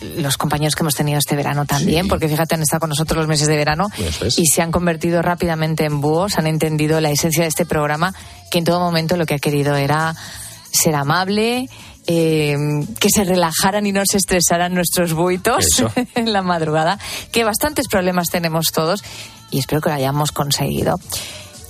los 0.00 0.36
compañeros 0.36 0.74
que 0.74 0.82
hemos 0.82 0.94
tenido 0.94 1.18
este 1.18 1.36
verano 1.36 1.64
también, 1.64 2.08
porque 2.08 2.28
fíjate, 2.28 2.54
han 2.54 2.62
estado 2.62 2.80
con 2.80 2.90
nosotros 2.90 3.18
los 3.18 3.28
meses 3.28 3.48
de 3.48 3.56
verano 3.56 3.88
es. 3.98 4.38
y 4.38 4.46
se 4.46 4.62
han 4.62 4.70
convertido 4.70 5.22
rápidamente 5.22 5.84
en 5.84 6.00
búhos, 6.00 6.38
han 6.38 6.46
entendido 6.46 7.00
la 7.00 7.10
esencia 7.10 7.42
de 7.42 7.48
este 7.48 7.66
programa, 7.66 8.14
que 8.50 8.58
en 8.58 8.64
todo 8.64 8.80
momento 8.80 9.16
lo 9.16 9.26
que 9.26 9.34
ha 9.34 9.38
querido 9.38 9.74
era 9.76 10.14
ser 10.70 10.94
amable, 10.94 11.68
eh, 12.06 12.56
que 13.00 13.08
se 13.10 13.24
relajaran 13.24 13.86
y 13.86 13.92
no 13.92 14.02
se 14.08 14.18
estresaran 14.18 14.74
nuestros 14.74 15.12
buitos 15.12 15.66
Eso. 15.66 15.90
en 16.14 16.32
la 16.32 16.42
madrugada, 16.42 16.98
que 17.32 17.44
bastantes 17.44 17.88
problemas 17.88 18.28
tenemos 18.28 18.66
todos 18.72 19.02
y 19.50 19.58
espero 19.58 19.80
que 19.80 19.88
lo 19.88 19.96
hayamos 19.96 20.32
conseguido. 20.32 20.98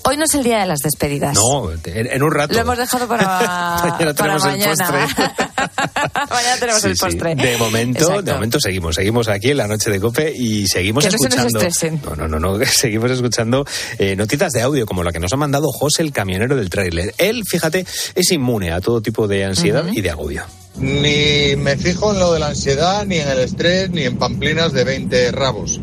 Hoy 0.09 0.17
no 0.17 0.25
es 0.25 0.35
el 0.35 0.45
día 0.45 0.61
de 0.61 0.67
las 0.67 0.79
despedidas. 0.81 1.35
No, 1.35 1.71
en, 1.73 2.07
en 2.07 2.23
un 2.23 2.31
rato. 2.33 2.55
Lo 2.55 2.61
hemos 2.61 2.79
dejado 2.79 3.09
para, 3.09 3.25
Mañana 3.83 3.97
para 3.99 4.15
tenemos 4.15 4.45
el 4.45 4.51
mañana. 4.51 5.07
postre. 5.07 5.25
mañana 6.31 6.57
tenemos 6.61 6.83
Sí, 6.83 6.89
el 6.89 6.97
sí. 6.97 7.01
postre. 7.05 7.35
De 7.35 7.57
momento, 7.59 7.99
Exacto. 8.01 8.23
de 8.23 8.33
momento 8.35 8.61
seguimos, 8.61 8.95
seguimos 8.95 9.29
aquí 9.29 9.51
en 9.51 9.57
la 9.57 9.67
noche 9.67 9.91
de 9.91 10.01
cope 10.01 10.33
y 10.33 10.67
seguimos 10.69 11.05
Que 11.05 11.11
no 11.11 11.19
se 11.19 11.25
nos 11.29 11.37
escuchando. 11.39 11.59
estresen. 11.67 12.01
no, 12.05 12.15
no, 12.29 12.29
no, 12.41 12.59
no, 12.59 12.65
seguimos 12.67 13.11
escuchando 13.11 13.65
eh, 13.99 14.15
notitas 14.17 14.53
de 14.53 14.63
audio 14.63 14.87
como 14.87 15.03
la 15.03 15.11
que 15.13 15.19
nos 15.19 15.33
ha 15.33 15.37
mandado 15.37 15.73
José 15.73 16.03
el 16.03 16.13
camionero 16.13 16.57
del 16.57 16.71
tráiler. 16.71 17.15
Él, 17.19 17.43
fíjate, 17.49 17.85
es 18.15 18.31
inmune 18.33 18.71
a 18.73 18.81
todo 18.81 19.01
tipo 19.01 19.27
de 19.27 19.45
ansiedad 19.45 19.85
y 19.93 20.01
de 20.03 20.11
agobio. 20.11 20.45
Ni 20.77 21.57
me 21.57 21.77
fijo 21.77 22.13
en 22.13 22.21
lo 22.21 22.33
de 22.33 22.39
la 22.41 22.49
ansiedad, 22.49 23.05
ni 23.07 23.17
en 23.17 23.29
el 23.29 23.39
estrés, 23.41 23.91
ni 23.91 24.03
en 24.05 24.19
pamplinas 24.19 24.73
de 24.73 24.85
20 24.85 25.33
rabos. 25.33 25.81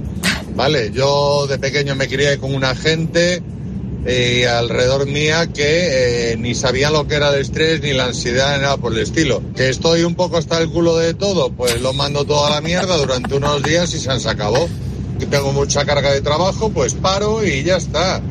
Vale, 0.55 0.91
yo 0.91 1.47
de 1.47 1.57
pequeño 1.57 1.95
me 1.95 2.07
crié 2.07 2.37
con 2.37 2.53
una 2.53 2.75
gente 2.75 3.41
eh, 4.05 4.47
alrededor 4.47 5.05
mía 5.05 5.47
que 5.47 6.31
eh, 6.31 6.37
ni 6.37 6.55
sabía 6.55 6.89
lo 6.89 7.07
que 7.07 7.15
era 7.15 7.29
el 7.29 7.41
estrés, 7.41 7.81
ni 7.81 7.93
la 7.93 8.05
ansiedad, 8.05 8.57
ni 8.57 8.63
nada 8.63 8.77
por 8.77 8.93
el 8.93 8.99
estilo. 8.99 9.41
Que 9.55 9.69
estoy 9.69 10.03
un 10.03 10.15
poco 10.15 10.37
hasta 10.37 10.57
el 10.57 10.69
culo 10.69 10.97
de 10.97 11.13
todo, 11.13 11.51
pues 11.51 11.81
lo 11.81 11.93
mando 11.93 12.25
toda 12.25 12.49
la 12.49 12.61
mierda 12.61 12.97
durante 12.97 13.35
unos 13.35 13.63
días 13.63 13.93
y 13.93 13.99
se 13.99 14.11
han 14.11 14.19
acabó. 14.27 14.67
Que 15.19 15.25
tengo 15.27 15.53
mucha 15.53 15.85
carga 15.85 16.11
de 16.11 16.21
trabajo, 16.21 16.69
pues 16.69 16.93
paro 16.95 17.45
y 17.45 17.63
ya 17.63 17.77
está. 17.77 18.21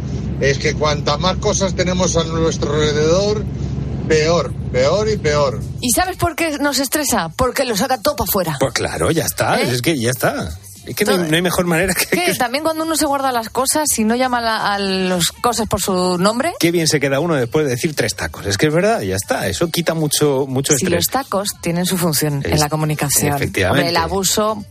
Es 0.40 0.58
que 0.58 0.74
cuantas 0.74 1.18
más 1.20 1.36
cosas 1.36 1.74
tenemos 1.74 2.16
a 2.16 2.24
nuestro 2.24 2.74
alrededor, 2.74 3.44
peor, 4.08 4.52
peor 4.72 5.08
y 5.08 5.16
peor. 5.16 5.60
¿Y 5.80 5.90
sabes 5.92 6.16
por 6.16 6.34
qué 6.34 6.58
nos 6.58 6.80
estresa? 6.80 7.30
Porque 7.36 7.64
lo 7.64 7.76
saca 7.76 7.98
todo 7.98 8.16
para 8.16 8.28
afuera. 8.28 8.56
Pues 8.58 8.72
claro, 8.72 9.10
ya 9.10 9.24
está, 9.24 9.60
¿Eh? 9.60 9.70
es 9.70 9.80
que 9.80 9.98
ya 9.98 10.10
está. 10.10 10.58
Es 10.86 10.96
que 10.96 11.04
no 11.04 11.12
hay, 11.12 11.18
no 11.30 11.36
hay 11.36 11.42
mejor 11.42 11.64
manera 11.66 11.94
que, 11.94 12.24
Que 12.24 12.34
también 12.34 12.64
cuando 12.64 12.84
uno 12.84 12.96
se 12.96 13.06
guarda 13.06 13.30
las 13.32 13.48
cosas 13.50 13.88
y 13.98 14.04
no 14.04 14.16
llama 14.16 14.40
la- 14.40 14.74
a 14.74 14.78
las 14.78 15.30
cosas 15.30 15.68
por 15.68 15.80
su 15.80 16.18
nombre, 16.18 16.54
Qué 16.58 16.70
bien 16.72 16.88
se 16.88 16.98
queda 17.00 17.20
uno 17.20 17.34
después 17.34 17.64
de 17.66 17.70
decir 17.72 17.94
tres 17.94 18.14
tacos. 18.16 18.46
Es 18.46 18.58
que 18.58 18.66
es 18.66 18.72
verdad, 18.74 19.00
ya 19.02 19.14
está. 19.16 19.46
Eso 19.46 19.70
quita 19.70 19.94
mucho, 19.94 20.46
mucho 20.48 20.72
si 20.72 20.84
estrés. 20.84 20.92
los 20.92 21.06
tacos 21.08 21.48
tienen 21.60 21.86
su 21.86 21.96
función 21.98 22.42
en 22.44 22.54
Es- 22.54 22.60
la 22.60 22.68
comunicación. 22.68 23.34
efectivamente. 23.34 23.80
Hombre, 23.84 23.88
el 23.90 23.96
abuso 23.96 24.64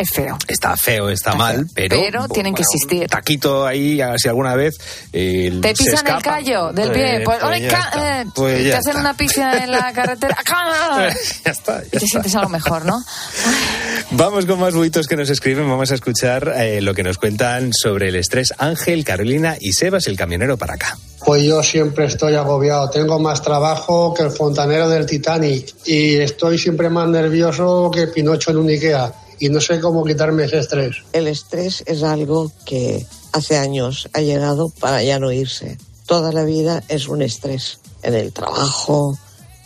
es 0.00 0.10
feo. 0.10 0.36
Está 0.48 0.76
feo, 0.76 1.08
está, 1.10 1.34
mal, 1.34 1.66
pero. 1.74 1.96
Pero 2.00 2.28
tienen 2.28 2.54
que 2.54 2.62
existir. 2.62 3.02
Un 3.02 3.08
taquito 3.08 3.66
ahí, 3.66 4.00
a 4.00 4.10
ver 4.10 4.20
si 4.20 4.28
alguna 4.28 4.54
vez. 4.56 4.78
eh, 5.12 5.58
Te 5.62 5.74
se 5.76 5.84
pisan 5.84 6.06
el 6.06 6.22
callo 6.22 6.72
del 6.72 6.90
pie. 6.92 7.16
Eh, 7.16 7.22
Pues, 7.24 7.38
pues 7.40 7.52
¡ay, 7.52 7.62
ya 7.62 7.90
eh! 7.96 8.24
Pues 8.34 8.62
te 8.62 8.72
hacen 8.74 8.88
está. 8.90 9.00
una 9.00 9.14
pifia 9.16 9.64
en 9.64 9.70
la 9.70 9.92
carretera. 9.94 10.36
Ya 11.44 11.50
está, 11.52 11.80
ya 11.82 11.86
Y 11.86 11.90
te 11.90 11.96
está. 11.96 12.06
sientes 12.06 12.34
algo 12.34 12.48
mejor, 12.50 12.84
¿no? 12.84 13.02
Vamos 14.12 14.46
con 14.46 14.58
más 14.58 14.74
buitos 14.74 15.06
que 15.06 15.16
nos 15.16 15.30
escriben. 15.30 15.68
Vamos 15.68 15.90
a 15.90 15.94
escuchar 15.94 16.52
eh, 16.56 16.80
lo 16.80 16.94
que 16.94 17.02
nos 17.02 17.18
cuentan 17.18 17.70
sobre 17.72 18.08
el 18.08 18.16
estrés 18.16 18.52
Ángel, 18.58 19.04
Carolina 19.04 19.56
y 19.60 19.72
Sebas, 19.72 20.06
el 20.06 20.16
camionero 20.16 20.56
para 20.56 20.74
acá. 20.74 20.98
Pues 21.24 21.42
yo 21.44 21.62
siempre 21.62 22.06
estoy 22.06 22.34
agobiado. 22.34 22.90
Tengo 22.90 23.18
más 23.18 23.42
trabajo 23.42 24.14
que 24.14 24.22
el 24.22 24.30
fontanero 24.30 24.88
del 24.88 25.06
Titanic 25.06 25.74
y 25.86 26.16
estoy 26.16 26.58
siempre 26.58 26.88
más 26.88 27.08
nervioso 27.08 27.90
que 27.94 28.06
Pinocho 28.08 28.50
en 28.50 28.56
un 28.58 28.68
Ikea 28.68 29.12
y 29.40 29.48
no 29.48 29.60
sé 29.60 29.80
cómo 29.80 30.04
quitarme 30.04 30.44
ese 30.44 30.58
estrés. 30.58 30.96
El 31.12 31.26
estrés 31.26 31.82
es 31.86 32.02
algo 32.02 32.52
que 32.66 33.04
hace 33.32 33.56
años 33.56 34.08
ha 34.12 34.20
llegado 34.20 34.68
para 34.68 35.02
ya 35.02 35.18
no 35.18 35.32
irse. 35.32 35.78
Toda 36.06 36.30
la 36.30 36.44
vida 36.44 36.84
es 36.88 37.08
un 37.08 37.22
estrés. 37.22 37.80
En 38.02 38.14
el 38.14 38.32
trabajo, 38.32 39.18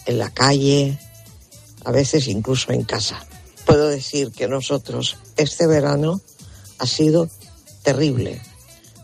en 0.07 0.19
la 0.19 0.31
calle, 0.31 0.99
a 1.85 1.91
veces 1.91 2.29
incluso 2.29 2.73
en 2.73 2.85
casa. 2.85 3.27
Puedo 3.67 3.89
decir 3.89 4.31
que 4.31 4.49
nosotros 4.49 5.17
este 5.37 5.67
verano 5.67 6.21
ha 6.79 6.87
sido 6.87 7.29
terrible. 7.83 8.41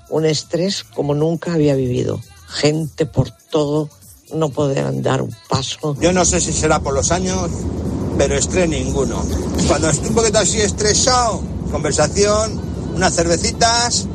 Un 0.09 0.25
estrés 0.25 0.85
como 0.85 1.15
nunca 1.15 1.55
había 1.55 1.75
vivido. 1.75 2.21
Gente 2.49 3.07
por 3.07 3.31
todo, 3.31 3.89
no 4.33 4.51
poder 4.51 4.87
andar 4.87 5.23
un 5.23 5.35
paso. 5.49 5.97
Yo 6.01 6.13
no 6.13 6.25
sé 6.25 6.41
si 6.41 6.53
será 6.53 6.81
por 6.81 6.95
los 6.95 7.11
años, 7.11 7.51
pero 8.21 8.37
estrés 8.37 8.69
ninguno. 8.69 9.25
Cuando 9.67 9.89
estoy 9.89 10.11
un 10.11 10.15
poquito 10.15 10.41
así 10.41 10.61
estresado, 10.61 11.41
conversación, 11.73 12.61
unas 12.95 13.15
cervecitas 13.15 14.07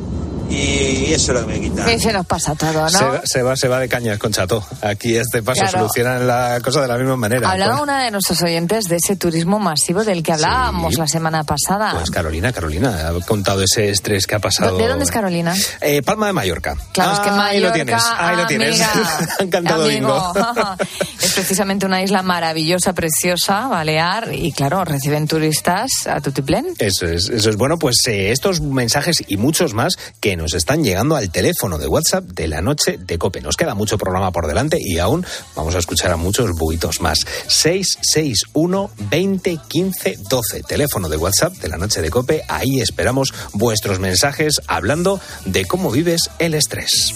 y 0.48 1.12
eso 1.12 1.32
es 1.32 1.40
lo 1.40 1.46
que 1.46 1.54
me 1.54 1.60
quita. 1.60 1.84
Que 1.84 1.98
se 1.98 2.12
nos 2.12 2.26
pasa 2.26 2.54
todo, 2.54 2.72
¿no? 2.82 2.88
Se, 2.88 3.04
va- 3.04 3.20
se 3.24 3.42
va, 3.42 3.56
se 3.56 3.68
va 3.68 3.80
de 3.80 3.88
cañas 3.88 4.18
con 4.18 4.32
Chato. 4.32 4.64
Aquí 4.82 5.16
a 5.16 5.22
este 5.22 5.42
paso 5.42 5.60
Claro. 5.62 5.78
solucionan 5.78 6.26
la 6.26 6.58
cosa 6.62 6.80
de 6.82 6.88
la 6.88 6.96
misma 6.98 7.16
manera. 7.16 7.50
Hablaba 7.50 7.72
Pues- 7.72 7.82
una 7.82 8.02
de 8.04 8.10
nuestros 8.10 8.42
oyentes 8.42 8.84
de 8.84 8.96
ese 8.96 9.16
turismo 9.16 9.58
masivo 9.58 10.04
del 10.04 10.22
que 10.22 10.32
hablábamos 10.32 10.94
la 10.98 11.06
semana 11.08 11.44
pasada. 11.44 11.92
Pues 11.92 12.10
Carolina, 12.10 12.52
Carolina, 12.52 13.08
ha 13.08 13.12
contado 13.26 13.62
ese 13.62 13.90
estrés 13.90 14.26
que 14.26 14.34
ha 14.36 14.38
pasado. 14.38 14.76
¿De 14.76 14.86
dónde 14.88 15.04
es 15.04 15.10
Carolina? 15.10 15.54
Eh, 15.80 16.02
Palma 16.02 16.26
de 16.28 16.32
Mallorca. 16.32 16.76
Claro, 16.92 17.12
es 17.14 17.20
que 17.20 17.28
Ah, 17.28 17.46
ahí 17.46 17.60
Mallorca, 17.60 17.68
lo 17.68 17.72
tienes, 17.84 18.02
ahí 18.18 18.36
lo 18.36 18.46
tienes. 18.46 18.80
amiga, 18.80 19.18
Han 19.40 19.48
cantado 19.50 19.84
amigo. 19.84 20.32
bingo. 20.32 20.76
es 21.22 21.32
precisamente 21.32 21.86
una 21.86 22.02
isla 22.02 22.22
maravillosa, 22.22 22.92
preciosa, 22.92 23.66
Balear, 23.68 24.32
y 24.32 24.52
claro, 24.52 24.84
reciben 24.84 25.26
turistas 25.26 25.90
a 26.06 26.20
tutiplén. 26.20 26.66
Eso 26.78 27.06
es, 27.06 27.28
eso 27.28 27.50
es 27.50 27.56
bueno, 27.56 27.78
pues 27.78 27.96
eh, 28.06 28.30
estos 28.30 28.60
mensajes 28.60 29.24
y 29.26 29.36
muchos 29.36 29.74
más 29.74 29.96
que 30.20 30.35
nos 30.36 30.54
están 30.54 30.84
llegando 30.84 31.16
al 31.16 31.30
teléfono 31.30 31.78
de 31.78 31.86
WhatsApp 31.86 32.24
de 32.24 32.48
la 32.48 32.60
noche 32.60 32.98
de 32.98 33.18
Cope. 33.18 33.40
Nos 33.40 33.56
queda 33.56 33.74
mucho 33.74 33.98
programa 33.98 34.30
por 34.30 34.46
delante 34.46 34.78
y 34.80 34.98
aún 34.98 35.26
vamos 35.54 35.74
a 35.74 35.78
escuchar 35.78 36.10
a 36.12 36.16
muchos 36.16 36.52
buitos 36.52 37.00
más. 37.00 37.20
661 37.48 38.90
20 39.10 39.58
15 39.68 40.18
12, 40.28 40.62
teléfono 40.62 41.08
de 41.08 41.16
WhatsApp 41.16 41.54
de 41.54 41.68
la 41.68 41.76
noche 41.76 42.02
de 42.02 42.10
Cope. 42.10 42.42
Ahí 42.48 42.80
esperamos 42.80 43.32
vuestros 43.52 43.98
mensajes 43.98 44.60
hablando 44.66 45.20
de 45.44 45.64
cómo 45.64 45.90
vives 45.90 46.30
el 46.38 46.54
estrés. 46.54 47.14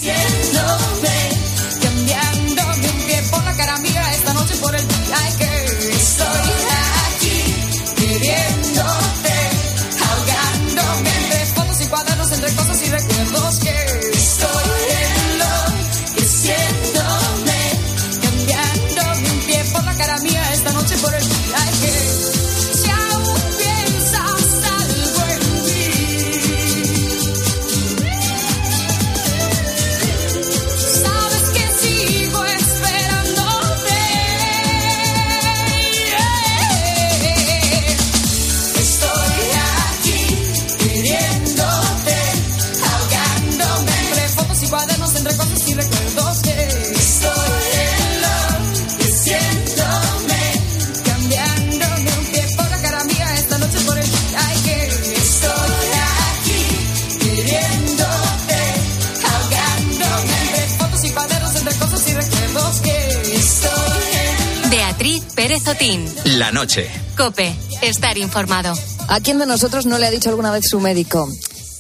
Noche. 66.60 66.90
Cope. 67.16 67.56
Estar 67.80 68.18
informado. 68.18 68.74
¿A 69.08 69.20
quién 69.20 69.38
de 69.38 69.46
nosotros 69.46 69.86
no 69.86 69.96
le 69.96 70.06
ha 70.06 70.10
dicho 70.10 70.28
alguna 70.28 70.50
vez 70.50 70.64
su 70.68 70.78
médico? 70.78 71.26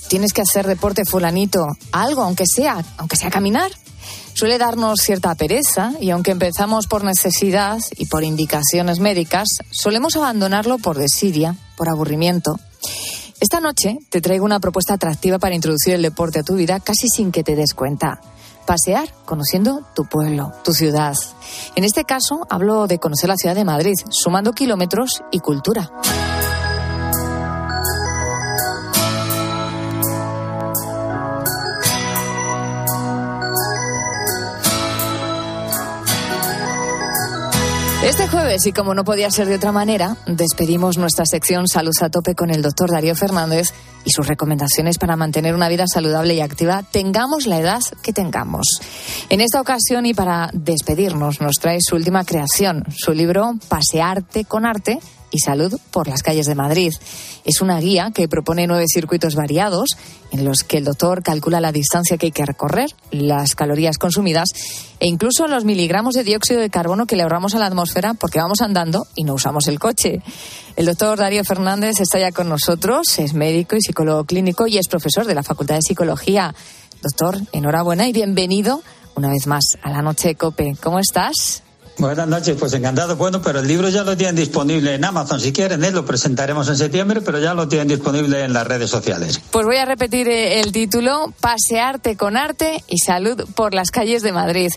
Tienes 0.08 0.32
que 0.32 0.40
hacer 0.40 0.66
deporte 0.66 1.04
fulanito, 1.04 1.66
algo, 1.92 2.22
aunque 2.22 2.46
sea, 2.46 2.82
aunque 2.96 3.16
sea 3.16 3.30
caminar. 3.30 3.70
Suele 4.32 4.56
darnos 4.56 5.00
cierta 5.00 5.34
pereza 5.34 5.92
y 6.00 6.08
aunque 6.08 6.30
empezamos 6.30 6.86
por 6.86 7.04
necesidad 7.04 7.78
y 7.98 8.06
por 8.06 8.24
indicaciones 8.24 9.00
médicas, 9.00 9.48
solemos 9.70 10.16
abandonarlo 10.16 10.78
por 10.78 10.96
desidia, 10.96 11.56
por 11.76 11.90
aburrimiento. 11.90 12.58
Esta 13.38 13.60
noche 13.60 13.98
te 14.08 14.22
traigo 14.22 14.46
una 14.46 14.60
propuesta 14.60 14.94
atractiva 14.94 15.38
para 15.38 15.54
introducir 15.54 15.92
el 15.92 16.02
deporte 16.02 16.38
a 16.38 16.42
tu 16.42 16.54
vida 16.54 16.80
casi 16.80 17.06
sin 17.14 17.32
que 17.32 17.44
te 17.44 17.54
des 17.54 17.74
cuenta. 17.74 18.22
Pasear 18.64 19.12
conociendo 19.26 19.86
tu 19.94 20.04
pueblo, 20.06 20.52
tu 20.64 20.72
ciudad. 20.72 21.14
En 21.74 21.84
este 21.84 22.04
caso 22.04 22.46
hablo 22.48 22.86
de 22.86 22.98
conocer 22.98 23.28
la 23.28 23.36
ciudad 23.36 23.54
de 23.54 23.64
Madrid, 23.64 23.94
sumando 24.10 24.52
kilómetros 24.52 25.22
y 25.30 25.40
cultura. 25.40 25.90
Este 38.02 38.26
jueves, 38.28 38.64
y 38.66 38.72
como 38.72 38.94
no 38.94 39.04
podía 39.04 39.30
ser 39.30 39.46
de 39.46 39.56
otra 39.56 39.72
manera, 39.72 40.16
despedimos 40.26 40.96
nuestra 40.96 41.26
sección 41.26 41.68
Salud 41.68 41.92
a 42.00 42.08
tope 42.08 42.34
con 42.34 42.48
el 42.48 42.62
doctor 42.62 42.90
Darío 42.90 43.14
Fernández 43.14 43.74
y 44.06 44.10
sus 44.10 44.26
recomendaciones 44.26 44.96
para 44.96 45.16
mantener 45.16 45.54
una 45.54 45.68
vida 45.68 45.84
saludable 45.86 46.32
y 46.32 46.40
activa, 46.40 46.82
tengamos 46.90 47.46
la 47.46 47.58
edad 47.58 47.82
que 48.02 48.14
tengamos. 48.14 48.80
En 49.28 49.42
esta 49.42 49.60
ocasión 49.60 50.06
y 50.06 50.14
para 50.14 50.48
despedirnos, 50.54 51.42
nos 51.42 51.56
trae 51.56 51.76
su 51.82 51.94
última 51.94 52.24
creación, 52.24 52.86
su 52.96 53.12
libro 53.12 53.52
Pasearte 53.68 54.46
con 54.46 54.64
arte 54.64 54.98
y 55.30 55.38
salud 55.38 55.78
por 55.90 56.08
las 56.08 56.22
calles 56.22 56.46
de 56.46 56.54
Madrid. 56.54 56.92
Es 57.44 57.60
una 57.60 57.78
guía 57.80 58.10
que 58.14 58.28
propone 58.28 58.66
nueve 58.66 58.86
circuitos 58.88 59.34
variados 59.34 59.90
en 60.32 60.44
los 60.44 60.62
que 60.62 60.78
el 60.78 60.84
doctor 60.84 61.22
calcula 61.22 61.60
la 61.60 61.72
distancia 61.72 62.18
que 62.18 62.26
hay 62.26 62.32
que 62.32 62.46
recorrer, 62.46 62.90
las 63.10 63.54
calorías 63.54 63.98
consumidas 63.98 64.48
e 64.98 65.06
incluso 65.06 65.48
los 65.48 65.64
miligramos 65.64 66.14
de 66.14 66.24
dióxido 66.24 66.60
de 66.60 66.70
carbono 66.70 67.06
que 67.06 67.16
le 67.16 67.22
ahorramos 67.22 67.54
a 67.54 67.58
la 67.58 67.66
atmósfera 67.66 68.14
porque 68.14 68.38
vamos 68.38 68.60
andando 68.60 69.06
y 69.14 69.24
no 69.24 69.34
usamos 69.34 69.66
el 69.68 69.78
coche. 69.78 70.22
El 70.76 70.86
doctor 70.86 71.18
Darío 71.18 71.44
Fernández 71.44 72.00
está 72.00 72.18
ya 72.18 72.32
con 72.32 72.48
nosotros, 72.48 73.18
es 73.18 73.34
médico 73.34 73.76
y 73.76 73.80
psicólogo 73.80 74.24
clínico 74.24 74.66
y 74.66 74.78
es 74.78 74.88
profesor 74.88 75.26
de 75.26 75.34
la 75.34 75.42
Facultad 75.42 75.76
de 75.76 75.82
Psicología. 75.82 76.54
Doctor, 77.02 77.38
enhorabuena 77.52 78.06
y 78.08 78.12
bienvenido 78.12 78.82
una 79.16 79.30
vez 79.30 79.46
más 79.46 79.64
a 79.82 79.90
la 79.90 80.02
noche 80.02 80.34
COPE. 80.34 80.76
¿Cómo 80.80 80.98
estás? 80.98 81.62
Buenas 82.00 82.28
noches, 82.28 82.56
pues 82.58 82.72
encantado. 82.72 83.14
Bueno, 83.16 83.42
pero 83.42 83.60
el 83.60 83.68
libro 83.68 83.90
ya 83.90 84.04
lo 84.04 84.16
tienen 84.16 84.34
disponible 84.34 84.94
en 84.94 85.04
Amazon. 85.04 85.38
Si 85.38 85.52
quieren, 85.52 85.84
¿eh? 85.84 85.90
lo 85.90 86.06
presentaremos 86.06 86.66
en 86.68 86.78
septiembre, 86.78 87.20
pero 87.20 87.38
ya 87.38 87.52
lo 87.52 87.68
tienen 87.68 87.88
disponible 87.88 88.42
en 88.42 88.54
las 88.54 88.66
redes 88.66 88.88
sociales. 88.88 89.38
Pues 89.50 89.66
voy 89.66 89.76
a 89.76 89.84
repetir 89.84 90.26
eh, 90.26 90.60
el 90.60 90.72
título, 90.72 91.34
Pasearte 91.40 92.16
con 92.16 92.38
arte 92.38 92.82
y 92.88 92.96
salud 93.00 93.44
por 93.54 93.74
las 93.74 93.90
calles 93.90 94.22
de 94.22 94.32
Madrid. 94.32 94.70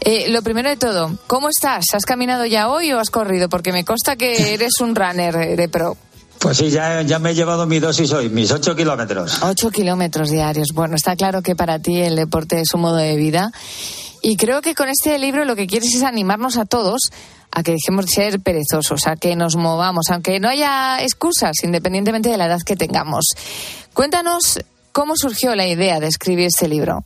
Eh, 0.00 0.26
lo 0.28 0.42
primero 0.42 0.68
de 0.68 0.76
todo, 0.76 1.18
¿cómo 1.26 1.48
estás? 1.48 1.86
¿Has 1.92 2.04
caminado 2.04 2.46
ya 2.46 2.68
hoy 2.68 2.92
o 2.92 3.00
has 3.00 3.10
corrido? 3.10 3.48
Porque 3.48 3.72
me 3.72 3.84
consta 3.84 4.14
que 4.14 4.54
eres 4.54 4.80
un 4.80 4.94
runner 4.94 5.34
eh, 5.34 5.56
de 5.56 5.68
pro. 5.68 5.96
Pues 6.38 6.56
sí, 6.56 6.70
ya, 6.70 7.02
ya 7.02 7.18
me 7.18 7.30
he 7.30 7.34
llevado 7.34 7.66
mi 7.66 7.80
dosis 7.80 8.12
hoy, 8.12 8.28
mis 8.28 8.52
ocho 8.52 8.76
kilómetros. 8.76 9.42
Ocho 9.42 9.70
kilómetros 9.70 10.30
diarios. 10.30 10.68
Bueno, 10.72 10.94
está 10.94 11.16
claro 11.16 11.42
que 11.42 11.56
para 11.56 11.80
ti 11.80 12.00
el 12.00 12.14
deporte 12.14 12.60
es 12.60 12.72
un 12.74 12.82
modo 12.82 12.96
de 12.96 13.16
vida. 13.16 13.50
Y 14.22 14.36
creo 14.36 14.60
que 14.60 14.74
con 14.74 14.88
este 14.88 15.18
libro 15.18 15.44
lo 15.44 15.56
que 15.56 15.66
quieres 15.66 15.94
es 15.94 16.02
animarnos 16.02 16.56
a 16.56 16.64
todos 16.64 17.10
a 17.52 17.62
que 17.62 17.72
dejemos 17.72 18.06
de 18.06 18.12
ser 18.12 18.40
perezosos, 18.40 19.06
a 19.06 19.16
que 19.16 19.34
nos 19.34 19.56
movamos, 19.56 20.06
aunque 20.10 20.38
no 20.40 20.48
haya 20.48 21.02
excusas, 21.02 21.64
independientemente 21.64 22.28
de 22.28 22.36
la 22.36 22.46
edad 22.46 22.60
que 22.64 22.76
tengamos. 22.76 23.26
Cuéntanos 23.92 24.60
cómo 24.92 25.14
surgió 25.16 25.54
la 25.54 25.66
idea 25.66 26.00
de 26.00 26.06
escribir 26.06 26.46
este 26.46 26.68
libro. 26.68 27.04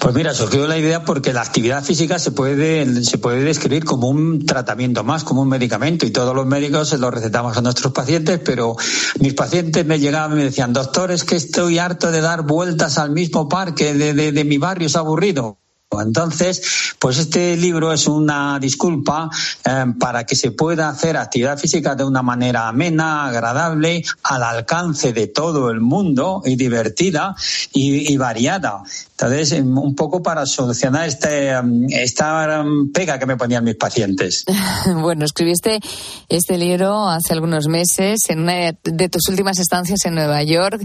Pues 0.00 0.14
mira, 0.14 0.34
surgió 0.34 0.66
la 0.66 0.76
idea 0.76 1.04
porque 1.04 1.32
la 1.32 1.42
actividad 1.42 1.84
física 1.84 2.18
se 2.18 2.32
puede, 2.32 3.04
se 3.04 3.18
puede 3.18 3.44
describir 3.44 3.84
como 3.84 4.08
un 4.08 4.44
tratamiento 4.44 5.04
más, 5.04 5.22
como 5.22 5.42
un 5.42 5.48
medicamento, 5.48 6.04
y 6.04 6.10
todos 6.10 6.34
los 6.34 6.46
médicos 6.46 6.88
se 6.88 6.98
lo 6.98 7.10
recetamos 7.12 7.56
a 7.56 7.60
nuestros 7.60 7.92
pacientes, 7.92 8.40
pero 8.44 8.74
mis 9.20 9.34
pacientes 9.34 9.86
me 9.86 10.00
llegaban 10.00 10.32
y 10.32 10.36
me 10.36 10.44
decían, 10.44 10.72
doctor, 10.72 11.12
es 11.12 11.22
que 11.22 11.36
estoy 11.36 11.78
harto 11.78 12.10
de 12.10 12.20
dar 12.20 12.42
vueltas 12.42 12.98
al 12.98 13.10
mismo 13.10 13.48
parque 13.48 13.94
de, 13.94 14.14
de, 14.14 14.32
de 14.32 14.44
mi 14.44 14.58
barrio, 14.58 14.88
es 14.88 14.96
aburrido. 14.96 15.61
Entonces, 16.00 16.94
pues 16.98 17.18
este 17.18 17.56
libro 17.56 17.92
es 17.92 18.06
una 18.06 18.58
disculpa 18.58 19.28
eh, 19.64 19.84
para 19.98 20.24
que 20.24 20.36
se 20.36 20.52
pueda 20.52 20.88
hacer 20.88 21.16
actividad 21.16 21.58
física 21.58 21.94
de 21.94 22.04
una 22.04 22.22
manera 22.22 22.68
amena, 22.68 23.26
agradable, 23.26 24.04
al 24.22 24.42
alcance 24.42 25.12
de 25.12 25.26
todo 25.26 25.70
el 25.70 25.80
mundo 25.80 26.42
y 26.44 26.56
divertida 26.56 27.34
y, 27.72 28.16
variada. 28.16 28.82
Entonces, 29.12 29.52
em, 29.52 29.76
un 29.78 29.94
poco 29.94 30.22
para 30.22 30.46
solucionar 30.46 31.08
este, 31.08 31.50
em, 31.50 31.86
esta 31.90 32.60
em, 32.60 32.92
pega 32.92 33.18
que 33.18 33.26
me 33.26 33.36
ponían 33.36 33.64
mis 33.64 33.76
pacientes. 33.76 34.44
bueno, 35.00 35.24
escribiste 35.24 35.80
este 36.28 36.58
libro 36.58 37.08
hace 37.08 37.32
algunos 37.32 37.66
meses 37.66 38.20
en 38.28 38.40
una 38.40 38.72
de 38.82 39.08
tus 39.08 39.28
últimas 39.28 39.58
estancias 39.58 40.04
en 40.04 40.14
Nueva 40.14 40.42
York. 40.42 40.82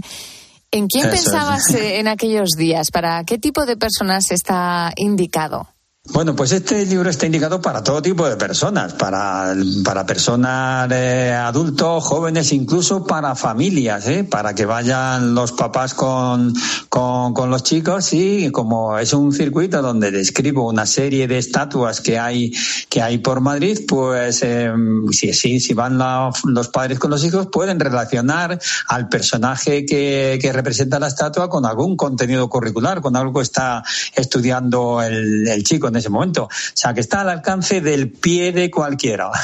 ¿En 0.70 0.86
quién 0.86 1.06
Eso 1.06 1.16
pensabas 1.16 1.74
eh, 1.74 1.98
en 1.98 2.08
aquellos 2.08 2.50
días? 2.50 2.90
¿Para 2.90 3.24
qué 3.24 3.38
tipo 3.38 3.64
de 3.64 3.76
personas 3.76 4.30
está 4.30 4.92
indicado? 4.96 5.68
Bueno, 6.10 6.34
pues 6.34 6.52
este 6.52 6.86
libro 6.86 7.10
está 7.10 7.26
indicado 7.26 7.60
para 7.60 7.84
todo 7.84 8.00
tipo 8.00 8.28
de 8.28 8.36
personas, 8.36 8.94
para, 8.94 9.54
para 9.84 10.06
personas 10.06 10.90
eh, 10.90 11.32
adultos, 11.32 12.02
jóvenes, 12.02 12.50
incluso 12.52 13.04
para 13.04 13.34
familias, 13.34 14.08
¿eh? 14.08 14.24
para 14.24 14.54
que 14.54 14.64
vayan 14.64 15.34
los 15.34 15.52
papás 15.52 15.92
con, 15.92 16.54
con, 16.88 17.50
los 17.50 17.62
chicos 17.62 18.12
y 18.14 18.50
como 18.50 18.98
es 18.98 19.12
un 19.12 19.32
circuito 19.32 19.82
donde 19.82 20.10
describo 20.10 20.66
una 20.66 20.86
serie 20.86 21.28
de 21.28 21.38
estatuas 21.38 22.00
que 22.00 22.18
hay, 22.18 22.52
que 22.88 23.02
hay 23.02 23.18
por 23.18 23.40
Madrid, 23.40 23.80
pues 23.86 24.42
eh, 24.42 24.72
si, 25.12 25.60
si, 25.60 25.74
van 25.74 25.98
la- 25.98 26.30
los 26.44 26.68
padres 26.68 26.98
con 26.98 27.10
los 27.10 27.22
hijos 27.22 27.48
pueden 27.52 27.78
relacionar 27.78 28.58
al 28.88 29.08
personaje 29.08 29.84
que, 29.84 30.38
que 30.40 30.52
representa 30.52 30.98
la 30.98 31.08
estatua 31.08 31.50
con 31.50 31.66
algún 31.66 31.96
contenido 31.96 32.48
curricular, 32.48 33.02
con 33.02 33.14
algo 33.14 33.34
que 33.34 33.42
está 33.42 33.84
estudiando 34.16 35.02
el, 35.02 35.46
el 35.46 35.62
chico 35.64 35.90
ese 35.98 36.08
momento. 36.08 36.44
O 36.44 36.48
sea, 36.74 36.94
que 36.94 37.00
está 37.00 37.20
al 37.20 37.28
alcance 37.28 37.80
del 37.80 38.10
pie 38.10 38.52
de 38.52 38.70
cualquiera. 38.70 39.30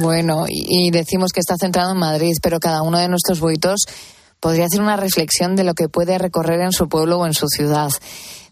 Bueno, 0.00 0.44
y 0.48 0.90
decimos 0.90 1.32
que 1.32 1.40
está 1.40 1.56
centrado 1.58 1.92
en 1.92 1.98
Madrid, 1.98 2.32
pero 2.42 2.60
cada 2.60 2.82
uno 2.82 2.98
de 2.98 3.08
nuestros 3.08 3.40
buitos 3.40 3.86
podría 4.40 4.66
hacer 4.66 4.80
una 4.80 4.96
reflexión 4.96 5.56
de 5.56 5.64
lo 5.64 5.74
que 5.74 5.88
puede 5.88 6.18
recorrer 6.18 6.60
en 6.60 6.72
su 6.72 6.88
pueblo 6.88 7.18
o 7.18 7.26
en 7.26 7.34
su 7.34 7.48
ciudad. 7.48 7.90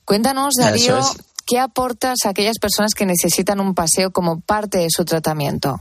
Cuéntanos, 0.04 0.54
Darío, 0.58 0.98
es. 0.98 1.16
¿qué 1.46 1.58
aportas 1.58 2.18
a 2.24 2.30
aquellas 2.30 2.58
personas 2.60 2.94
que 2.94 3.06
necesitan 3.06 3.60
un 3.60 3.74
paseo 3.74 4.10
como 4.10 4.40
parte 4.40 4.78
de 4.78 4.88
su 4.90 5.04
tratamiento? 5.04 5.80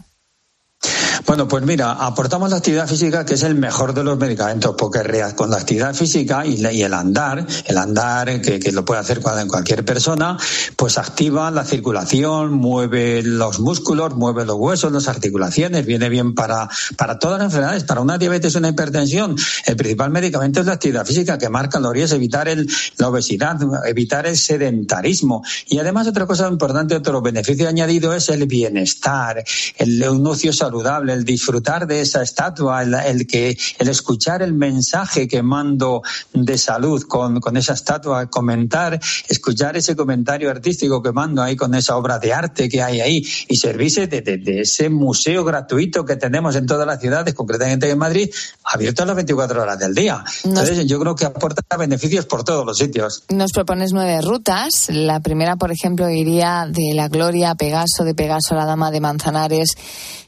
Bueno, 1.26 1.48
pues 1.48 1.64
mira, 1.64 1.94
aportamos 1.94 2.50
la 2.50 2.58
actividad 2.58 2.88
física, 2.88 3.26
que 3.26 3.36
es 3.36 3.44
el 3.44 3.56
mejor 3.56 3.94
de 3.94 4.04
los 4.04 4.18
medicamentos, 4.18 4.76
porque 4.78 5.02
con 5.36 5.50
la 5.50 5.58
actividad 5.58 5.94
física 5.94 6.46
y, 6.46 6.66
y 6.66 6.84
el 6.84 6.94
andar, 6.94 7.46
el 7.66 7.78
andar 7.78 8.42
que, 8.42 8.60
lo 8.72 8.84
puede 8.84 9.00
hacer 9.00 9.22
cual- 9.22 9.48
cualquier 9.48 9.86
persona, 9.86 10.38
pues 10.76 10.98
activa 10.98 11.50
la 11.52 11.64
circulación, 11.64 12.54
mueve 12.54 13.24
los 13.24 13.60
músculos, 13.60 14.16
mueve 14.16 14.46
los 14.46 14.58
huesos, 14.58 14.92
las 14.92 15.08
articulaciones, 15.08 15.86
viene 15.86 16.10
bien 16.10 16.36
para, 16.36 16.70
para 16.98 17.20
todas 17.20 17.40
las 17.40 17.46
enfermedades, 17.46 17.84
para 17.86 18.02
una 18.02 18.18
diabetes, 18.18 18.56
una 18.56 18.70
hipertensión. 18.70 19.36
El 19.66 19.76
principal 19.78 20.12
medicamento 20.12 20.60
es 20.60 20.66
la 20.66 20.74
actividad 20.74 21.06
física, 21.06 21.38
que 21.38 21.50
marca 21.50 21.74
calorías, 21.74 22.12
evitar 22.12 22.48
el, 22.48 22.70
la 22.98 23.08
obesidad, 23.08 23.58
evitar 23.88 24.28
el 24.28 24.38
sedentarismo. 24.38 25.44
Y 25.68 25.80
además 25.80 26.08
otra 26.08 26.28
cosa 26.28 26.48
importante, 26.48 26.96
otro 26.96 27.22
beneficio 27.22 27.68
añadido 27.68 28.14
es 28.14 28.30
el 28.30 28.46
bienestar, 28.46 29.44
el, 29.78 30.08
un 30.10 30.28
ocio 30.28 30.52
el 30.82 31.24
disfrutar 31.26 31.86
de 31.88 32.01
esa 32.01 32.21
estatua, 32.21 32.82
el, 32.82 32.93
el 32.93 33.28
que, 33.28 33.57
el 33.80 33.88
escuchar 33.89 34.41
el 34.41 34.53
mensaje 34.53 35.28
que 35.28 35.43
mando 35.43 36.01
de 36.34 36.57
salud 36.57 37.03
con, 37.03 37.39
con 37.39 37.57
esa 37.57 37.74
estatua, 37.74 38.28
comentar, 38.30 38.99
escuchar 39.28 39.78
ese 39.78 39.95
comentario 39.95 40.49
artístico 40.49 41.01
que 41.01 41.11
mando 41.11 41.41
ahí 41.41 41.55
con 41.55 41.76
esa 41.76 41.95
obra 41.97 42.19
de 42.19 42.34
arte 42.34 42.69
que 42.69 42.82
hay 42.82 43.01
ahí 43.01 43.26
y 43.47 43.55
servirse 43.57 44.07
de, 44.07 44.21
de- 44.21 44.38
de 44.38 44.61
ese 44.61 44.89
museo 44.89 45.43
gratuito 45.43 46.05
que 46.05 46.15
tenemos 46.15 46.55
en 46.55 46.65
todas 46.65 46.88
las 46.88 46.99
ciudades, 46.99 47.34
concretamente 47.34 47.89
en 47.89 47.97
Madrid, 47.97 48.30
abierto 48.63 49.03
a 49.03 49.05
las 49.05 49.15
24 49.15 49.61
horas 49.61 49.78
del 49.80 49.93
día. 49.93 50.24
Entonces, 50.43 50.86
yo 50.88 50.99
creo 50.99 51.15
que 51.15 51.26
aporta 51.26 51.61
beneficios 51.78 52.26
por 52.26 52.43
todos 52.43 52.65
los 52.65 52.78
sitios. 52.78 53.24
Nos 53.30 53.51
propones 53.51 53.91
nueve 53.93 54.21
rutas. 54.21 54.88
La 54.89 55.19
primera, 55.19 55.55
por 55.55 55.71
ejemplo, 55.71 56.09
iría 56.09 56.65
de 56.69 56.93
la 56.95 57.07
Gloria 57.07 57.51
a 57.51 57.55
Pegaso, 57.55 58.03
de 58.03 58.15
Pegaso 58.15 58.53
a 58.53 58.57
la 58.57 58.65
Dama 58.65 58.91
de 58.91 59.01
Manzanares 59.01 59.69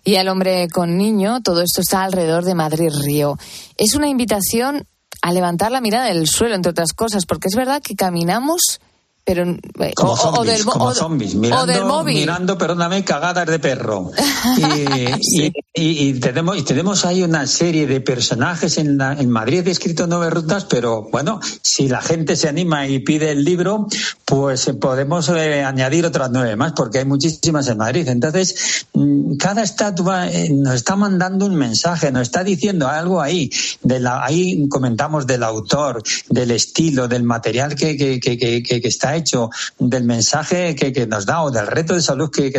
y 0.06 0.16
al 0.16 0.30
hombre 0.30 0.70
con 0.70 0.98
niño. 0.98 1.42
Todo 1.42 1.62
esto 1.62 1.82
está 1.82 2.04
alrededor 2.04 2.46
de 2.46 2.56
Madrid 2.56 2.92
Río. 3.04 3.38
Es 3.76 3.96
una 3.96 4.08
invitación 4.08 4.88
a 5.22 5.34
levantar 5.34 5.72
la 5.72 5.82
mirada 5.82 6.06
del 6.06 6.28
suelo, 6.28 6.56
entre 6.56 6.70
otras 6.70 6.94
cosas, 6.94 7.26
porque 7.26 7.48
es 7.50 7.56
verdad 7.56 7.82
que 7.82 7.96
caminamos, 7.96 8.80
pero 9.26 9.44
eh, 9.44 9.94
Como 9.96 10.12
o- 10.12 10.14
o, 10.14 10.18
zombies, 10.18 10.56
del, 10.58 10.66
mo- 10.66 10.72
como 10.72 10.86
o- 10.86 10.94
zombies, 10.94 11.34
o 11.36 11.38
mirando, 11.40 11.66
del 11.74 11.86
móvil. 11.86 12.16
mirando, 12.16 12.58
perdóname, 12.60 13.04
cagadas 13.04 13.48
de 13.48 13.58
perro. 13.60 14.12
Y, 14.58 14.62
y- 15.42 15.54
y- 15.74 16.08
y 16.10 16.14
tenemos, 16.20 16.58
y 16.58 16.62
tenemos 16.62 17.06
ahí 17.06 17.24
una 17.24 17.48
serie 17.48 17.88
de 17.88 18.02
personajes 18.02 18.78
en, 18.78 18.98
la- 19.00 19.14
en 19.14 19.30
Madrid, 19.30 19.68
he 19.68 19.72
escrito 19.72 20.06
nueve 20.06 20.30
rutas, 20.30 20.66
pero 20.66 21.10
bueno, 21.12 21.40
si 21.64 21.90
la 21.90 22.02
gente 22.02 22.36
se 22.36 22.48
anima 22.48 22.88
y 22.88 23.00
pide 23.00 23.32
el 23.32 23.44
libro, 23.44 23.88
pues 24.26 24.70
podemos 24.80 25.28
eh, 25.30 25.64
añadir 25.64 26.06
otras 26.06 26.30
nueve 26.32 26.56
más, 26.56 26.74
porque 26.74 27.00
hay 27.00 27.06
muchísimas 27.06 27.68
en 27.68 27.78
Madrid. 27.80 28.08
Entonces, 28.08 28.86
mm, 28.94 29.38
cada 29.38 29.64
estatua 29.64 30.30
eh, 30.32 30.50
nos 30.52 30.76
está 30.76 30.96
mandando 30.96 31.48
un 31.48 31.56
mensaje, 31.56 32.12
nos 32.12 32.22
está 32.24 32.44
diciendo 32.44 32.88
algo 32.88 33.22
ahí. 33.22 33.50
De 33.82 34.00
la, 34.00 34.24
ahí 34.24 34.68
comentamos 34.70 35.26
del 35.26 35.42
autor, 35.44 36.04
del 36.30 36.52
estilo, 36.52 37.08
del 37.08 37.24
material 37.24 37.74
que, 37.76 37.98
que, 37.98 38.20
que, 38.20 38.38
que- 38.38 38.62
que- 38.62 38.82
que 38.82 38.88
hecho, 39.16 39.50
del 39.80 40.04
mensaje 40.04 40.76
que, 40.76 41.06
nos 41.08 41.26
da 41.26 41.44
o 41.44 41.52
del 41.52 41.68
reto 41.68 41.94
de 41.94 42.02
salud 42.02 42.30
que, 42.30 42.52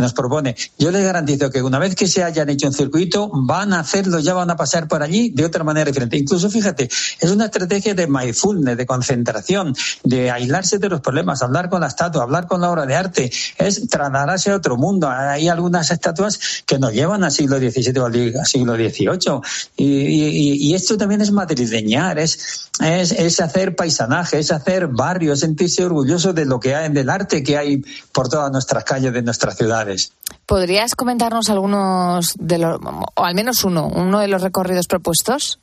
nos 0.00 0.12
propone. 0.12 0.56
Yo 0.78 0.90
les 0.90 1.02
garantizo 1.02 1.50
que 1.50 1.62
una 1.62 1.78
vez 1.78 1.94
que 1.94 2.06
se 2.06 2.24
hayan 2.24 2.48
hecho 2.48 2.66
un 2.66 2.72
circuito, 2.72 3.30
van 3.32 3.72
a 3.72 3.80
hacerlo, 3.80 4.18
ya 4.18 4.34
van 4.34 4.50
a 4.50 4.56
pasar 4.56 4.88
por 4.88 5.02
allí 5.02 5.30
de 5.30 5.44
otra 5.44 5.64
manera 5.64 5.86
diferente. 5.86 6.16
Incluso, 6.16 6.50
fíjate, 6.50 6.84
es 7.20 7.30
una 7.30 7.46
estrategia 7.46 7.94
de 7.94 8.06
mindfulness, 8.06 8.76
de 8.76 8.86
concentración, 8.86 9.74
de 10.04 10.30
aislarse 10.30 10.78
de 10.78 10.88
los 10.88 11.00
problemas, 11.00 11.42
hablar 11.42 11.68
con 11.68 11.80
la 11.80 11.88
estatua, 11.88 12.22
hablar 12.22 12.46
con 12.46 12.60
la 12.60 12.70
obra 12.70 12.86
de 12.86 12.96
arte, 12.96 13.30
es 13.58 13.88
trasladarse 13.88 14.50
a 14.50 14.56
otro 14.56 14.76
mundo. 14.76 15.08
Hay 15.08 15.48
algunas 15.48 15.90
estatuas 15.90 16.62
que 16.66 16.78
nos 16.78 16.92
llevan 16.92 17.24
al 17.24 17.32
siglo 17.32 17.58
XVII 17.58 17.98
o 17.98 18.06
al 18.06 18.46
siglo 18.46 18.74
XVIII. 18.74 19.40
Y, 19.76 20.74
esto 20.74 20.96
también 20.96 21.20
es 21.20 21.32
madrileñar, 21.32 22.18
es, 22.18 22.70
es, 22.80 23.12
es 23.12 23.40
hacer 23.40 23.74
paisanaje, 23.74 24.38
es 24.38 24.52
hacer 24.52 24.86
barrio, 24.86 25.36
sentirse 25.36 25.84
orgulloso 25.84 25.99
de 26.04 26.44
lo 26.44 26.58
que 26.58 26.74
hay, 26.74 26.88
del 26.90 27.08
arte 27.08 27.42
que 27.42 27.56
hay 27.56 27.82
por 28.12 28.28
todas 28.28 28.50
nuestras 28.50 28.84
calles 28.84 29.12
de 29.12 29.22
nuestras 29.22 29.56
ciudades. 29.56 30.12
¿Podrías 30.46 30.94
comentarnos 30.94 31.48
algunos 31.48 32.34
de 32.38 32.58
los, 32.58 32.80
o 33.14 33.24
al 33.24 33.34
menos 33.34 33.64
uno, 33.64 33.86
uno 33.86 34.18
de 34.18 34.28
los 34.28 34.42
recorridos 34.42 34.86
propuestos? 34.88 35.59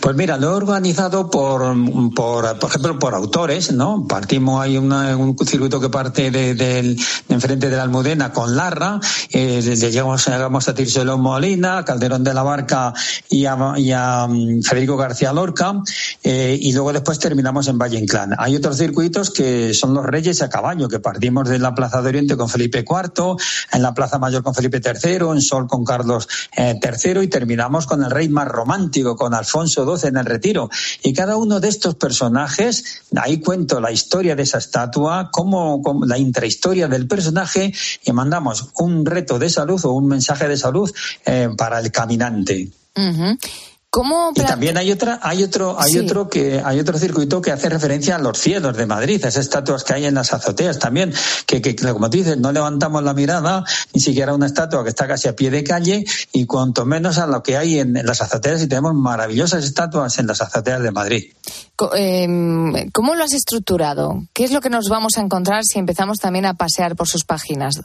Pues 0.00 0.14
mira, 0.16 0.36
lo 0.36 0.50
he 0.50 0.54
organizado 0.54 1.30
por, 1.30 1.62
por, 2.14 2.58
por 2.58 2.68
ejemplo, 2.70 2.98
por 2.98 3.14
autores, 3.14 3.72
¿no? 3.72 4.06
Partimos, 4.06 4.62
hay 4.62 4.76
una- 4.76 5.16
un 5.16 5.34
circuito 5.46 5.80
que 5.80 5.88
parte 5.88 6.30
de, 6.30 6.54
de 6.54 6.96
enfrente 7.30 7.70
de 7.70 7.76
la 7.76 7.84
Almudena 7.84 8.30
con 8.32 8.54
Larra, 8.54 9.00
eh, 9.30 9.62
le 9.64 9.76
llegamos, 9.76 10.26
llegamos 10.26 10.68
a 10.68 10.74
Tirso 10.74 11.04
Molina, 11.16 11.84
Calderón 11.84 12.22
de 12.22 12.34
la 12.34 12.42
Barca 12.42 12.92
y 13.30 13.46
a, 13.46 13.56
y 13.76 13.92
a, 13.92 14.26
mm, 14.28 14.62
Federico 14.62 14.96
García 14.98 15.32
Lorca, 15.32 15.80
eh, 16.22 16.58
y 16.60 16.72
luego 16.72 16.92
después 16.92 17.18
terminamos 17.18 17.66
en 17.68 17.78
Valle 17.78 17.98
Inclán. 17.98 18.34
Hay 18.38 18.56
otros 18.56 18.76
circuitos 18.76 19.30
que 19.30 19.72
son 19.72 19.94
los 19.94 20.04
Reyes 20.04 20.42
a 20.42 20.50
caballo, 20.50 20.86
que 20.88 21.00
partimos 21.00 21.48
de 21.48 21.58
la 21.58 21.74
Plaza 21.74 22.02
de 22.02 22.08
Oriente 22.10 22.36
con 22.36 22.48
Felipe 22.50 22.84
IV, 22.86 23.36
en 23.72 23.82
la 23.82 23.94
Plaza 23.94 24.18
Mayor 24.18 24.42
con 24.42 24.54
Felipe 24.54 24.80
III, 24.84 25.30
en 25.32 25.40
Sol 25.40 25.66
con 25.66 25.82
Carlos 25.84 26.28
eh, 26.56 26.78
III 26.82 27.22
y 27.22 27.28
terminamos 27.28 27.86
con 27.86 28.04
el 28.04 28.10
rey 28.10 28.28
más 28.28 28.48
romántico, 28.48 29.16
con 29.16 29.32
Alfonso 29.32 29.53
XII 29.54 30.08
en 30.08 30.16
el 30.16 30.24
Retiro. 30.26 30.68
Y 31.02 31.12
cada 31.12 31.36
uno 31.36 31.60
de 31.60 31.68
estos 31.68 31.94
personajes, 31.94 33.02
ahí 33.16 33.38
cuento 33.40 33.80
la 33.80 33.92
historia 33.92 34.34
de 34.34 34.42
esa 34.42 34.58
estatua, 34.58 35.30
cómo- 35.32 35.80
la 36.06 36.18
intrahistoria 36.18 36.88
del 36.88 37.06
personaje 37.06 37.72
y 38.04 38.12
mandamos 38.12 38.66
un 38.78 39.06
reto 39.06 39.38
de 39.38 39.48
salud 39.50 39.80
o 39.84 39.92
un 39.92 40.08
mensaje 40.08 40.48
de 40.48 40.56
salud 40.56 40.90
eh, 41.24 41.48
para 41.56 41.78
el 41.78 41.90
caminante. 41.92 42.68
¿Cómo 43.94 44.32
Y 44.34 44.40
también 44.40 44.76
hay 44.76 44.90
otra, 44.90 45.20
hay 45.22 45.44
otro, 45.44 45.76
hay 45.80 45.92
Sí. 45.92 45.98
otro 46.00 46.28
que, 46.28 46.60
hay 46.64 46.80
otro 46.80 46.98
circuito 46.98 47.40
que 47.40 47.52
hace 47.52 47.68
referencia 47.68 48.16
a 48.16 48.18
los 48.18 48.36
cielos 48.36 48.76
de 48.76 48.86
Madrid, 48.86 49.24
a 49.24 49.28
esas 49.28 49.44
estatuas 49.44 49.84
que 49.84 49.94
hay 49.94 50.06
en 50.06 50.14
las 50.14 50.32
azoteas 50.32 50.80
también, 50.80 51.14
que, 51.46 51.76
como 51.76 52.10
tú 52.10 52.16
dices, 52.16 52.36
no 52.36 52.50
levantamos 52.50 53.04
la 53.04 53.14
mirada, 53.14 53.62
ni 53.92 54.00
siquiera 54.00 54.34
una 54.34 54.46
estatua 54.46 54.82
que 54.82 54.88
está 54.88 55.06
casi 55.06 55.28
a 55.28 55.36
pie 55.36 55.52
de 55.52 55.62
calle, 55.62 56.04
y 56.32 56.44
cuanto 56.44 56.84
menos 56.84 57.18
a 57.18 57.28
lo 57.28 57.44
que 57.44 57.56
hay 57.56 57.78
en, 57.78 57.96
en 57.96 58.04
las 58.04 58.20
azoteas, 58.20 58.62
y 58.62 58.66
tenemos 58.66 58.94
maravillosas 58.94 59.62
estatuas 59.64 60.18
en 60.18 60.26
las 60.26 60.40
azoteas 60.42 60.82
de 60.82 60.90
Madrid. 60.90 61.32
Em, 61.94 62.90
¿Cómo 62.90 63.14
lo 63.14 63.22
has 63.22 63.32
estructurado? 63.32 64.24
¿Qué 64.32 64.42
es 64.42 64.50
lo 64.50 64.60
que 64.60 64.70
nos 64.70 64.88
vamos 64.88 65.18
a 65.18 65.20
encontrar 65.20 65.62
si 65.62 65.78
empezamos 65.78 66.18
también 66.18 66.46
a 66.46 66.54
pasear 66.54 66.96
por 66.96 67.06
sus 67.06 67.24
páginas? 67.24 67.80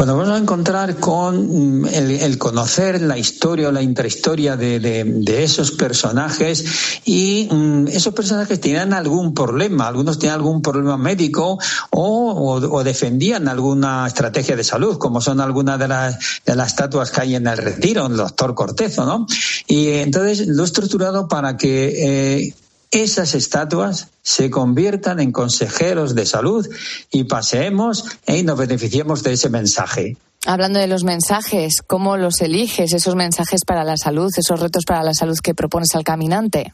Pues 0.00 0.08
vamos 0.08 0.30
a 0.30 0.38
encontrar 0.38 0.96
con 0.96 1.82
mm, 1.82 1.86
el, 1.88 2.38
conocer 2.38 3.02
la 3.02 3.18
historia 3.18 3.68
o 3.68 3.70
la 3.70 3.82
intrahistoria 3.82 4.56
de, 4.56 5.44
esos 5.44 5.72
personajes 5.72 6.64
y 7.04 7.46
mm, 7.52 7.88
esos 7.88 8.14
personajes 8.14 8.58
tenían 8.58 8.94
algún 8.94 9.34
problema, 9.34 9.88
algunos 9.88 10.18
tenían 10.18 10.36
algún 10.36 10.62
problema 10.62 10.96
médico 10.96 11.58
o, 11.90 12.82
defendían 12.82 13.46
alguna 13.46 14.06
estrategia 14.06 14.56
de 14.56 14.64
salud, 14.64 14.96
como 14.96 15.20
son 15.20 15.38
algunas 15.38 15.78
de 15.78 15.88
las, 15.88 16.18
de 16.46 16.56
las 16.56 16.68
estatuas 16.68 17.10
que 17.10 17.20
hay 17.20 17.34
en 17.34 17.46
el 17.46 17.58
retiro, 17.58 18.06
el 18.06 18.16
doctor 18.16 18.54
Cortezo, 18.54 19.04
¿no? 19.04 19.26
Y 19.66 19.88
entonces 19.88 20.46
lo 20.46 20.62
he 20.62 20.64
estructurado 20.66 21.28
para 21.28 21.58
que 21.58 22.38
eh, 22.46 22.54
esas 22.90 23.34
estatuas 23.34 24.08
se 24.22 24.50
conviertan 24.50 25.20
en 25.20 25.32
consejeros 25.32 26.14
de 26.14 26.26
salud 26.26 26.68
y 27.10 27.24
paseemos 27.24 28.04
eh, 28.26 28.38
y 28.38 28.42
nos 28.42 28.58
beneficiemos 28.58 29.22
de 29.22 29.32
ese 29.32 29.48
mensaje. 29.48 30.16
Hablando 30.46 30.78
de 30.78 30.86
los 30.86 31.04
mensajes, 31.04 31.82
¿cómo 31.86 32.16
los 32.16 32.40
eliges? 32.40 32.94
Esos 32.94 33.14
mensajes 33.14 33.60
para 33.66 33.84
la 33.84 33.96
salud, 33.96 34.30
esos 34.34 34.58
retos 34.58 34.84
para 34.86 35.02
la 35.02 35.12
salud 35.12 35.38
que 35.42 35.54
propones 35.54 35.94
al 35.94 36.02
caminante. 36.02 36.72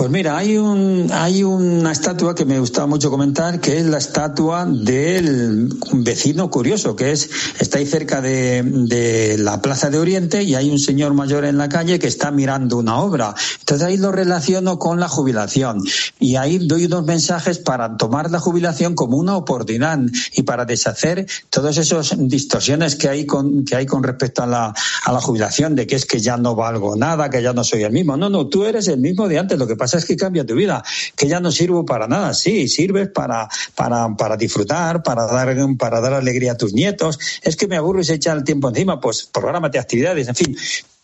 Pues 0.00 0.10
mira, 0.10 0.38
hay 0.38 0.56
un 0.56 1.10
hay 1.12 1.42
una 1.42 1.92
estatua 1.92 2.34
que 2.34 2.46
me 2.46 2.58
gustaba 2.58 2.86
mucho 2.86 3.10
comentar, 3.10 3.60
que 3.60 3.76
es 3.76 3.84
la 3.84 3.98
estatua 3.98 4.64
del 4.64 5.68
vecino 5.92 6.48
curioso, 6.48 6.96
que 6.96 7.12
es 7.12 7.28
está 7.58 7.76
ahí 7.76 7.84
cerca 7.84 8.22
de, 8.22 8.62
de 8.62 9.36
la 9.36 9.60
Plaza 9.60 9.90
de 9.90 9.98
Oriente 9.98 10.42
y 10.42 10.54
hay 10.54 10.70
un 10.70 10.78
señor 10.78 11.12
mayor 11.12 11.44
en 11.44 11.58
la 11.58 11.68
calle 11.68 11.98
que 11.98 12.06
está 12.06 12.30
mirando 12.30 12.78
una 12.78 12.98
obra. 12.98 13.34
Entonces 13.58 13.86
ahí 13.86 13.98
lo 13.98 14.10
relaciono 14.10 14.78
con 14.78 15.00
la 15.00 15.06
jubilación 15.06 15.82
y 16.18 16.36
ahí 16.36 16.56
doy 16.56 16.86
unos 16.86 17.04
mensajes 17.04 17.58
para 17.58 17.98
tomar 17.98 18.30
la 18.30 18.40
jubilación 18.40 18.94
como 18.94 19.18
una 19.18 19.36
oportunidad 19.36 19.98
y 20.32 20.44
para 20.44 20.64
deshacer 20.64 21.26
todas 21.50 21.76
esas 21.76 22.14
distorsiones 22.16 22.96
que 22.96 23.10
hay 23.10 23.26
con 23.26 23.66
que 23.66 23.76
hay 23.76 23.84
con 23.84 24.02
respecto 24.02 24.44
a 24.44 24.46
la, 24.46 24.74
a 25.04 25.12
la 25.12 25.20
jubilación, 25.20 25.76
de 25.76 25.86
que 25.86 25.96
es 25.96 26.06
que 26.06 26.20
ya 26.20 26.38
no 26.38 26.54
valgo 26.54 26.96
nada, 26.96 27.28
que 27.28 27.42
ya 27.42 27.52
no 27.52 27.64
soy 27.64 27.82
el 27.82 27.92
mismo. 27.92 28.16
No, 28.16 28.30
no, 28.30 28.46
tú 28.46 28.64
eres 28.64 28.88
el 28.88 28.98
mismo 28.98 29.28
de 29.28 29.38
antes. 29.38 29.58
Lo 29.58 29.66
que 29.66 29.76
pasa 29.76 29.89
es 29.98 30.04
que 30.04 30.16
cambia 30.16 30.44
tu 30.44 30.54
vida, 30.54 30.82
que 31.16 31.28
ya 31.28 31.40
no 31.40 31.50
sirvo 31.50 31.84
para 31.84 32.06
nada. 32.06 32.34
Sí, 32.34 32.68
sirves 32.68 33.08
para, 33.08 33.48
para, 33.74 34.14
para 34.16 34.36
disfrutar, 34.36 35.02
para 35.02 35.26
dar, 35.26 35.56
para 35.78 36.00
dar 36.00 36.14
alegría 36.14 36.52
a 36.52 36.56
tus 36.56 36.72
nietos. 36.72 37.18
Es 37.42 37.56
que 37.56 37.66
me 37.66 37.76
aburro 37.76 38.00
y 38.00 38.04
se 38.04 38.14
echa 38.14 38.32
el 38.32 38.44
tiempo 38.44 38.68
encima, 38.68 39.00
pues 39.00 39.28
prográmate 39.32 39.78
actividades, 39.78 40.28
en 40.28 40.34
fin 40.34 40.56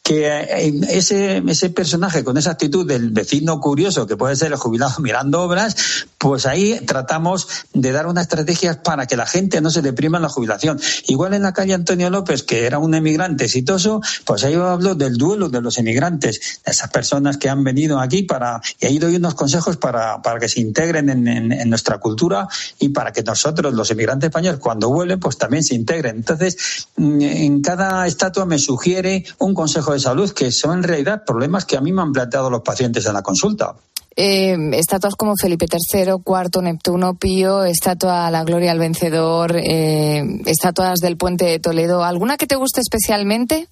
que 0.06 0.28
eh, 0.28 0.72
ese, 0.90 1.42
ese 1.48 1.70
personaje 1.70 2.22
con 2.22 2.38
esa 2.38 2.52
actitud 2.52 2.86
del 2.86 3.10
vecino 3.10 3.58
curioso 3.58 4.06
que 4.06 4.16
puede 4.16 4.36
ser 4.36 4.52
el 4.52 4.56
jubilado 4.56 4.94
mirando 5.00 5.42
obras, 5.42 5.74
pues 6.16 6.46
ahí 6.46 6.78
tratamos 6.86 7.48
de 7.74 7.90
dar 7.90 8.06
unas 8.06 8.22
estrategias 8.22 8.76
para 8.76 9.06
que 9.06 9.16
la 9.16 9.26
gente 9.26 9.60
no 9.60 9.68
se 9.68 9.82
deprima 9.82 10.18
en 10.18 10.22
la 10.22 10.28
jubilación. 10.28 10.78
Igual 11.08 11.34
en 11.34 11.42
la 11.42 11.52
calle 11.52 11.74
Antonio 11.74 12.08
López, 12.08 12.44
que 12.44 12.66
era 12.66 12.78
un 12.78 12.94
emigrante 12.94 13.46
exitoso, 13.46 14.00
pues 14.24 14.44
ahí 14.44 14.54
hablo 14.54 14.94
del 14.94 15.16
duelo 15.16 15.48
de 15.48 15.60
los 15.60 15.76
emigrantes, 15.76 16.60
de 16.64 16.70
esas 16.70 16.88
personas 16.90 17.36
que 17.36 17.48
han 17.48 17.64
venido 17.64 17.98
aquí 17.98 18.22
para, 18.22 18.60
y 18.78 18.86
ahí 18.86 19.00
doy 19.00 19.16
unos 19.16 19.34
consejos 19.34 19.76
para, 19.76 20.22
para 20.22 20.38
que 20.38 20.48
se 20.48 20.60
integren 20.60 21.10
en, 21.10 21.26
en- 21.26 21.50
en 21.52 21.68
nuestra 21.68 21.98
cultura 21.98 22.46
y 22.78 22.90
para 22.90 23.12
que 23.12 23.24
nosotros, 23.24 23.74
los 23.74 23.90
emigrantes 23.90 24.28
españoles, 24.28 24.60
cuando 24.60 24.88
vuelven, 24.88 25.18
pues 25.18 25.36
también 25.36 25.64
se 25.64 25.74
integren. 25.74 26.14
Entonces, 26.16 26.86
mm, 26.96 27.20
en 27.22 27.60
cada 27.60 28.06
estatua 28.06 28.46
me 28.46 28.58
sugiere 28.60 29.24
un 29.38 29.52
consejo 29.52 29.95
de 29.96 30.00
salud 30.00 30.30
que 30.30 30.50
son 30.52 30.78
en 30.78 30.82
realidad 30.82 31.24
problemas 31.24 31.64
que 31.64 31.76
a 31.76 31.80
mí 31.80 31.92
me 31.92 32.02
han 32.02 32.12
planteado 32.12 32.50
los 32.50 32.62
pacientes 32.62 33.06
en 33.06 33.14
la 33.14 33.22
consulta. 33.22 33.74
Eh, 34.18 34.56
estatuas 34.72 35.14
como 35.14 35.34
Felipe 35.36 35.66
III, 35.70 36.12
Cuarto, 36.24 36.62
Neptuno, 36.62 37.14
Pío, 37.16 37.64
estatua 37.64 38.30
la 38.30 38.44
gloria 38.44 38.72
al 38.72 38.78
vencedor, 38.78 39.56
eh, 39.56 40.24
estatuas 40.46 41.00
del 41.00 41.18
puente 41.18 41.44
de 41.44 41.58
Toledo. 41.58 42.02
¿Alguna 42.02 42.38
que 42.38 42.46
te 42.46 42.56
guste 42.56 42.80
especialmente? 42.80 43.68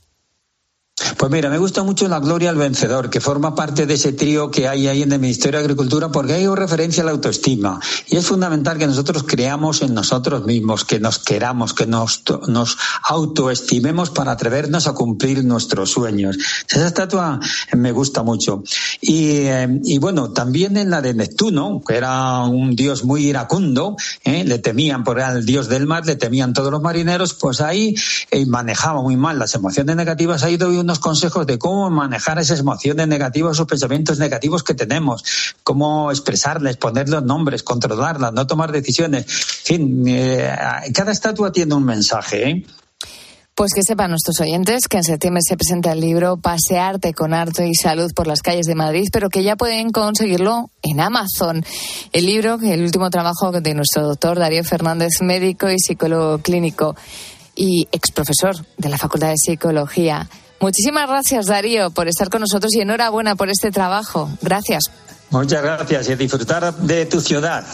Pues 1.19 1.33
mira, 1.33 1.51
me 1.51 1.59
gusta 1.59 1.83
mucho 1.83 2.07
la 2.07 2.21
Gloria 2.21 2.51
al 2.51 2.57
Vencedor, 2.57 3.11
que 3.11 3.21
forma 3.21 3.57
parte 3.57 3.85
de 3.85 3.95
ese 3.95 4.13
trío 4.13 4.53
que 4.53 4.69
hay 4.69 4.87
ahí 4.87 5.03
en 5.03 5.11
el 5.11 5.19
Ministerio 5.19 5.59
de 5.59 5.65
Agricultura, 5.65 6.13
porque 6.13 6.35
hay 6.35 6.47
referencia 6.47 7.03
a 7.03 7.07
la 7.07 7.11
autoestima. 7.11 7.81
Y 8.07 8.17
es 8.17 8.27
fundamental 8.27 8.79
que 8.79 8.87
nosotros 8.87 9.25
creamos 9.25 9.83
en 9.83 9.93
nosotros 9.93 10.45
mismos, 10.45 10.85
que 10.85 11.01
nos 11.01 11.19
queramos, 11.19 11.75
que 11.75 11.87
nos, 11.87 12.23
autoestimemos 13.09 14.11
para 14.11 14.33
atrevernos 14.33 14.87
a 14.87 14.93
cumplir 14.93 15.45
nuestros 15.45 15.91
sueños. 15.91 16.39
Esa 16.69 16.87
estatua 16.87 17.41
me 17.73 17.91
gusta 17.91 18.23
mucho. 18.23 18.63
Y, 19.01 19.47
eh, 19.47 19.81
y 19.83 19.99
bueno, 19.99 20.31
también 20.31 20.77
en 20.77 20.91
la 20.91 21.03
de 21.03 21.13
Neptuno, 21.13 21.83
que 21.85 21.97
era 21.97 22.45
un 22.45 22.77
dios 22.77 23.03
muy 23.05 23.27
iracundo, 23.27 23.97
¿eh? 24.23 24.45
le 24.45 24.61
temían 24.61 25.03
por 25.03 25.19
el 25.19 25.45
dios 25.45 25.69
del 25.69 25.87
mar, 25.87 26.07
le 26.07 26.15
temían 26.15 26.53
todos 26.53 26.71
los 26.71 26.83
marineros, 26.83 27.35
pues 27.35 27.61
ahí 27.61 27.97
eh, 28.31 28.47
manejaba 28.47 29.03
muy 29.03 29.17
mal 29.17 29.41
las 29.41 29.57
emociones 29.57 29.97
negativas. 29.97 30.45
Ahí 30.45 30.57
doy 30.57 30.84
unos 30.85 30.99
consejos 30.99 31.47
de 31.47 31.59
cómo 31.59 31.91
manejar 31.91 32.39
esas 32.39 32.61
emociones 32.61 33.09
negativas, 33.09 33.53
esos 33.53 33.67
pensamientos 33.67 34.19
negativos 34.19 34.63
que 34.63 34.75
tenemos, 34.75 35.25
cómo 35.63 36.11
expresarles, 36.11 36.77
ponerles 36.77 37.23
nombres, 37.23 37.63
controlarlas, 37.63 38.33
no 38.33 38.47
tomar 38.47 38.71
decisiones. 38.71 39.25
En 39.25 39.65
fin, 39.65 40.05
eh, 40.07 40.57
cada 40.95 41.13
estatua 41.13 41.51
tiene 41.51 41.75
un 41.75 41.85
mensaje. 41.85 42.49
¿eh? 42.49 42.67
Pues 43.55 43.73
que 43.73 43.83
sepan 43.87 44.11
nuestros 44.11 44.41
oyentes 44.41 44.89
que 44.89 44.97
en 44.97 45.05
septiembre 45.05 45.41
se 45.47 45.57
presenta 45.57 45.93
el 45.93 46.01
libro 46.01 46.37
Pasearte 46.37 47.15
con 47.15 47.33
arte 47.33 47.69
y 47.69 47.75
salud 47.75 48.11
por 48.13 48.27
las 48.27 48.43
calles 48.43 48.67
de 48.67 48.75
Madrid, 48.75 49.07
pero 49.13 49.29
que 49.29 49.45
ya 49.45 49.55
pueden 49.55 49.91
conseguirlo 49.91 50.71
en 50.83 51.01
Amazon. 51.01 51.65
El 52.13 52.27
libro, 52.27 52.59
el 52.61 52.83
último 52.83 53.11
trabajo 53.11 53.53
de 53.53 53.75
nuestro 53.75 54.03
doctor 54.03 54.41
Darío 54.41 54.65
Fernández, 54.65 55.21
médico 55.21 55.71
y 55.71 55.79
psicólogo 55.79 56.39
clínico 56.39 56.97
y 57.55 57.87
ex 57.93 58.11
profesor 58.11 58.57
de 58.77 58.89
la 58.89 58.99
Facultad 58.99 59.29
de 59.29 59.37
Psicología. 59.37 60.29
Muchísimas 60.65 61.07
gracias, 61.07 61.45
Darío, 61.45 61.91
por 61.91 62.09
estar 62.09 62.31
con 62.31 62.41
nosotros 62.41 62.75
y 62.75 62.81
enhorabuena 62.81 63.37
por 63.37 63.51
este 63.51 63.71
trabajo. 63.71 64.31
Gracias. 64.41 64.85
Muchas 65.29 65.63
gracias 65.63 66.09
y 66.09 66.15
disfrutar 66.15 66.75
de 66.75 67.05
tu 67.05 67.21
ciudad. 67.21 67.67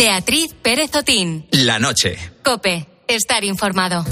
Beatriz 0.00 0.54
Pérez 0.62 0.94
Otín. 0.94 1.46
La 1.50 1.78
noche. 1.78 2.16
Cope. 2.42 2.86
Estar 3.06 3.44
informado. 3.44 4.02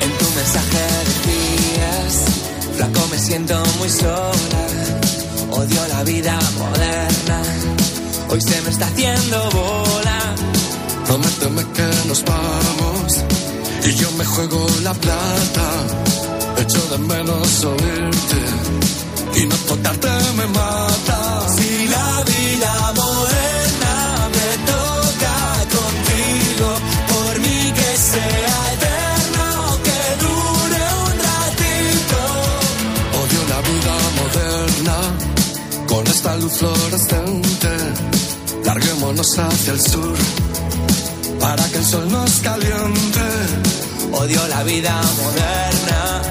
En 0.00 0.10
tu 0.18 0.24
mensaje 0.34 0.82
decías, 1.06 2.24
flaco 2.76 3.08
me 3.12 3.18
siento 3.18 3.62
muy 3.78 3.88
sola, 3.88 4.66
odio 5.52 5.86
la 5.86 6.02
vida 6.02 6.36
moderna, 6.58 7.42
hoy 8.28 8.40
se 8.40 8.60
me 8.62 8.70
está 8.70 8.86
haciendo 8.86 9.50
bola. 9.50 10.34
Prométeme 11.06 11.62
que 11.74 12.08
nos 12.08 12.24
vamos 12.24 12.91
y 13.84 13.94
yo 13.94 14.10
me 14.12 14.24
juego 14.24 14.66
la 14.82 14.94
plata. 14.94 15.66
Echo 16.58 16.80
de 16.90 16.98
menos 16.98 17.64
oírte 17.64 18.40
y 19.40 19.46
no 19.46 19.56
tocarte 19.56 20.08
me 20.36 20.46
mata. 20.46 21.46
Si 21.56 21.88
la 21.88 22.24
vida 22.24 22.92
moderna 22.94 24.28
me 24.36 24.48
toca 24.72 25.36
contigo, 25.76 26.68
por 27.12 27.40
mí 27.40 27.72
que 27.78 27.96
sea 28.10 28.58
eterno, 28.74 29.78
que 29.86 30.00
dure 30.24 30.82
un 31.06 31.14
ratito. 31.28 32.18
Odio 33.22 33.40
la 33.52 33.60
vida 33.70 33.94
moderna 34.20 34.96
con 35.88 36.06
esta 36.06 36.36
luz 36.36 36.52
fluorescente. 36.52 37.70
Larguémonos 38.64 39.38
hacia 39.38 39.72
el 39.72 39.80
sur 39.80 40.16
para 41.42 41.68
que 41.70 41.78
el 41.78 41.84
sol 41.84 42.08
nos 42.10 42.40
caliente. 42.40 43.26
Odio 44.12 44.40
la 44.48 44.62
vida 44.62 44.94
moderna, 45.20 46.22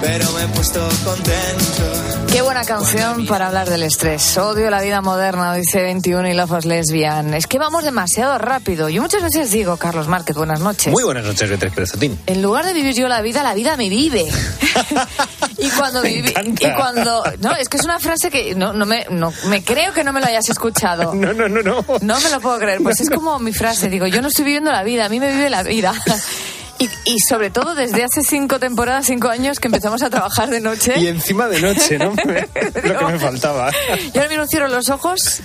pero 0.00 0.30
me 0.32 0.42
he 0.42 0.48
puesto 0.48 0.80
contento. 1.04 2.28
Qué 2.32 2.42
buena 2.42 2.64
canción 2.64 3.26
para 3.26 3.46
hablar 3.46 3.68
del 3.70 3.84
estrés. 3.84 4.36
Odio 4.38 4.68
la 4.70 4.80
vida 4.80 5.00
moderna, 5.00 5.54
dice 5.54 5.82
21 5.82 6.28
y 6.28 6.34
Love 6.34 6.58
is 6.58 6.64
Lesbian. 6.64 7.32
Es 7.34 7.46
que 7.46 7.58
vamos 7.58 7.84
demasiado 7.84 8.38
rápido. 8.38 8.88
Yo 8.88 9.02
muchas 9.02 9.22
veces 9.22 9.52
digo, 9.52 9.76
Carlos 9.76 10.08
Márquez, 10.08 10.36
buenas 10.36 10.58
noches. 10.60 10.92
Muy 10.92 11.04
buenas 11.04 11.24
noches, 11.24 11.48
Beatriz 11.48 11.72
Pérez 11.72 11.94
Otín. 11.94 12.18
En 12.26 12.42
lugar 12.42 12.64
de 12.66 12.72
vivir 12.72 12.94
yo 12.94 13.06
la 13.08 13.20
vida, 13.22 13.42
la 13.44 13.54
vida 13.54 13.76
me 13.76 13.88
vive. 13.88 14.26
y 15.58 15.70
cuando 15.70 16.02
Me 16.02 16.10
vivi- 16.10 16.30
encanta. 16.36 16.68
y 16.68 16.74
cuando 16.74 17.22
no, 17.40 17.52
es 17.54 17.68
que 17.68 17.76
es 17.76 17.84
una 17.84 18.00
frase 18.00 18.30
que 18.30 18.54
no, 18.56 18.72
no 18.72 18.84
me 18.86 19.06
no, 19.10 19.32
me 19.46 19.62
creo 19.62 19.92
que 19.92 20.02
no 20.02 20.12
me 20.12 20.20
lo 20.20 20.26
hayas 20.26 20.48
escuchado. 20.48 21.12
No, 21.24 21.32
no, 21.32 21.48
no, 21.48 21.62
no. 21.62 21.84
No 22.02 22.20
me 22.20 22.30
lo 22.30 22.40
puedo 22.40 22.58
creer. 22.58 22.80
Pues 22.82 23.00
es 23.00 23.08
como 23.08 23.38
mi 23.38 23.52
frase, 23.52 23.88
digo, 23.88 24.06
yo 24.06 24.20
no 24.20 24.28
estoy 24.28 24.44
viviendo 24.44 24.70
la 24.72 24.82
vida, 24.82 25.04
a 25.06 25.08
mí 25.08 25.20
me 25.20 25.30
vive 25.32 25.48
la 25.48 25.62
vida. 25.62 25.94
Y, 26.84 27.12
y 27.12 27.16
sobre 27.28 27.50
todo 27.50 27.74
desde 27.74 28.04
hace 28.04 28.20
cinco 28.22 28.58
temporadas, 28.58 29.06
cinco 29.06 29.28
años 29.28 29.58
que 29.60 29.68
empezamos 29.68 30.02
a 30.02 30.10
trabajar 30.10 30.50
de 30.50 30.60
noche. 30.60 30.94
Y 30.98 31.06
encima 31.08 31.48
de 31.48 31.60
noche, 31.60 31.98
¿no? 31.98 32.10
Lo 32.14 32.98
que 32.98 33.04
me 33.06 33.18
faltaba. 33.18 33.70
Yo 34.12 34.20
ahora 34.20 34.28
mismo 34.28 34.46
cierro 34.46 34.68
los 34.68 34.88
ojos 34.90 35.40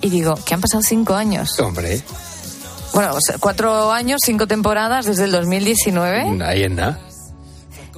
y 0.00 0.10
digo, 0.10 0.34
que 0.44 0.54
han 0.54 0.60
pasado 0.60 0.82
cinco 0.82 1.14
años. 1.14 1.58
Hombre, 1.60 2.02
Bueno, 2.92 3.14
o 3.14 3.20
sea, 3.20 3.36
cuatro 3.40 3.90
años, 3.92 4.20
cinco 4.24 4.46
temporadas 4.46 5.06
desde 5.06 5.24
el 5.24 5.32
2019, 5.32 6.42
ahí 6.44 6.64
en 6.64 6.76
nada. 6.76 7.00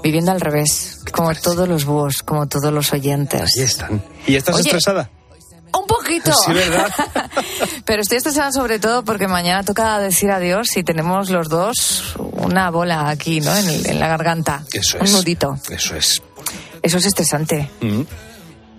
viviendo 0.02 0.30
al 0.30 0.40
revés, 0.40 1.00
como 1.12 1.34
todos 1.34 1.68
los 1.68 1.84
búhos, 1.84 2.22
como 2.22 2.46
todos 2.46 2.72
los 2.72 2.92
oyentes. 2.92 3.50
Ahí 3.56 3.64
están. 3.64 4.02
¿Y 4.26 4.36
estás 4.36 4.54
Oye, 4.54 4.68
estresada? 4.68 5.10
Poquito. 6.06 6.32
Sí, 6.44 6.52
¿verdad? 6.52 6.90
Pero 7.84 8.02
estoy 8.02 8.18
estresada 8.18 8.52
sobre 8.52 8.78
todo 8.78 9.04
porque 9.04 9.26
mañana 9.28 9.62
toca 9.64 9.98
decir 9.98 10.30
adiós 10.30 10.68
y 10.76 10.82
tenemos 10.84 11.30
los 11.30 11.48
dos 11.48 12.14
una 12.18 12.70
bola 12.70 13.08
aquí, 13.08 13.40
¿no? 13.40 13.54
En, 13.56 13.68
el- 13.68 13.86
en 13.86 14.00
la 14.00 14.08
garganta. 14.08 14.62
Eso 14.72 14.98
Un 14.98 15.06
es. 15.06 15.12
nudito. 15.12 15.58
Eso 15.70 15.96
es. 15.96 16.22
Eso 16.82 16.98
es 16.98 17.06
estresante. 17.06 17.68
Mm. 17.80 18.02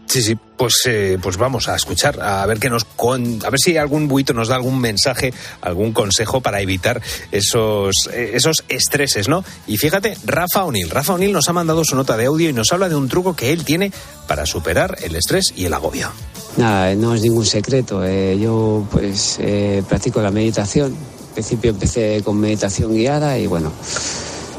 Sí, 0.08 0.22
sí, 0.24 0.38
pues, 0.56 0.74
eh, 0.86 1.18
pues 1.22 1.36
vamos 1.36 1.68
a 1.68 1.76
escuchar, 1.76 2.22
a 2.22 2.46
ver 2.46 2.60
qué 2.60 2.70
nos 2.70 2.86
con, 2.86 3.42
a 3.46 3.50
ver 3.50 3.60
si 3.60 3.76
algún 3.76 4.08
buito 4.08 4.32
nos 4.34 4.48
da 4.48 4.56
algún 4.56 4.80
mensaje, 4.80 5.34
algún 5.60 5.92
consejo 5.92 6.40
para 6.40 6.62
evitar 6.62 7.02
esos, 7.34 7.94
eh, 8.14 8.32
esos 8.34 8.64
estreses, 8.70 9.28
¿no? 9.28 9.44
Y 9.68 9.78
fíjate, 9.78 10.18
Rafa 10.24 10.64
O'Neill, 10.64 10.90
Rafa 10.90 11.16
O'Neill 11.16 11.34
nos 11.34 11.50
ha 11.50 11.54
mandado 11.54 11.84
su 11.84 11.98
nota 11.98 12.16
de 12.16 12.28
audio 12.28 12.50
y 12.50 12.54
nos 12.54 12.72
habla 12.72 12.88
de 12.88 12.96
un 12.96 13.10
truco 13.10 13.36
que 13.36 13.52
él 13.52 13.66
tiene 13.66 13.92
para 14.30 14.46
superar 14.46 14.98
el 15.02 15.14
estrés 15.18 15.52
y 15.58 15.66
el 15.66 15.74
agobio. 15.74 16.10
Nada, 16.58 16.96
no 16.96 17.14
es 17.14 17.22
ningún 17.22 17.46
secreto. 17.46 18.04
eh, 18.04 18.38
yo 18.40 18.84
pues 18.92 19.38
eh, 19.40 19.84
practico 19.88 20.22
la 20.22 20.32
meditación. 20.32 20.92
Al 20.94 21.34
principio 21.34 21.70
empecé 21.70 22.22
con 22.24 22.38
meditación 22.40 22.94
guiada 22.96 23.38
y 23.38 23.46
bueno, 23.46 23.72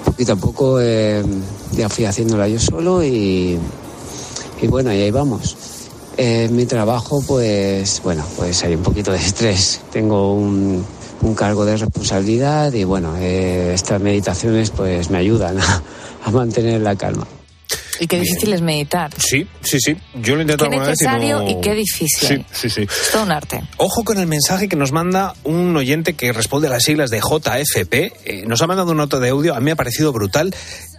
poquito 0.04 0.34
a 0.34 0.36
poco 0.36 0.80
eh, 0.80 1.24
ya 1.72 1.88
fui 1.88 2.04
haciéndola 2.04 2.46
yo 2.46 2.60
solo 2.60 3.02
y, 3.02 3.58
y 4.62 4.66
bueno, 4.68 4.92
y 4.92 5.00
ahí 5.00 5.10
vamos. 5.10 5.56
Eh, 6.16 6.48
mi 6.52 6.66
trabajo 6.66 7.20
pues 7.26 8.00
bueno, 8.04 8.24
pues 8.36 8.62
hay 8.62 8.76
un 8.76 8.82
poquito 8.82 9.10
de 9.10 9.18
estrés. 9.18 9.80
Tengo 9.90 10.34
un, 10.34 10.84
un 11.22 11.34
cargo 11.34 11.64
de 11.64 11.76
responsabilidad 11.76 12.72
y 12.74 12.84
bueno, 12.84 13.16
eh, 13.18 13.72
estas 13.74 14.00
meditaciones 14.00 14.70
pues 14.70 15.10
me 15.10 15.18
ayudan 15.18 15.56
a 16.24 16.30
mantener 16.30 16.80
la 16.80 16.94
calma. 16.94 17.26
Y 18.00 18.06
qué 18.06 18.20
difícil 18.20 18.52
es 18.52 18.60
meditar. 18.60 19.10
Sí, 19.18 19.46
sí, 19.62 19.78
sí. 19.80 19.96
Yo 20.14 20.34
lo 20.34 20.40
he 20.40 20.42
intentado 20.42 20.70
Qué 20.70 20.76
alguna 20.76 20.90
vez 20.90 21.00
y 21.00 21.04
necesario 21.04 21.38
no- 21.40 21.50
y 21.50 21.60
qué 21.60 21.74
difícil. 21.74 22.28
Sí, 22.28 22.44
sí, 22.52 22.70
sí. 22.70 22.82
Es 22.82 23.10
todo 23.12 23.22
un 23.24 23.32
arte. 23.32 23.62
Ojo 23.76 24.04
con 24.04 24.18
el 24.18 24.26
mensaje 24.26 24.68
que 24.68 24.76
nos 24.76 24.92
manda 24.92 25.34
un 25.44 25.76
oyente 25.76 26.14
que 26.14 26.32
responde 26.32 26.68
a 26.68 26.70
las 26.70 26.82
siglas 26.84 27.10
de 27.10 27.20
JFP. 27.20 28.12
Eh, 28.24 28.44
nos 28.46 28.62
ha 28.62 28.66
mandado 28.66 28.92
una 28.92 29.02
nota 29.04 29.18
de 29.18 29.30
audio, 29.30 29.54
a 29.54 29.58
mí 29.58 29.64
me 29.66 29.72
ha 29.72 29.76
parecido 29.76 30.12
brutal. 30.12 30.54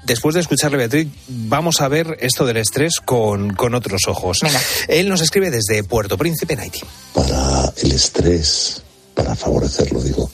Después 0.06 0.34
de 0.34 0.42
escucharle, 0.42 0.78
Beatriz, 0.78 1.08
vamos 1.28 1.82
a 1.82 1.88
ver 1.88 2.18
esto 2.22 2.46
del 2.46 2.58
estrés 2.58 2.96
con, 3.04 3.54
con 3.54 3.76
otros 3.76 4.02
ojos. 4.08 4.40
Él 4.88 5.10
nos 5.10 5.22
escribe 5.22 5.52
desde 5.52 5.84
Puerto 5.84 6.18
Príncipe, 6.18 6.54
en 6.54 6.62
Haití. 6.62 6.80
para 7.14 7.72
el 7.84 7.92
estrés, 7.92 8.82
para 9.14 9.36
favorecerlo, 9.36 10.02
digo, 10.02 10.32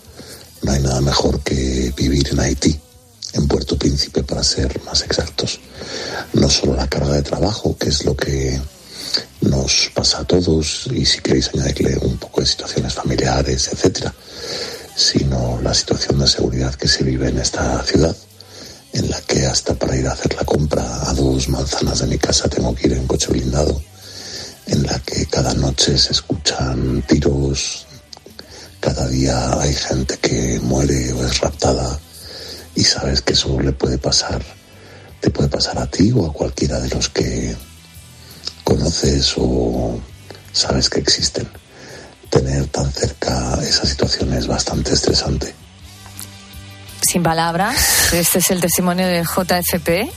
no 0.61 0.71
hay 0.71 0.81
nada 0.81 1.01
mejor 1.01 1.41
que 1.41 1.91
vivir 1.97 2.27
en 2.31 2.39
Haití, 2.39 2.79
en 3.35 3.47
Puerto 3.47 3.77
Príncipe, 3.77 4.23
para 4.23 4.43
ser 4.43 4.81
más 4.83 5.03
exactos. 5.03 5.59
No 6.33 6.49
solo 6.49 6.73
la 6.75 6.87
carga 6.87 7.13
de 7.13 7.21
trabajo, 7.21 7.77
que 7.77 7.89
es 7.89 8.05
lo 8.05 8.15
que 8.15 8.59
nos 9.41 9.91
pasa 9.93 10.19
a 10.19 10.25
todos, 10.25 10.87
y 10.93 11.05
si 11.05 11.19
queréis 11.19 11.49
añadirle 11.53 11.97
un 11.97 12.17
poco 12.17 12.41
de 12.41 12.47
situaciones 12.47 12.93
familiares, 12.93 13.69
etcétera, 13.71 14.13
sino 14.95 15.59
la 15.61 15.73
situación 15.73 16.19
de 16.19 16.27
seguridad 16.27 16.73
que 16.75 16.87
se 16.87 17.03
vive 17.03 17.29
en 17.29 17.37
esta 17.37 17.83
ciudad, 17.83 18.15
en 18.93 19.09
la 19.09 19.19
que 19.21 19.45
hasta 19.45 19.73
para 19.75 19.95
ir 19.97 20.07
a 20.07 20.13
hacer 20.13 20.33
la 20.35 20.45
compra 20.45 21.09
a 21.09 21.13
dos 21.13 21.49
manzanas 21.49 21.99
de 21.99 22.07
mi 22.07 22.17
casa 22.17 22.47
tengo 22.47 22.73
que 22.73 22.87
ir 22.87 22.93
en 22.93 23.05
coche 23.05 23.27
blindado 23.27 23.81
en 24.67 24.83
la 24.83 24.97
que 24.99 25.25
cada 25.27 25.53
noche 25.53 25.97
se 25.97 26.13
escuchan 26.13 27.03
tiros, 27.07 27.85
cada 28.79 29.07
día 29.07 29.59
hay 29.59 29.73
gente 29.73 30.17
que 30.17 30.59
muere 30.61 31.11
o 31.13 31.25
es 31.25 31.39
raptada 31.39 31.99
y 32.75 32.83
sabes 32.83 33.21
que 33.21 33.33
eso 33.33 33.59
le 33.59 33.71
puede 33.71 33.97
pasar, 33.97 34.41
te 35.19 35.29
puede 35.29 35.49
pasar 35.49 35.77
a 35.79 35.87
ti 35.87 36.11
o 36.13 36.25
a 36.25 36.33
cualquiera 36.33 36.79
de 36.79 36.89
los 36.89 37.09
que 37.09 37.55
conoces 38.63 39.33
o 39.37 39.99
sabes 40.51 40.89
que 40.89 40.99
existen. 40.99 41.47
Tener 42.29 42.67
tan 42.67 42.91
cerca 42.91 43.57
esa 43.61 43.85
situación 43.85 44.33
es 44.33 44.47
bastante 44.47 44.93
estresante. 44.93 45.53
Sin 47.01 47.23
palabras, 47.23 48.13
este 48.13 48.39
es 48.39 48.51
el 48.51 48.59
testimonio 48.59 49.07
de 49.07 49.23
JFP 49.23 50.11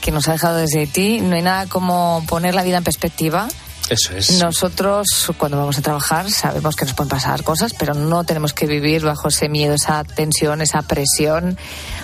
que 0.00 0.10
nos 0.10 0.28
ha 0.28 0.32
dejado 0.32 0.58
desde 0.58 0.80
Haití. 0.80 1.20
No 1.20 1.36
hay 1.36 1.42
nada 1.42 1.66
como 1.66 2.24
poner 2.28 2.54
la 2.54 2.62
vida 2.62 2.78
en 2.78 2.84
perspectiva. 2.84 3.48
Eso 3.88 4.16
es. 4.16 4.38
Nosotros, 4.42 5.06
cuando 5.38 5.58
vamos 5.58 5.78
a 5.78 5.82
trabajar, 5.82 6.30
sabemos 6.30 6.76
que 6.76 6.84
nos 6.84 6.94
pueden 6.94 7.10
pasar 7.10 7.42
cosas, 7.42 7.72
pero 7.74 7.94
no 7.94 8.24
tenemos 8.24 8.52
que 8.52 8.66
vivir 8.66 9.02
bajo 9.02 9.28
ese 9.28 9.48
miedo, 9.48 9.74
esa 9.74 10.04
tensión, 10.04 10.60
esa 10.60 10.82
presión. 10.82 11.58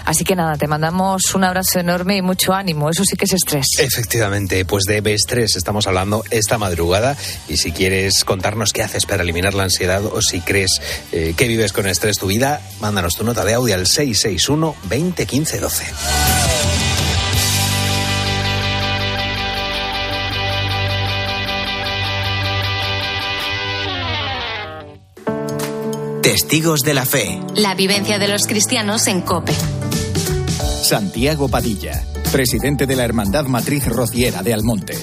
Así 0.04 0.24
que 0.24 0.36
nada, 0.36 0.56
te 0.56 0.66
mandamos 0.66 1.34
un 1.34 1.44
abrazo 1.44 1.80
enorme 1.80 2.16
y 2.16 2.22
mucho 2.22 2.52
ánimo. 2.52 2.90
Eso 2.90 3.04
sí 3.04 3.16
que 3.16 3.24
es 3.24 3.32
estrés. 3.32 3.66
Efectivamente, 3.78 4.64
pues 4.64 4.84
de 4.84 5.00
estrés 5.14 5.56
estamos 5.56 5.86
hablando 5.86 6.24
esta 6.30 6.58
madrugada 6.58 7.16
y 7.48 7.56
si 7.56 7.72
quieres 7.72 8.24
contarnos 8.24 8.72
qué 8.72 8.82
haces 8.82 9.06
para 9.06 9.22
eliminar 9.22 9.54
la 9.54 9.64
ansiedad 9.64 10.04
o 10.04 10.20
si 10.22 10.40
crees 10.40 10.80
eh, 11.12 11.34
que 11.36 11.48
vives 11.48 11.72
con 11.72 11.86
estrés 11.86 12.18
tu 12.18 12.26
vida, 12.26 12.60
mándanos 12.80 13.14
tu 13.14 13.24
nota 13.24 13.44
de 13.44 13.54
audio 13.54 13.74
al 13.74 13.86
661 13.86 14.76
20 14.88 15.26
15 15.26 15.60
12. 15.60 16.79
Testigos 26.30 26.82
de 26.82 26.94
la 26.94 27.04
fe. 27.04 27.40
La 27.56 27.74
vivencia 27.74 28.20
de 28.20 28.28
los 28.28 28.46
cristianos 28.46 29.08
en 29.08 29.20
Cope. 29.22 29.50
Santiago 30.80 31.48
Padilla, 31.48 32.04
presidente 32.30 32.86
de 32.86 32.94
la 32.94 33.04
Hermandad 33.04 33.46
Matriz 33.46 33.88
Rociera 33.88 34.40
de 34.44 34.54
Almonte. 34.54 34.94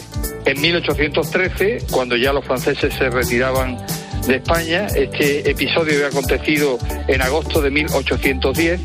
En 0.46 0.62
1813, 0.62 1.88
cuando 1.92 2.16
ya 2.16 2.32
los 2.32 2.46
franceses 2.46 2.94
se 2.94 3.10
retiraban 3.10 3.76
de 4.26 4.38
España, 4.38 4.88
este 4.88 5.52
episodio 5.52 5.96
había 5.96 6.08
acontecido 6.08 6.78
en 7.10 7.22
agosto 7.22 7.62
de 7.62 7.72
1810 7.72 8.80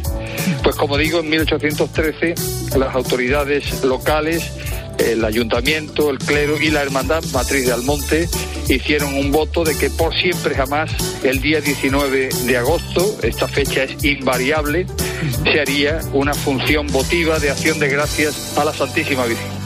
Pues 0.64 0.74
como 0.74 0.98
digo, 0.98 1.20
en 1.20 1.30
1813 1.30 2.34
las 2.76 2.92
autoridades 2.92 3.84
locales, 3.84 4.50
el 4.98 5.24
ayuntamiento, 5.24 6.10
el 6.10 6.18
clero 6.18 6.60
y 6.60 6.70
la 6.70 6.82
hermandad 6.82 7.22
matriz 7.32 7.66
de 7.66 7.72
Almonte 7.72 8.28
hicieron 8.68 9.14
un 9.14 9.30
voto 9.32 9.64
de 9.64 9.76
que 9.76 9.90
por 9.90 10.14
siempre 10.14 10.54
jamás 10.54 10.90
el 11.22 11.40
día 11.40 11.60
19 11.60 12.28
de 12.46 12.56
agosto, 12.56 13.18
esta 13.22 13.48
fecha 13.48 13.84
es 13.84 14.04
invariable, 14.04 14.86
se 15.44 15.60
haría 15.60 16.00
una 16.12 16.34
función 16.34 16.86
votiva 16.88 17.38
de 17.38 17.50
acción 17.50 17.78
de 17.78 17.88
gracias 17.88 18.56
a 18.56 18.64
la 18.64 18.72
Santísima 18.72 19.24
Virgen. 19.26 19.61